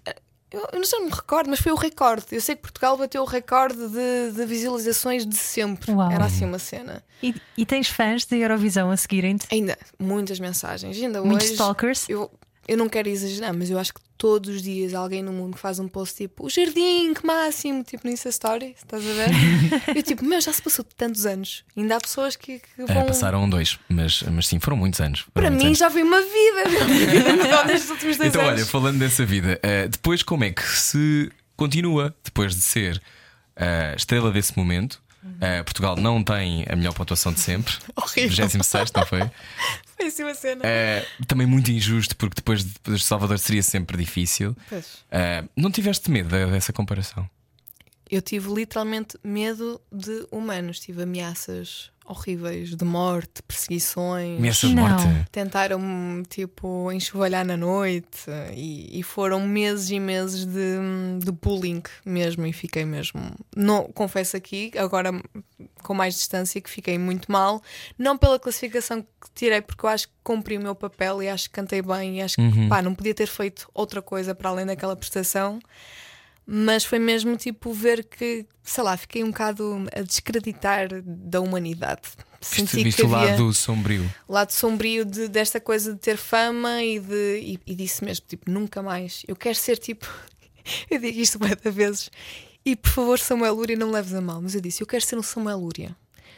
eu, 0.50 0.68
eu 0.72 0.78
não 0.78 0.84
sei, 0.84 0.98
não 0.98 1.06
me 1.06 1.12
recordo, 1.12 1.48
mas 1.50 1.60
foi 1.60 1.72
o 1.72 1.76
recorde. 1.76 2.26
Eu 2.32 2.40
sei 2.40 2.56
que 2.56 2.62
Portugal 2.62 2.96
bateu 2.96 3.22
o 3.22 3.24
recorde 3.24 3.76
de, 3.88 4.32
de 4.34 4.46
visualizações 4.46 5.26
de 5.26 5.36
sempre. 5.36 5.92
Uau. 5.92 6.10
Era 6.10 6.24
assim 6.24 6.44
uma 6.44 6.58
cena. 6.58 7.02
E, 7.22 7.34
e 7.56 7.66
tens 7.66 7.88
fãs 7.88 8.24
de 8.24 8.36
Eurovisão 8.36 8.90
a 8.90 8.96
seguirem-te? 8.96 9.46
Ainda, 9.52 9.78
muitas 9.98 10.40
mensagens. 10.40 10.96
Ainda 10.96 11.22
Muitos 11.22 11.44
hoje. 11.44 11.52
stalkers? 11.52 12.08
Eu, 12.08 12.30
eu 12.70 12.76
não 12.76 12.88
quero 12.88 13.08
exagerar, 13.08 13.52
mas 13.52 13.68
eu 13.68 13.78
acho 13.78 13.92
que 13.92 14.00
todos 14.16 14.54
os 14.56 14.62
dias 14.62 14.94
alguém 14.94 15.22
no 15.22 15.32
mundo 15.32 15.56
faz 15.56 15.78
um 15.78 15.88
post 15.88 16.14
tipo 16.16 16.46
o 16.46 16.50
jardim, 16.50 17.12
que 17.14 17.26
máximo, 17.26 17.82
tipo 17.82 18.06
no 18.06 18.12
Insta 18.12 18.28
Story, 18.28 18.76
estás 18.76 19.02
a 19.04 19.12
ver? 19.12 19.30
eu 19.96 20.02
tipo, 20.02 20.24
meu, 20.24 20.40
já 20.40 20.52
se 20.52 20.62
passou 20.62 20.84
tantos 20.96 21.26
anos. 21.26 21.64
Ainda 21.76 21.96
há 21.96 22.00
pessoas 22.00 22.36
que, 22.36 22.58
que 22.60 22.82
Ah, 22.88 22.94
vão. 22.94 23.06
passaram 23.06 23.48
dois, 23.48 23.78
mas, 23.88 24.22
mas 24.22 24.46
sim, 24.46 24.60
foram 24.60 24.76
muitos 24.76 25.00
anos. 25.00 25.20
Foram 25.20 25.32
Para 25.32 25.50
muitos 25.50 25.62
mim 25.64 25.66
anos. 25.68 25.78
já 25.78 25.90
foi 25.90 26.02
uma 26.02 26.20
vida. 26.20 27.64
Nestes 27.66 27.90
últimos 27.90 28.16
dois 28.16 28.28
Então, 28.28 28.42
olha, 28.42 28.52
anos. 28.56 28.68
falando 28.70 28.98
dessa 28.98 29.24
vida, 29.26 29.58
ah, 29.62 29.88
depois 29.88 30.22
como 30.22 30.44
é 30.44 30.52
que 30.52 30.62
se 30.62 31.30
continua, 31.56 32.14
depois 32.22 32.54
de 32.54 32.60
ser 32.62 33.02
a 33.56 33.94
estrela 33.96 34.30
desse 34.30 34.56
momento? 34.56 35.02
ah, 35.40 35.62
Portugal 35.64 35.96
não 35.96 36.22
tem 36.22 36.64
a 36.68 36.76
melhor 36.76 36.94
pontuação 36.94 37.32
de 37.32 37.40
sempre. 37.40 37.74
Horrível. 37.96 38.46
26, 38.48 38.92
não 38.92 39.04
foi? 39.06 39.30
Uma 40.20 40.34
cena. 40.34 40.62
Ah, 40.64 41.24
também 41.26 41.46
muito 41.46 41.70
injusto, 41.70 42.16
porque 42.16 42.36
depois 42.36 42.64
de 42.64 42.98
Salvador 42.98 43.38
seria 43.38 43.62
sempre 43.62 43.96
difícil. 43.96 44.56
Pois. 44.68 44.98
Ah, 45.10 45.44
não 45.56 45.70
tiveste 45.70 46.10
medo 46.10 46.28
de- 46.28 46.46
dessa 46.50 46.72
comparação? 46.72 47.28
Eu 48.10 48.20
tive 48.20 48.52
literalmente 48.52 49.16
medo 49.22 49.80
de 49.92 50.26
humanos, 50.32 50.80
tive 50.80 51.02
ameaças 51.04 51.92
horríveis 52.10 52.74
de 52.74 52.84
morte, 52.84 53.40
perseguições. 53.46 54.38
Ameaça 54.38 54.66
de 54.66 54.74
morte? 54.74 55.04
Tentaram-me, 55.30 56.24
tipo, 56.24 56.90
enxovalhar 56.90 57.44
na 57.44 57.56
noite 57.56 58.28
e, 58.52 58.98
e 58.98 59.02
foram 59.04 59.46
meses 59.46 59.90
e 59.90 60.00
meses 60.00 60.44
de, 60.44 60.78
de 61.24 61.30
bullying 61.30 61.82
mesmo. 62.04 62.44
E 62.46 62.52
fiquei 62.52 62.84
mesmo. 62.84 63.20
Não, 63.56 63.84
confesso 63.92 64.36
aqui, 64.36 64.72
agora 64.76 65.12
com 65.84 65.94
mais 65.94 66.14
distância, 66.14 66.60
que 66.60 66.68
fiquei 66.68 66.98
muito 66.98 67.30
mal. 67.30 67.62
Não 67.96 68.18
pela 68.18 68.40
classificação 68.40 69.02
que 69.02 69.30
tirei, 69.34 69.60
porque 69.60 69.86
eu 69.86 69.90
acho 69.90 70.08
que 70.08 70.14
cumpri 70.24 70.58
o 70.58 70.60
meu 70.60 70.74
papel 70.74 71.22
e 71.22 71.28
acho 71.28 71.48
que 71.48 71.54
cantei 71.54 71.80
bem 71.80 72.18
e 72.18 72.22
acho 72.22 72.36
que 72.36 72.68
pá, 72.68 72.82
não 72.82 72.94
podia 72.94 73.14
ter 73.14 73.26
feito 73.26 73.68
outra 73.72 74.02
coisa 74.02 74.34
para 74.34 74.50
além 74.50 74.66
daquela 74.66 74.96
prestação. 74.96 75.60
Mas 76.52 76.84
foi 76.84 76.98
mesmo 76.98 77.36
tipo 77.36 77.72
ver 77.72 78.02
que, 78.04 78.44
sei 78.64 78.82
lá, 78.82 78.96
fiquei 78.96 79.22
um 79.22 79.28
bocado 79.30 79.86
a 79.96 80.00
descreditar 80.02 80.88
da 81.04 81.40
humanidade. 81.40 82.02
Viste, 82.40 82.56
Senti 82.56 82.82
viste 82.82 83.02
que 83.02 83.06
o 83.06 83.10
lado 83.10 83.52
sombrio. 83.52 84.10
o 84.26 84.32
lado 84.32 84.50
sombrio 84.50 85.04
de- 85.04 85.28
desta 85.28 85.60
coisa 85.60 85.92
de 85.92 86.00
ter 86.00 86.16
fama 86.16 86.82
e, 86.82 86.98
de, 86.98 87.38
e, 87.40 87.60
e 87.66 87.74
disse 87.76 88.02
mesmo, 88.04 88.24
tipo, 88.26 88.50
nunca 88.50 88.82
mais. 88.82 89.22
Eu 89.28 89.36
quero 89.36 89.54
ser 89.54 89.76
tipo. 89.78 90.08
eu 90.90 90.98
digo 90.98 91.20
isto 91.20 91.38
muitas 91.38 91.72
vezes. 91.72 92.10
E 92.64 92.74
por 92.74 92.90
favor, 92.90 93.18
Samuel 93.20 93.54
Lúria, 93.54 93.76
não 93.76 93.90
leves 93.90 94.12
a 94.12 94.20
mal, 94.20 94.40
mas 94.42 94.54
eu 94.54 94.60
disse, 94.60 94.82
eu 94.82 94.86
quero 94.86 95.04
ser 95.04 95.16
um 95.18 95.22
Samuel 95.22 95.58
Lúria. 95.58 95.96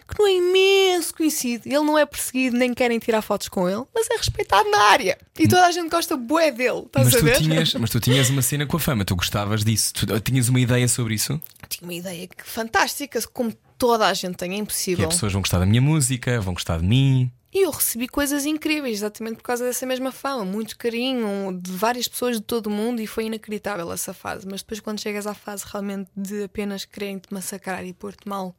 Que 0.09 0.19
não 0.19 0.27
é 0.27 0.33
imenso 0.35 1.15
conhecido, 1.15 1.67
ele 1.67 1.81
não 1.81 1.99
é 1.99 2.05
perseguido, 2.07 2.57
nem 2.57 2.75
querem 2.75 2.99
tirar 2.99 3.23
fotos 3.23 3.49
com 3.49 3.69
ele, 3.69 3.83
mas 3.95 4.09
é 4.11 4.17
respeitado 4.17 4.71
na 4.71 4.79
área. 4.85 5.19
E 5.39 5.49
toda 5.49 5.67
a 5.67 5.71
gente 5.73 5.89
gosta 5.91 6.17
bué 6.17 6.51
dele, 6.51 6.83
estás 6.87 7.07
Mas 7.07 7.15
a 7.15 7.19
tu, 7.19 7.25
ver? 7.25 7.37
tinhas, 7.39 7.75
mas 7.81 7.91
tu 7.91 8.01
tinhas 8.01 8.31
uma 8.31 8.43
cena 8.43 8.67
com 8.67 8.77
a 8.77 8.81
fama, 8.81 9.05
tu 9.05 9.17
gostavas 9.17 9.65
disso, 9.65 9.93
tu 9.95 10.21
tinhas 10.21 10.49
uma 10.49 10.61
ideia 10.61 10.87
sobre 10.89 11.15
isso? 11.15 11.41
Tinha 11.69 11.87
uma 11.87 11.95
ideia 11.95 12.29
fantástica, 12.45 13.21
como 13.33 13.53
toda 13.79 14.07
a 14.07 14.15
gente 14.15 14.37
tem, 14.37 14.53
é 14.53 14.57
impossível. 14.57 15.09
as 15.09 15.15
pessoas 15.15 15.33
vão 15.33 15.43
gostar 15.43 15.59
da 15.59 15.67
minha 15.67 15.81
música, 15.81 16.41
vão 16.41 16.55
gostar 16.55 16.79
de 16.79 16.85
mim. 16.87 17.31
E 17.55 17.67
eu 17.67 17.71
recebi 17.71 18.09
coisas 18.09 18.47
incríveis, 18.47 18.99
exatamente 18.99 19.37
por 19.37 19.43
causa 19.43 19.63
dessa 19.65 19.85
mesma 19.85 20.11
fama, 20.11 20.43
muito 20.43 20.77
carinho 20.79 21.61
de 21.61 21.71
várias 21.71 22.09
pessoas 22.09 22.37
de 22.37 22.43
todo 22.43 22.69
o 22.69 22.71
mundo 22.71 23.03
e 23.03 23.07
foi 23.07 23.27
inacreditável 23.27 23.93
essa 23.93 24.15
fase. 24.15 24.47
Mas 24.51 24.63
depois, 24.63 24.81
quando 24.81 25.01
chegas 25.01 25.27
à 25.27 25.35
fase 25.35 25.65
realmente 25.71 26.11
de 26.17 26.45
apenas 26.45 26.87
quererem 26.87 27.19
te 27.19 27.33
massacrar 27.33 27.85
e 27.85 27.93
pôr-te 27.93 28.27
mal 28.27 28.57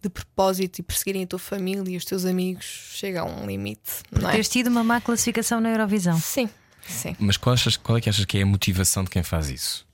de 0.00 0.08
propósito 0.08 0.78
e 0.78 0.82
perseguirem 0.84 1.24
a 1.24 1.26
tua 1.26 1.40
família 1.40 1.92
e 1.92 1.96
os 1.96 2.04
teus 2.04 2.24
amigos, 2.24 2.64
chega 2.64 3.22
a 3.22 3.24
um 3.24 3.46
limite, 3.46 4.04
não 4.12 4.28
é? 4.28 4.32
Teres 4.32 4.48
tido 4.48 4.68
uma 4.68 4.84
má 4.84 5.00
classificação 5.00 5.60
na 5.60 5.70
Eurovisão. 5.70 6.16
Sim, 6.20 6.48
sim. 6.86 7.16
Mas 7.18 7.36
qual, 7.36 7.54
achas, 7.54 7.76
qual 7.76 7.98
é 7.98 8.00
que 8.00 8.08
achas 8.08 8.24
que 8.24 8.38
é 8.38 8.42
a 8.42 8.46
motivação 8.46 9.02
de 9.02 9.10
quem 9.10 9.24
faz 9.24 9.50
isso? 9.50 9.84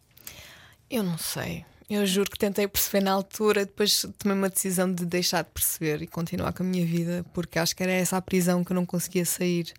Eu 0.91 1.03
não 1.03 1.17
sei. 1.17 1.65
Eu 1.95 2.07
juro 2.07 2.31
que 2.31 2.39
tentei 2.39 2.67
perceber 2.67 3.05
na 3.05 3.13
altura, 3.13 3.67
depois 3.67 4.07
tomei 4.19 4.37
uma 4.37 4.49
decisão 4.49 4.93
de 4.93 5.05
deixar 5.05 5.45
de 5.45 5.51
perceber 5.51 6.01
e 6.01 6.07
continuar 6.07 6.53
com 6.53 6.63
a 6.63 6.67
minha 6.67 6.87
vida, 6.87 7.25
porque 7.35 7.59
acho 7.59 7.77
que 7.77 7.83
era 7.83 7.93
essa 7.93 8.17
a 8.17 8.23
prisão 8.23 8.65
que 8.65 8.73
eu 8.73 8.75
não 8.75 8.87
conseguia 8.87 9.27
sair 9.27 9.73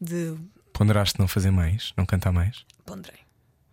de 0.00 0.36
Ponderaste 0.72 1.20
não 1.20 1.28
fazer 1.28 1.50
mais, 1.50 1.92
não 1.96 2.04
cantar 2.04 2.32
mais? 2.32 2.64
ponderei. 2.84 3.20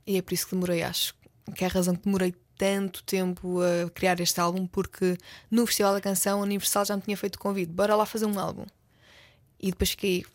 E 0.05 0.17
é 0.17 0.21
por 0.21 0.33
isso 0.33 0.45
que 0.45 0.53
demorei, 0.53 0.83
acho 0.83 1.15
que 1.55 1.63
é 1.63 1.67
a 1.67 1.69
razão 1.69 1.95
que 1.95 2.03
demorei 2.03 2.35
tanto 2.57 3.03
tempo 3.03 3.59
a 3.61 3.89
criar 3.89 4.19
este 4.19 4.39
álbum, 4.39 4.67
porque 4.67 5.17
no 5.49 5.65
Festival 5.65 5.93
da 5.93 6.01
Canção, 6.01 6.39
a 6.39 6.43
Universal 6.43 6.85
já 6.85 6.95
me 6.95 7.01
tinha 7.01 7.17
feito 7.17 7.37
o 7.37 7.39
convite, 7.39 7.71
bora 7.71 7.95
lá 7.95 8.05
fazer 8.05 8.25
um 8.25 8.37
álbum. 8.37 8.65
E 9.59 9.71
depois 9.71 9.91
fiquei 9.91 10.25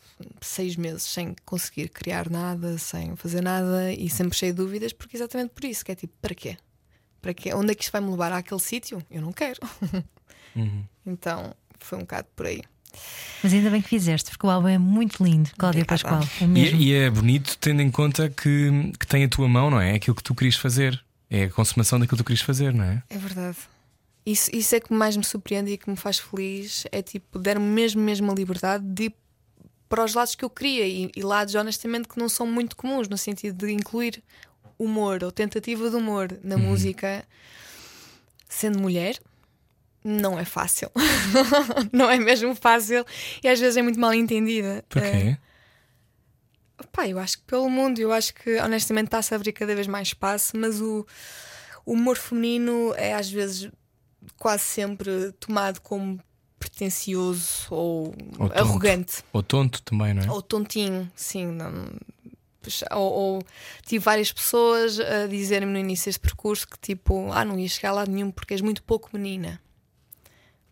seis 0.41 0.75
meses 0.75 1.03
sem 1.03 1.35
conseguir 1.45 1.89
criar 1.89 2.29
nada, 2.29 2.77
sem 2.77 3.15
fazer 3.15 3.41
nada 3.41 3.93
e 3.93 4.09
sempre 4.09 4.37
cheio 4.37 4.53
de 4.53 4.57
dúvidas, 4.57 4.91
porque 4.91 5.15
exatamente 5.15 5.51
por 5.51 5.63
isso, 5.65 5.85
que 5.85 5.91
é 5.91 5.95
tipo, 5.95 6.13
para 6.21 6.35
quê? 6.35 6.57
Para 7.25 7.33
quê? 7.33 7.51
Onde 7.55 7.71
é 7.71 7.75
que 7.75 7.81
isto 7.81 7.91
vai 7.91 8.01
me 8.01 8.11
levar 8.11 8.31
àquele 8.31 8.59
sítio? 8.61 9.01
Eu 9.09 9.19
não 9.19 9.33
quero. 9.33 9.59
Então 11.05 11.53
foi 11.79 11.97
um 11.97 12.01
bocado 12.01 12.27
por 12.35 12.45
aí. 12.45 12.61
Mas 13.43 13.51
ainda 13.51 13.69
bem 13.69 13.81
que 13.81 13.89
fizeste, 13.89 14.29
porque 14.29 14.45
o 14.47 14.49
álbum 14.49 14.67
é 14.69 14.77
muito 14.77 15.21
lindo, 15.23 15.49
Cláudia 15.57 15.81
Obrigada. 15.83 16.17
Pascoal. 16.17 16.29
É 16.39 16.43
E, 16.45 16.47
mesmo. 16.47 16.79
e 16.79 16.93
é 16.93 17.09
bonito 17.09 17.57
tendo 17.59 17.81
em 17.81 17.91
conta 17.91 18.29
que, 18.29 18.91
que 18.99 19.05
tem 19.07 19.23
a 19.25 19.27
tua 19.27 19.47
mão, 19.49 19.69
não 19.69 19.81
é? 19.81 19.91
É 19.91 19.95
aquilo 19.95 20.15
que 20.15 20.23
tu 20.23 20.33
querias 20.33 20.55
fazer. 20.55 21.03
É 21.29 21.43
a 21.45 21.49
consumação 21.49 21.99
daquilo 21.99 22.17
que 22.17 22.23
tu 22.23 22.27
querias 22.27 22.41
fazer, 22.45 22.73
não 22.73 22.85
é? 22.85 23.03
É 23.09 23.17
verdade. 23.17 23.57
Isso, 24.25 24.49
isso 24.53 24.73
é 24.75 24.79
que 24.79 24.93
mais 24.93 25.17
me 25.17 25.23
surpreende 25.25 25.71
e 25.71 25.77
que 25.77 25.89
me 25.89 25.97
faz 25.97 26.19
feliz. 26.19 26.85
É 26.91 27.01
tipo, 27.01 27.37
der-me 27.37 27.65
mesmo, 27.65 28.01
mesmo 28.01 28.31
a 28.31 28.35
liberdade 28.35 28.85
de 28.85 29.05
ir 29.05 29.13
para 29.89 30.05
os 30.05 30.13
lados 30.13 30.35
que 30.35 30.45
eu 30.45 30.49
queria 30.49 30.87
e, 30.87 31.11
e 31.15 31.21
lados, 31.21 31.53
honestamente, 31.55 32.07
que 32.07 32.17
não 32.17 32.29
são 32.29 32.47
muito 32.47 32.75
comuns, 32.77 33.09
no 33.09 33.17
sentido 33.17 33.65
de 33.65 33.73
incluir 33.73 34.23
humor 34.77 35.23
ou 35.23 35.31
tentativa 35.31 35.89
de 35.89 35.95
humor 35.95 36.37
na 36.43 36.57
música, 36.57 37.25
sendo 38.47 38.79
mulher, 38.79 39.19
não 40.03 40.37
é 40.37 40.45
fácil. 40.45 40.91
não 41.91 42.09
é 42.09 42.19
mesmo 42.19 42.53
fácil 42.55 43.05
e 43.43 43.47
às 43.47 43.59
vezes 43.59 43.77
é 43.77 43.81
muito 43.81 43.99
mal 43.99 44.13
entendida. 44.13 44.83
Porquê? 44.87 45.37
Pá, 46.91 47.07
eu 47.07 47.17
acho 47.17 47.37
que 47.39 47.43
pelo 47.45 47.69
mundo, 47.69 47.99
eu 47.99 48.11
acho 48.11 48.33
que 48.33 48.59
honestamente 48.59 49.07
está-se 49.07 49.33
a 49.33 49.37
abrir 49.37 49.53
cada 49.53 49.73
vez 49.73 49.87
mais 49.87 50.09
espaço, 50.09 50.57
mas 50.57 50.81
o, 50.81 51.05
o 51.85 51.93
humor 51.93 52.17
feminino 52.17 52.93
é 52.95 53.13
às 53.13 53.29
vezes 53.29 53.71
quase 54.37 54.63
sempre 54.63 55.31
tomado 55.39 55.81
como 55.81 56.19
pretencioso 56.59 57.67
ou, 57.69 58.15
Ou 58.39 58.51
arrogante 58.53 59.23
Ou 59.31 59.43
tonto 59.43 59.81
também, 59.83 60.13
não 60.13 60.23
é? 60.23 60.31
ou 60.31 60.41
tontinho, 60.41 61.09
sim. 61.15 61.47
Não, 61.47 61.71
ou, 62.91 63.13
ou 63.13 63.43
tive 63.85 64.03
várias 64.03 64.31
pessoas 64.31 64.99
a 64.99 65.27
dizerem-me 65.27 65.73
no 65.73 65.79
início 65.79 66.05
deste 66.05 66.19
percurso 66.19 66.67
que 66.67 66.79
tipo, 66.79 67.31
ah, 67.31 67.45
não 67.45 67.59
ia 67.59 67.67
chegar 67.67 67.89
a 67.89 67.93
lado 67.93 68.11
nenhum 68.11 68.31
porque 68.31 68.53
és 68.53 68.61
muito 68.61 68.83
pouco 68.83 69.09
menina. 69.13 69.61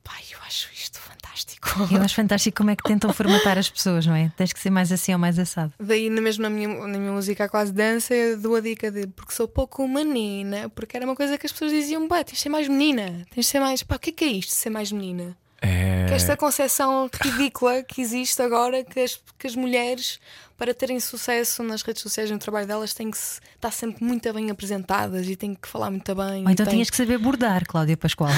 Pai, 0.03 0.21
eu 0.31 0.39
acho 0.45 0.69
isto 0.73 0.99
fantástico. 0.99 1.69
Eu 1.89 2.01
acho 2.01 2.15
fantástico 2.15 2.57
como 2.57 2.69
é 2.69 2.75
que 2.75 2.83
tentam 2.83 3.11
formatar 3.13 3.57
as 3.57 3.69
pessoas, 3.69 4.05
não 4.05 4.13
é? 4.13 4.31
Tens 4.35 4.51
que 4.51 4.59
ser 4.59 4.69
mais 4.69 4.91
assim 4.91 5.13
ou 5.13 5.19
mais 5.19 5.39
assado. 5.39 5.73
Daí, 5.79 6.09
mesmo 6.09 6.43
na 6.43 6.49
minha, 6.49 6.67
na 6.67 6.97
minha 6.99 7.11
música, 7.11 7.47
quase 7.47 7.71
dança, 7.71 8.13
eu 8.13 8.37
dou 8.37 8.55
a 8.55 8.59
dica 8.59 8.91
de 8.91 9.07
porque 9.07 9.33
sou 9.33 9.47
pouco 9.47 9.87
menina, 9.87 10.69
porque 10.69 10.97
era 10.97 11.05
uma 11.05 11.15
coisa 11.15 11.37
que 11.37 11.45
as 11.45 11.51
pessoas 11.53 11.71
diziam: 11.71 12.07
Pá, 12.07 12.23
tens 12.23 12.35
de 12.35 12.41
ser 12.41 12.49
mais 12.49 12.67
menina, 12.67 13.25
tens 13.33 13.45
de 13.45 13.51
ser 13.51 13.59
mais. 13.59 13.81
Pá, 13.81 13.95
o 13.95 13.99
que 13.99 14.09
é 14.09 14.13
que 14.13 14.25
é 14.25 14.27
isto, 14.27 14.53
ser 14.53 14.69
mais 14.69 14.91
menina? 14.91 15.37
É... 15.63 16.05
Que 16.07 16.13
esta 16.13 16.35
concepção 16.35 17.09
ridícula 17.21 17.81
que 17.83 18.01
existe 18.01 18.41
agora 18.41 18.83
que 18.83 18.99
as, 18.99 19.19
que 19.39 19.47
as 19.47 19.55
mulheres, 19.55 20.19
para 20.57 20.73
terem 20.73 20.99
sucesso 20.99 21.63
nas 21.63 21.81
redes 21.81 22.01
sociais 22.01 22.29
e 22.29 22.33
no 22.33 22.39
trabalho 22.39 22.67
delas, 22.67 22.93
têm 22.93 23.09
que 23.09 23.17
se- 23.17 23.39
estar 23.55 23.71
sempre 23.71 24.03
muito 24.03 24.31
bem 24.33 24.51
apresentadas 24.51 25.27
e 25.27 25.35
têm 25.37 25.55
que 25.55 25.67
falar 25.67 25.89
muito 25.89 26.13
bem. 26.13 26.43
Ou 26.43 26.49
então 26.49 26.65
têm- 26.65 26.73
tinhas 26.75 26.89
que 26.89 26.97
saber 26.97 27.17
bordar, 27.17 27.63
Cláudia 27.65 27.95
Pascoal. 27.95 28.29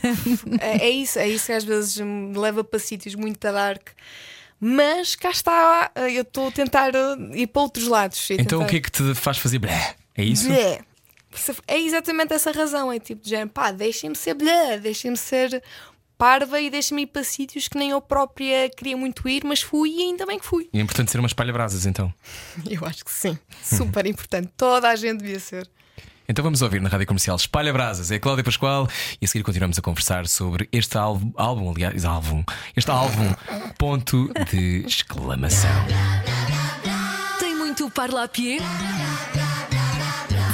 é, 0.60 0.86
é 0.86 0.90
isso, 0.90 1.18
é 1.18 1.28
isso 1.28 1.46
que 1.46 1.52
às 1.52 1.64
vezes 1.64 1.98
me 1.98 2.36
leva 2.36 2.64
para 2.64 2.78
sítios 2.78 3.14
muito 3.14 3.38
dark. 3.38 3.88
Mas 4.58 5.14
cá 5.16 5.30
está, 5.30 5.90
eu 6.14 6.22
estou 6.22 6.48
a 6.48 6.52
tentar 6.52 6.92
uh, 6.94 7.34
ir 7.36 7.46
para 7.46 7.62
outros 7.62 7.86
lados. 7.88 8.30
Então 8.30 8.58
o 8.60 8.62
tentar- 8.62 8.66
que 8.70 8.76
é 8.76 8.80
que 8.80 8.90
te 8.90 9.14
faz 9.14 9.38
fazer 9.38 9.58
blé? 9.58 9.94
É 10.16 10.24
isso? 10.24 10.48
Blé. 10.48 10.80
É 11.66 11.78
exatamente 11.78 12.32
essa 12.34 12.50
razão. 12.50 12.92
É 12.92 12.98
tipo 12.98 13.22
de 13.22 13.30
género, 13.30 13.50
pá, 13.50 13.70
deixem-me 13.70 14.16
ser 14.16 14.34
blé, 14.34 14.78
deixem-me 14.78 15.16
ser 15.16 15.62
parva 16.20 16.60
e 16.60 16.68
deixem-me 16.68 17.04
ir 17.04 17.06
para 17.06 17.24
sítios 17.24 17.66
que 17.66 17.78
nem 17.78 17.90
eu 17.90 18.00
própria 18.02 18.68
queria 18.68 18.94
muito 18.94 19.26
ir, 19.26 19.42
mas 19.42 19.62
fui 19.62 19.88
e 19.88 20.02
ainda 20.02 20.26
bem 20.26 20.38
que 20.38 20.44
fui. 20.44 20.68
E 20.70 20.78
é 20.78 20.82
importante 20.82 21.10
ser 21.10 21.18
uma 21.18 21.26
espalha-brasas 21.26 21.86
então. 21.86 22.12
Eu 22.68 22.84
acho 22.84 23.02
que 23.02 23.10
sim. 23.10 23.38
Super 23.62 24.04
importante. 24.04 24.50
Toda 24.54 24.90
a 24.90 24.96
gente 24.96 25.20
devia 25.20 25.40
ser. 25.40 25.66
Então 26.28 26.42
vamos 26.42 26.60
ouvir 26.60 26.80
na 26.82 26.90
rádio 26.90 27.06
comercial 27.06 27.36
Espalha 27.36 27.72
Brasas, 27.72 28.10
é 28.12 28.16
a 28.16 28.20
Cláudia 28.20 28.44
Pascoal 28.44 28.86
e 29.20 29.24
a 29.24 29.28
seguir 29.28 29.42
continuamos 29.42 29.78
a 29.78 29.82
conversar 29.82 30.28
sobre 30.28 30.68
este 30.70 30.96
álbum, 30.96 31.32
álbum 31.36 31.70
aliás, 31.72 32.04
álbum, 32.04 32.44
este 32.76 32.90
álbum, 32.90 33.34
ponto 33.78 34.30
de 34.52 34.84
exclamação. 34.86 35.70
Tem 37.40 37.56
muito 37.56 37.90
parlapier? 37.90 38.60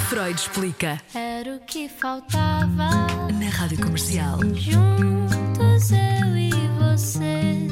Freud 0.09 0.41
explica. 0.41 0.99
Era 1.13 1.57
o 1.57 1.61
que 1.61 1.89
faltava. 1.89 2.89
Na 3.33 3.51
Rádio 3.51 3.79
Comercial. 3.81 4.39
Juntos 4.55 5.46
eu 5.77 6.39
e 6.39 6.51
você. 6.81 7.69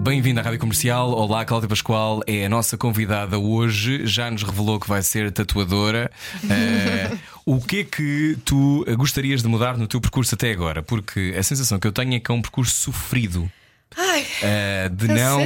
Bem-vindo 0.00 0.40
à 0.40 0.42
Rádio 0.42 0.58
Comercial. 0.58 1.12
Olá, 1.12 1.44
Cláudia 1.44 1.68
Pascoal 1.68 2.22
é 2.26 2.44
a 2.44 2.48
nossa 2.48 2.76
convidada 2.76 3.38
hoje. 3.38 4.04
Já 4.04 4.28
nos 4.28 4.42
revelou 4.42 4.80
que 4.80 4.88
vai 4.88 5.00
ser 5.00 5.30
tatuadora. 5.30 6.10
Eh, 6.50 7.16
o 7.46 7.60
que 7.60 7.80
é 7.80 7.84
que 7.84 8.36
tu 8.44 8.84
gostarias 8.96 9.42
de 9.42 9.48
mudar 9.48 9.78
no 9.78 9.86
teu 9.86 10.00
percurso 10.00 10.34
até 10.34 10.50
agora? 10.50 10.82
Porque 10.82 11.32
a 11.38 11.42
sensação 11.44 11.78
que 11.78 11.86
eu 11.86 11.92
tenho 11.92 12.14
é 12.14 12.18
que 12.18 12.32
é 12.32 12.34
um 12.34 12.42
percurso 12.42 12.74
sofrido. 12.74 13.48
Ai, 13.96 14.24
eh, 14.42 14.88
de 14.88 15.08
não. 15.08 15.38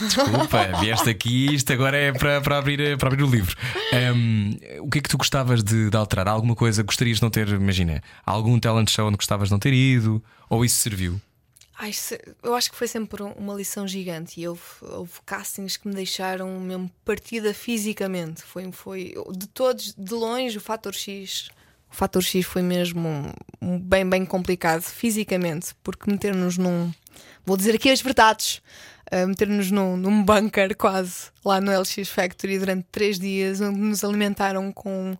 Desculpa, 0.00 0.80
vieste 0.80 1.08
aqui, 1.10 1.54
isto 1.54 1.72
agora 1.72 1.96
é 1.96 2.12
para, 2.12 2.40
para, 2.40 2.58
abrir, 2.58 2.98
para 2.98 3.08
abrir 3.08 3.22
o 3.22 3.30
livro. 3.30 3.56
Ahm, 3.92 4.56
o 4.80 4.88
que 4.90 4.98
é 4.98 5.00
que 5.00 5.08
tu 5.08 5.16
gostavas 5.16 5.62
de, 5.62 5.90
de 5.90 5.96
alterar? 5.96 6.28
Alguma 6.28 6.56
coisa 6.56 6.82
gostarias 6.82 7.18
de 7.18 7.22
não 7.22 7.30
ter, 7.30 7.48
imagina, 7.48 8.02
algum 8.26 8.58
talent 8.58 8.90
show 8.90 9.06
onde 9.06 9.16
gostavas 9.16 9.48
de 9.48 9.52
não 9.52 9.58
ter 9.60 9.72
ido? 9.72 10.22
Ou 10.48 10.64
isso 10.64 10.76
serviu? 10.80 11.20
Ai, 11.78 11.92
eu 12.42 12.54
acho 12.54 12.70
que 12.70 12.76
foi 12.76 12.86
sempre 12.88 13.22
um- 13.22 13.32
uma 13.32 13.54
lição 13.54 13.88
gigante 13.88 14.38
e 14.40 14.46
houve, 14.46 14.60
houve 14.82 15.12
castings 15.24 15.76
que 15.78 15.88
me 15.88 15.94
deixaram 15.94 16.60
mesmo 16.60 16.90
partida 17.04 17.54
fisicamente. 17.54 18.42
Foi, 18.42 18.70
foi 18.72 19.14
de 19.34 19.46
todos, 19.46 19.94
de 19.96 20.12
longe, 20.12 20.58
o 20.58 20.60
fator 20.60 20.92
X. 20.94 21.48
O 21.90 21.94
fator 21.96 22.22
X 22.22 22.44
foi 22.44 22.60
mesmo 22.60 23.08
um- 23.08 23.32
um 23.62 23.78
bem, 23.78 24.06
bem 24.06 24.26
complicado 24.26 24.82
fisicamente, 24.82 25.68
porque 25.82 26.10
meter-nos 26.10 26.58
num. 26.58 26.92
Vou 27.44 27.56
dizer 27.56 27.74
aqui 27.74 27.90
as 27.90 28.00
verdades. 28.00 28.60
uh, 29.12 29.26
meter-nos 29.26 29.70
num, 29.70 29.96
num 29.96 30.22
bunker 30.22 30.76
quase 30.76 31.30
lá 31.44 31.60
no 31.60 31.76
LX 31.78 32.08
Factory 32.08 32.58
durante 32.58 32.86
três 32.92 33.18
dias, 33.18 33.60
onde 33.60 33.78
nos 33.78 34.04
alimentaram 34.04 34.72
com 34.72 35.16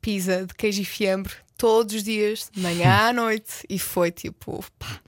pizza 0.00 0.46
de 0.46 0.54
queijo 0.54 0.82
e 0.82 0.84
fiambre 0.84 1.32
todos 1.56 1.96
os 1.96 2.02
dias, 2.02 2.48
de 2.52 2.60
manhã 2.60 3.08
à 3.08 3.12
noite, 3.14 3.64
e 3.68 3.78
foi 3.78 4.10
tipo. 4.10 4.64
pá, 4.78 5.00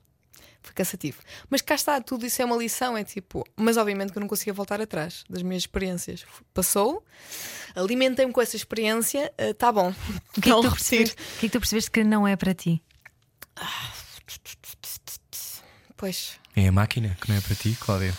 foi 0.63 0.75
cansativo. 0.75 1.19
Mas 1.49 1.63
cá 1.63 1.75
está, 1.75 2.01
tudo 2.01 2.27
isso 2.27 2.41
é 2.43 2.45
uma 2.45 2.57
lição, 2.57 2.97
é 2.97 3.05
tipo. 3.05 3.45
Mas 3.57 3.77
obviamente 3.77 4.13
que 4.13 4.19
eu 4.19 4.21
não 4.21 4.29
conseguia 4.29 4.53
voltar 4.53 4.81
atrás 4.81 5.25
das 5.29 5.43
minhas 5.43 5.63
experiências. 5.63 6.25
Passou, 6.53 7.05
alimentei-me 7.75 8.33
com 8.33 8.41
essa 8.41 8.57
experiência, 8.57 9.33
está 9.39 9.73
bom. 9.73 9.95
O 10.37 10.41
que, 10.41 10.51
é 10.51 10.55
que 10.55 10.61
tu 10.61 10.69
repetir. 10.69 11.09
o 11.09 11.39
que 11.41 11.47
é 11.47 11.49
que 11.49 11.51
tu 11.51 11.61
percebeste 11.61 11.91
que 11.91 12.05
não 12.05 12.27
é 12.27 12.37
para 12.37 12.55
ti? 12.55 12.83
Pois. 16.01 16.41
É 16.57 16.67
a 16.67 16.73
máquina 16.73 17.15
que 17.21 17.29
não 17.29 17.37
é 17.37 17.43
para 17.43 17.55
ti, 17.55 17.77
Cláudia? 17.79 18.15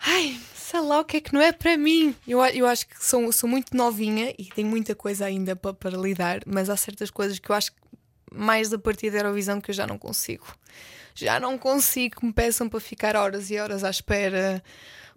Ai, 0.00 0.36
sei 0.56 0.80
lá 0.80 0.98
o 0.98 1.04
que 1.04 1.18
é 1.18 1.20
que 1.20 1.32
não 1.32 1.40
é 1.40 1.52
para 1.52 1.78
mim. 1.78 2.16
Eu, 2.26 2.44
eu 2.46 2.66
acho 2.66 2.88
que 2.88 2.96
sou, 3.02 3.30
sou 3.30 3.48
muito 3.48 3.76
novinha 3.76 4.34
e 4.36 4.46
tenho 4.46 4.66
muita 4.66 4.92
coisa 4.92 5.26
ainda 5.26 5.54
para, 5.54 5.72
para 5.72 5.96
lidar, 5.96 6.40
mas 6.44 6.68
há 6.68 6.76
certas 6.76 7.12
coisas 7.12 7.38
que 7.38 7.48
eu 7.48 7.54
acho 7.54 7.70
que 7.70 7.78
mais 8.34 8.72
a 8.72 8.78
partir 8.78 9.12
da 9.12 9.18
Eurovisão 9.18 9.60
que 9.60 9.70
eu 9.70 9.74
já 9.74 9.86
não 9.86 9.98
consigo. 9.98 10.46
Já 11.14 11.38
não 11.38 11.56
consigo 11.56 12.18
que 12.18 12.26
me 12.26 12.32
peçam 12.32 12.68
para 12.68 12.80
ficar 12.80 13.14
horas 13.14 13.52
e 13.52 13.56
horas 13.56 13.84
à 13.84 13.90
espera 13.90 14.60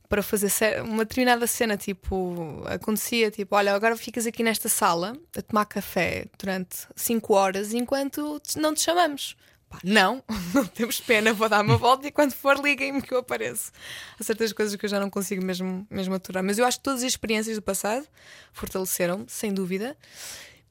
para 0.08 0.22
fazer 0.22 0.84
uma 0.84 1.06
determinada 1.06 1.48
cena. 1.48 1.76
Tipo, 1.76 2.62
acontecia 2.68 3.32
tipo: 3.32 3.56
olha, 3.56 3.74
agora 3.74 3.98
ficas 3.98 4.28
aqui 4.28 4.44
nesta 4.44 4.70
sala 4.70 5.18
a 5.36 5.42
tomar 5.42 5.66
café 5.66 6.28
durante 6.38 6.88
5 6.96 7.34
horas 7.34 7.74
enquanto 7.74 8.40
não 8.58 8.76
te 8.76 8.82
chamamos. 8.82 9.36
Pá, 9.76 9.80
não, 9.84 10.24
não 10.54 10.66
temos 10.66 11.00
pena, 11.00 11.34
vou 11.34 11.48
dar 11.50 11.62
uma 11.64 11.78
volta 11.78 12.08
e 12.08 12.12
quando 12.12 12.34
for 12.34 12.58
liguem-me 12.64 13.02
que 13.02 13.14
eu 13.14 13.20
apareço. 13.20 13.72
Há 14.20 14.24
certas 14.24 14.52
coisas 14.54 14.76
que 14.76 14.86
eu 14.86 14.90
já 14.90 15.00
não 15.00 15.10
consigo 15.10 15.44
mesmo, 15.46 15.86
mesmo 15.90 16.14
aturar. 16.16 16.44
Mas 16.44 16.58
eu 16.58 16.66
acho 16.66 16.78
que 16.78 16.84
todas 16.84 17.02
as 17.02 17.08
experiências 17.12 17.56
do 17.56 17.62
passado 17.62 18.06
fortaleceram-me, 18.54 19.26
sem 19.28 19.54
dúvida. 19.54 19.96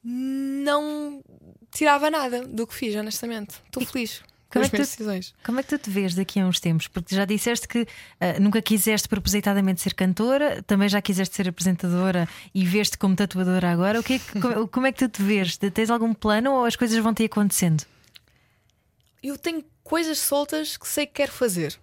Não 0.03 1.23
tirava 1.71 2.09
nada 2.11 2.45
do 2.47 2.67
que 2.67 2.73
fiz, 2.75 2.95
honestamente. 2.95 3.55
Estou 3.65 3.83
feliz 3.85 4.19
com 4.49 4.59
como 4.61 4.65
as 4.65 4.67
é 4.67 4.69
que 4.71 4.77
tu- 4.77 4.85
decisões. 4.87 5.33
Como 5.43 5.59
é 5.59 5.63
que 5.63 5.69
tu 5.69 5.77
te 5.79 5.89
vês 5.89 6.13
daqui 6.13 6.39
a 6.39 6.45
uns 6.45 6.59
tempos? 6.59 6.87
Porque 6.87 7.15
já 7.15 7.25
disseste 7.25 7.67
que 7.67 7.87
ah, 8.21 8.39
nunca 8.39 8.61
quiseste 8.61 9.07
propositadamente 9.09 9.81
ser 9.81 9.93
cantora, 9.95 10.61
também 10.63 10.87
já 10.87 11.01
quiseste 11.01 11.35
ser 11.35 11.49
apresentadora 11.49 12.29
e 12.53 12.63
veste 12.63 12.97
como 12.99 13.15
tatuadora 13.15 13.71
agora. 13.71 13.99
O 13.99 14.03
que 14.03 14.13
é 14.13 14.19
que- 14.19 14.37
como, 14.39 14.67
como 14.67 14.87
é 14.87 14.91
que 14.91 14.99
tu 14.99 15.09
te 15.09 15.23
vês? 15.23 15.57
Tens 15.57 15.89
algum 15.89 16.13
plano 16.13 16.51
ou 16.53 16.65
as 16.65 16.75
coisas 16.75 16.97
vão 16.99 17.13
te 17.13 17.23
acontecendo? 17.23 17.83
Eu 19.25 19.39
tenho 19.39 19.65
coisas 19.83 20.19
soltas 20.19 20.77
que 20.77 20.87
sei 20.87 21.07
que 21.07 21.13
quero 21.13 21.31
fazer. 21.31 21.79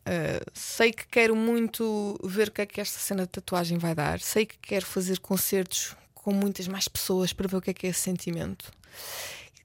Uh, 0.00 0.44
sei 0.52 0.92
que 0.92 1.06
quero 1.08 1.34
muito 1.34 2.20
ver 2.22 2.48
o 2.48 2.50
que 2.50 2.60
é 2.60 2.66
que 2.66 2.82
esta 2.82 2.98
cena 2.98 3.22
de 3.22 3.30
tatuagem 3.30 3.78
vai 3.78 3.94
dar. 3.94 4.20
Sei 4.20 4.44
que 4.44 4.58
quero 4.58 4.84
fazer 4.84 5.18
concertos 5.18 5.96
com 6.12 6.34
muitas 6.34 6.68
mais 6.68 6.88
pessoas 6.88 7.32
para 7.32 7.48
ver 7.48 7.56
o 7.56 7.62
que 7.62 7.70
é 7.70 7.72
que 7.72 7.86
é 7.86 7.90
esse 7.90 8.00
sentimento. 8.00 8.70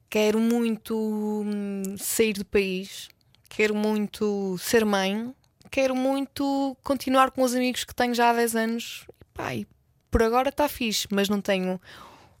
Quero 0.08 0.40
muito 0.40 0.96
hum, 0.96 1.96
sair 1.98 2.32
do 2.32 2.46
país. 2.46 3.10
Quero 3.46 3.74
muito 3.74 4.56
ser 4.56 4.86
mãe. 4.86 5.34
Quero 5.70 5.94
muito 5.94 6.74
continuar 6.82 7.30
com 7.30 7.42
os 7.42 7.54
amigos 7.54 7.84
que 7.84 7.94
tenho 7.94 8.14
já 8.14 8.30
há 8.30 8.32
10 8.32 8.56
anos. 8.56 9.06
Pá, 9.34 9.54
e 9.54 9.66
por 10.10 10.22
agora 10.22 10.48
está 10.48 10.66
fixe, 10.66 11.06
mas 11.10 11.28
não 11.28 11.42
tenho 11.42 11.78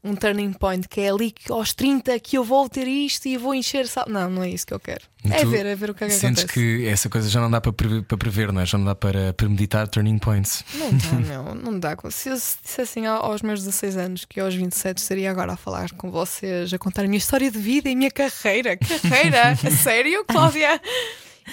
um 0.08 0.16
turning 0.16 0.52
point 0.52 0.88
que 0.88 1.00
é 1.00 1.10
ali 1.10 1.30
que 1.30 1.50
aos 1.52 1.72
30 1.74 2.18
que 2.20 2.36
eu 2.38 2.44
vou 2.44 2.68
ter 2.68 2.86
isto 2.88 3.26
e 3.26 3.36
vou 3.36 3.54
encher 3.54 3.86
sal... 3.86 4.06
Não, 4.08 4.28
não 4.30 4.42
é 4.42 4.48
isso 4.50 4.66
que 4.66 4.72
eu 4.74 4.80
quero. 4.80 5.02
É 5.30 5.44
ver, 5.44 5.66
é 5.66 5.74
ver 5.74 5.90
o 5.90 5.94
que 5.94 6.04
é 6.04 6.06
que 6.06 6.12
Sentes 6.14 6.44
acontece. 6.44 6.78
que 6.78 6.86
essa 6.86 7.08
coisa 7.10 7.28
já 7.28 7.40
não 7.40 7.50
dá 7.50 7.60
para, 7.60 7.72
pre- 7.72 8.02
para 8.02 8.16
prever, 8.16 8.52
não 8.52 8.60
é? 8.60 8.66
Já 8.66 8.78
não 8.78 8.84
dá 8.84 8.94
para 8.94 9.32
premeditar 9.34 9.86
turning 9.88 10.18
points. 10.18 10.64
Não 10.74 10.90
dá, 10.92 11.12
meu, 11.42 11.54
não 11.54 11.78
dá. 11.78 11.96
Se 12.10 12.28
eu 12.30 12.34
dissessem 12.34 13.06
ao- 13.06 13.24
aos 13.24 13.42
meus 13.42 13.60
16 13.64 13.96
anos 13.96 14.24
que 14.24 14.38
aos 14.40 14.54
27 14.54 14.98
estaria 14.98 15.30
agora 15.30 15.52
a 15.52 15.56
falar 15.56 15.90
com 15.92 16.10
vocês, 16.10 16.72
a 16.72 16.78
contar 16.78 17.02
a 17.02 17.06
minha 17.08 17.18
história 17.18 17.50
de 17.50 17.58
vida 17.58 17.88
e 17.88 17.92
a 17.92 17.96
minha 17.96 18.10
carreira. 18.10 18.76
Carreira? 18.76 19.50
A 19.66 19.70
sério, 19.70 20.24
Cláudia? 20.26 20.80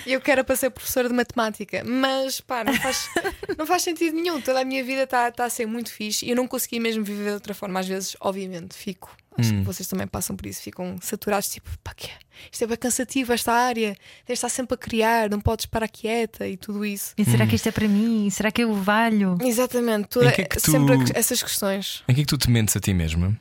Eu 0.06 0.20
quero 0.22 0.44
para 0.44 0.56
ser 0.56 0.70
professora 0.70 1.08
de 1.08 1.14
matemática, 1.16 1.84
mas 1.86 2.42
pá, 2.42 2.64
não 2.64 2.74
faz, 2.74 3.10
não 3.58 3.66
faz 3.66 3.84
sentido 3.84 4.16
nenhum. 4.16 4.40
Toda 4.42 4.62
a 4.62 4.66
minha 4.66 4.84
vida 4.84 5.04
está 5.04 5.32
tá 5.32 5.46
a 5.46 5.50
ser 5.50 5.66
muito 5.66 5.92
fixe 5.92 6.26
e 6.26 6.30
eu 6.32 6.36
não 6.36 6.48
consegui 6.48 6.80
mesmo 6.80 7.04
viver 7.04 7.26
de 7.30 7.34
outra 7.34 7.54
forma. 7.54 7.80
Às 7.80 7.88
vezes, 7.88 8.16
obviamente, 8.20 8.76
fico 8.76 9.16
Acho 9.38 9.52
que 9.52 9.62
vocês 9.64 9.86
também 9.90 10.08
passam 10.08 10.34
por 10.34 10.46
isso, 10.46 10.62
ficam 10.62 10.96
saturados, 11.02 11.50
tipo, 11.50 11.70
pá, 11.84 11.94
que 11.94 12.08
é? 12.08 12.14
isto 12.50 12.64
é 12.64 12.68
bem 12.68 12.78
cansativo, 12.78 13.34
esta 13.34 13.52
área, 13.52 13.90
deves 14.26 14.38
estar 14.40 14.48
sempre 14.48 14.76
a 14.76 14.78
criar, 14.78 15.30
não 15.30 15.42
podes 15.42 15.66
parar 15.66 15.90
quieta 15.90 16.48
e 16.48 16.56
tudo 16.56 16.86
isso. 16.86 17.14
E 17.18 17.26
será 17.26 17.46
que 17.46 17.54
isto 17.58 17.68
é 17.68 17.72
para 17.74 17.86
mim? 17.86 18.30
Será 18.30 18.50
que 18.50 18.64
eu 18.64 18.74
valho? 18.74 19.38
Exatamente, 19.42 20.08
toda- 20.08 20.32
que 20.32 20.42
é 20.42 20.46
que 20.46 20.56
tu- 20.56 20.72
sempre 20.72 20.96
essas 21.14 21.44
questões. 21.44 22.02
Em 22.08 22.16
que 22.16 22.22
é 22.22 22.24
que 22.24 22.30
tu 22.30 22.38
te 22.38 22.50
mentes 22.50 22.78
a 22.78 22.80
ti 22.80 22.94
mesma? 22.94 23.38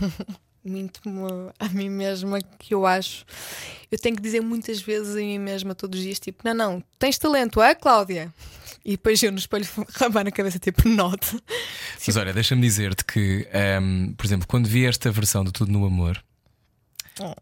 Minto-me 0.66 1.22
a 1.58 1.68
mim 1.68 1.88
mesma 1.88 2.40
que 2.58 2.74
eu 2.74 2.84
acho. 2.84 3.24
Eu 3.90 3.98
tenho 3.98 4.16
que 4.16 4.22
dizer 4.22 4.40
muitas 4.40 4.80
vezes 4.82 5.14
a 5.14 5.18
mim 5.20 5.38
mesma 5.38 5.74
todos 5.74 5.98
os 5.98 6.04
dias: 6.04 6.18
tipo, 6.18 6.42
não, 6.44 6.54
não, 6.54 6.84
tens 6.98 7.16
talento, 7.18 7.62
é, 7.62 7.74
Cláudia? 7.74 8.32
E 8.84 8.92
depois 8.92 9.22
eu 9.22 9.32
no 9.32 9.38
espelho 9.38 9.66
rabar 9.94 10.24
na 10.24 10.30
cabeça, 10.30 10.58
tipo, 10.58 10.88
nota. 10.88 11.26
Mas 12.06 12.16
olha, 12.16 12.32
deixa-me 12.32 12.62
dizer-te 12.62 13.04
que, 13.04 13.48
ahm, 13.52 14.12
por 14.14 14.26
exemplo, 14.26 14.46
quando 14.46 14.66
vi 14.66 14.86
esta 14.86 15.10
versão 15.10 15.44
do 15.44 15.50
Tudo 15.50 15.72
no 15.72 15.84
Amor, 15.84 16.22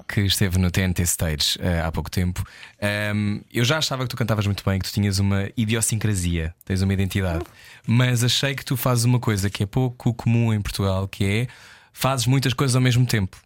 que 0.08 0.20
esteve 0.20 0.58
no 0.58 0.70
TNT 0.70 1.02
Stage 1.02 1.58
eh, 1.60 1.80
há 1.80 1.90
pouco 1.90 2.10
tempo, 2.10 2.44
ahm, 2.80 3.40
eu 3.52 3.64
já 3.64 3.78
achava 3.78 4.04
que 4.04 4.08
tu 4.08 4.16
cantavas 4.16 4.46
muito 4.46 4.62
bem, 4.64 4.78
que 4.78 4.88
tu 4.88 4.92
tinhas 4.92 5.18
uma 5.18 5.50
idiosincrasia, 5.56 6.54
tens 6.64 6.80
uma 6.80 6.92
identidade, 6.92 7.44
mas 7.86 8.22
achei 8.22 8.54
que 8.54 8.64
tu 8.64 8.76
fazes 8.76 9.04
uma 9.04 9.18
coisa 9.18 9.50
que 9.50 9.64
é 9.64 9.66
pouco 9.66 10.14
comum 10.14 10.54
em 10.54 10.62
Portugal, 10.62 11.08
que 11.08 11.24
é 11.24 11.48
fazes 11.95 12.26
muitas 12.26 12.53
coisas 12.53 12.76
ao 12.76 12.82
mesmo 12.82 13.07
tempo. 13.07 13.38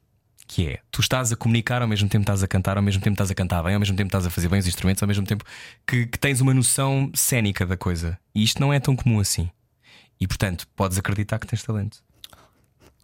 Que 0.48 0.66
é, 0.66 0.80
tu 0.90 1.02
estás 1.02 1.30
a 1.30 1.36
comunicar 1.36 1.82
ao 1.82 1.86
mesmo 1.86 2.08
tempo 2.08 2.22
estás 2.22 2.42
a 2.42 2.48
cantar, 2.48 2.78
ao 2.78 2.82
mesmo 2.82 3.02
tempo 3.02 3.12
estás 3.12 3.30
a 3.30 3.34
cantar 3.34 3.62
bem, 3.62 3.74
ao 3.74 3.80
mesmo 3.80 3.94
tempo 3.94 4.08
estás 4.08 4.26
a 4.26 4.30
fazer 4.30 4.48
bem 4.48 4.58
os 4.58 4.66
instrumentos, 4.66 5.02
ao 5.02 5.06
mesmo 5.06 5.26
tempo 5.26 5.44
que, 5.86 6.06
que 6.06 6.18
tens 6.18 6.40
uma 6.40 6.54
noção 6.54 7.12
cénica 7.14 7.66
da 7.66 7.76
coisa. 7.76 8.18
E 8.34 8.42
isto 8.42 8.58
não 8.58 8.72
é 8.72 8.80
tão 8.80 8.96
comum 8.96 9.20
assim. 9.20 9.50
E 10.18 10.26
portanto, 10.26 10.66
podes 10.74 10.98
acreditar 10.98 11.38
que 11.38 11.46
tens 11.46 11.62
talento. 11.62 12.02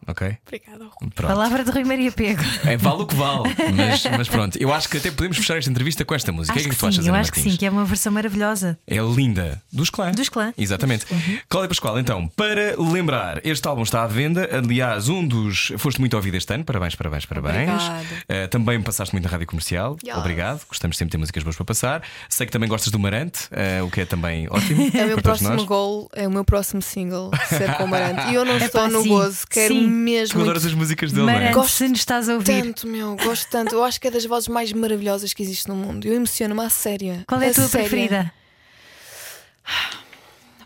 Ok? 0.07 0.37
Obrigada. 0.47 0.85
Pronto. 0.99 1.15
Palavra 1.15 1.65
de 1.65 1.71
Rui 1.71 1.85
Maria 1.85 2.13
Pego. 2.13 2.43
É, 2.65 2.77
vale 2.77 3.03
o 3.03 3.07
que 3.07 3.15
vale. 3.15 3.55
Mas, 3.75 4.05
mas 4.05 4.29
pronto, 4.29 4.57
eu 4.59 4.73
acho 4.73 4.89
que 4.89 4.99
até 4.99 5.11
podemos 5.11 5.37
fechar 5.37 5.57
esta 5.59 5.71
entrevista 5.71 6.05
com 6.05 6.15
esta 6.15 6.31
música. 6.33 6.53
O 6.53 6.55
que 6.55 6.61
é 6.61 6.63
Acho 6.63 6.69
que, 6.71 6.75
que 6.77 6.81
tu 6.81 6.87
achas, 6.87 7.03
sim, 7.05 7.09
eu 7.09 7.15
Ana 7.15 7.21
acho 7.21 7.33
que 7.33 7.41
sim, 7.41 7.57
que 7.57 7.67
é 7.67 7.71
uma 7.71 7.85
versão 7.85 8.13
maravilhosa. 8.13 8.79
É 8.87 8.97
linda. 8.99 9.61
Dos 9.73 9.91
clã. 9.91 10.11
Dos 10.13 10.29
Clã. 10.29 10.53
Exatamente. 10.57 11.07
Cláudia 11.49 11.69
Pascoal, 11.69 11.99
então, 11.99 12.29
para 12.29 12.77
lembrar, 12.81 13.41
este 13.45 13.67
álbum 13.67 13.83
está 13.83 14.03
à 14.03 14.07
venda. 14.07 14.49
Aliás, 14.53 15.09
um 15.09 15.27
dos. 15.27 15.73
Foste 15.79 16.01
muito 16.01 16.15
ouvido 16.15 16.37
este 16.37 16.53
ano. 16.55 16.65
Parabéns, 16.65 16.95
parabéns, 16.95 17.25
parabéns. 17.27 17.83
Eh, 18.29 18.47
também 18.49 18.81
passaste 18.83 19.15
muito 19.15 19.25
na 19.25 19.31
rádio 19.31 19.47
comercial. 19.47 19.97
Yes. 20.05 20.17
Obrigado. 20.17 20.61
Gostamos 20.69 20.97
sempre 20.97 21.11
de 21.11 21.13
ter 21.13 21.19
músicas 21.19 21.43
boas 21.43 21.57
para 21.57 21.65
passar. 21.65 22.03
Sei 22.29 22.47
que 22.47 22.53
também 22.53 22.69
gostas 22.69 22.91
do 22.91 22.99
Marante, 22.99 23.49
eh, 23.51 23.83
o 23.83 23.91
que 23.91 24.01
é 24.03 24.05
também 24.05 24.47
ótimo. 24.51 24.85
É 24.95 25.05
o 25.05 25.09
meu 25.09 25.23
próximo 25.23 25.51
nós. 25.51 25.65
gol, 25.65 26.09
é 26.15 26.27
o 26.27 26.31
meu 26.31 26.45
próximo 26.45 26.81
single, 26.81 27.31
ser 27.49 27.75
com 27.77 27.85
o 27.85 27.89
Marante. 27.89 28.31
E 28.31 28.35
eu 28.35 28.45
não 28.45 28.57
estou 28.57 28.83
pá, 28.83 28.89
no 28.89 29.03
sim, 29.03 29.09
gozo, 29.09 29.45
quero 29.49 29.75
sim. 29.75 29.89
Mesmo. 29.95 30.39
Tu 30.39 30.43
adoras 30.43 30.67
as 30.67 30.75
músicas 30.75 31.13
dele, 31.13 31.27
não 31.27 31.31
é? 31.31 31.35
Marante, 31.37 31.55
Gosto 31.55 31.75
se 31.77 31.89
nos 31.89 31.99
estás 32.01 32.29
a 32.29 32.35
ouvir. 32.35 32.63
tanto, 32.63 32.87
meu, 32.87 33.17
gosto 33.17 33.49
tanto. 33.51 33.75
Eu 33.75 33.85
acho 33.85 34.01
que 34.01 34.09
é 34.09 34.11
das 34.11 34.25
vozes 34.25 34.49
mais 34.49 34.73
maravilhosas 34.73 35.33
que 35.33 35.43
existe 35.43 35.69
no 35.69 35.75
mundo. 35.77 36.07
Eu 36.07 36.15
emociono-me 36.15 36.61
à 36.63 36.69
séria. 36.71 37.25
Qual 37.27 37.41
é 37.41 37.49
a 37.51 37.55
tua 37.55 37.69
séria. 37.69 37.89
preferida? 37.89 38.33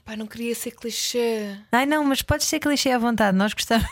Pá, 0.04 0.16
não 0.16 0.26
queria 0.26 0.54
ser 0.54 0.70
clichê. 0.70 1.54
Ai 1.70 1.84
não, 1.84 2.02
mas 2.02 2.22
podes 2.22 2.46
ser 2.46 2.58
clichê 2.60 2.90
à 2.90 2.98
vontade, 2.98 3.36
nós 3.36 3.52
gostamos. 3.52 3.86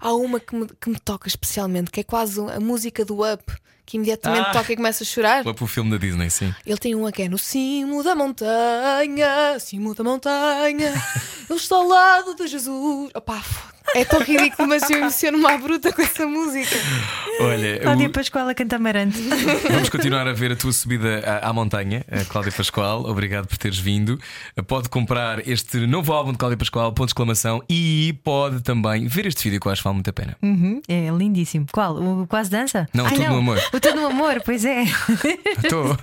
Há 0.00 0.12
uma 0.14 0.38
que 0.38 0.54
me, 0.54 0.66
que 0.80 0.88
me 0.88 0.98
toca 1.00 1.26
especialmente, 1.26 1.90
que 1.90 1.98
é 2.00 2.04
quase 2.04 2.40
a 2.40 2.60
música 2.60 3.04
do 3.04 3.22
Up, 3.30 3.44
que 3.86 3.96
imediatamente 3.96 4.48
Ah. 4.48 4.52
toca 4.52 4.72
e 4.72 4.76
começa 4.76 5.04
a 5.04 5.06
chorar. 5.06 5.42
Foi 5.44 5.54
para 5.54 5.64
o 5.64 5.66
filme 5.68 5.90
da 5.92 5.96
Disney, 5.96 6.28
sim. 6.28 6.52
Ele 6.66 6.76
tem 6.78 6.94
uma 6.94 7.12
que 7.12 7.22
é 7.22 7.28
no 7.28 7.38
cimo 7.38 8.02
da 8.02 8.14
montanha, 8.14 9.58
cimo 9.60 9.94
da 9.94 10.02
montanha, 10.04 10.92
eu 11.48 11.56
estou 11.56 11.82
ao 11.82 11.88
lado 11.88 12.34
de 12.34 12.46
Jesus. 12.48 13.10
Opá, 13.14 13.42
é 13.94 14.04
tão 14.04 14.20
ridículo, 14.20 14.68
mas 14.68 14.88
eu 14.90 14.98
emociono-me 14.98 15.46
à 15.46 15.56
bruta 15.56 15.92
com 15.92 16.02
essa 16.02 16.26
música. 16.26 16.76
Olha, 17.40 17.78
Cláudia 17.80 18.08
o- 18.08 18.10
Pascoal 18.12 18.48
a 18.48 18.54
cantar 18.54 18.78
Marante. 18.80 19.16
Vamos 19.70 19.88
continuar 19.88 20.26
a 20.26 20.32
ver 20.32 20.52
a 20.52 20.56
tua 20.56 20.72
subida 20.72 21.20
à, 21.24 21.48
à 21.50 21.52
montanha, 21.52 22.04
a 22.10 22.24
Cláudia 22.24 22.50
Pascoal. 22.52 23.04
Obrigado 23.08 23.46
por 23.46 23.56
teres 23.56 23.78
vindo. 23.78 24.18
Pode 24.66 24.88
comprar 24.88 25.46
este 25.46 25.78
novo 25.86 26.12
álbum 26.12 26.32
de 26.32 26.38
Cláudia 26.38 26.56
Pascoal, 26.56 26.92
ponto 26.92 27.06
de 27.06 27.10
exclamação, 27.12 27.62
e 27.70 28.18
pode 28.24 28.60
também 28.62 29.06
ver 29.06 29.26
este 29.26 29.44
vídeo 29.44 29.60
que 29.60 29.68
eu 29.68 29.72
acho 29.72 29.80
que 29.82 29.84
vale 29.84 29.94
muito 29.94 30.10
a 30.10 30.12
pena. 30.12 30.36
Uhum, 30.42 30.80
é 30.88 31.08
lindíssimo. 31.16 31.66
Qual? 31.70 31.96
O 31.96 32.26
Quase 32.26 32.50
Dança? 32.50 32.88
Não, 32.92 33.06
Ai, 33.06 33.12
Tudo 33.12 33.28
no 33.28 33.38
Amor. 33.38 33.60
O 33.76 33.80
Tudo 33.80 34.00
no 34.00 34.06
Amor, 34.06 34.40
pois 34.42 34.64
é. 34.64 34.84
Estou. 35.62 35.94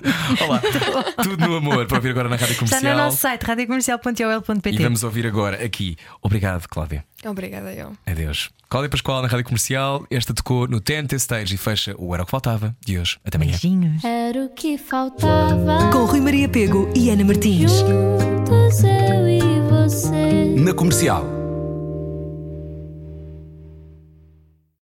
Olá. 0.46 0.62
Tudo 1.20 1.48
no 1.48 1.56
amor 1.56 1.86
para 1.86 1.96
ouvir 1.96 2.10
agora 2.10 2.28
na 2.28 2.36
rádio 2.36 2.52
Está 2.52 2.64
comercial. 2.66 2.96
no 2.96 3.02
nosso 3.04 3.16
site 3.16 3.42
radiocomercial.ol.pt. 3.42 4.70
E 4.70 4.78
vamos 4.82 5.02
ouvir 5.02 5.26
agora 5.26 5.64
aqui. 5.64 5.96
Obrigado, 6.22 6.68
Cláudia. 6.68 7.04
Obrigada, 7.24 7.72
eu. 7.72 7.92
Adeus. 8.06 8.50
Cláudia 8.68 8.88
Pascoal 8.88 9.22
na 9.22 9.28
rádio 9.28 9.44
comercial. 9.46 10.06
Esta 10.08 10.32
tocou 10.32 10.68
no 10.68 10.80
TNT 10.80 11.16
Stage 11.16 11.56
e 11.56 11.58
fecha 11.58 11.96
o 11.98 12.14
Era 12.14 12.22
o 12.22 12.26
que 12.26 12.30
Faltava 12.30 12.76
de 12.86 12.96
hoje. 12.96 13.18
Até 13.24 13.38
amanhã. 13.38 13.50
Beijinhos. 13.50 14.04
Era 14.04 14.44
o 14.44 14.48
que 14.50 14.78
faltava. 14.78 15.90
Com 15.92 16.04
Rui 16.04 16.20
Maria 16.20 16.48
Pego 16.48 16.88
e 16.94 17.10
Ana 17.10 17.24
Martins. 17.24 17.72
Juntos 17.72 18.84
eu 18.84 19.28
e 19.28 19.60
você. 19.68 20.54
Na 20.56 20.72
comercial. 20.72 21.33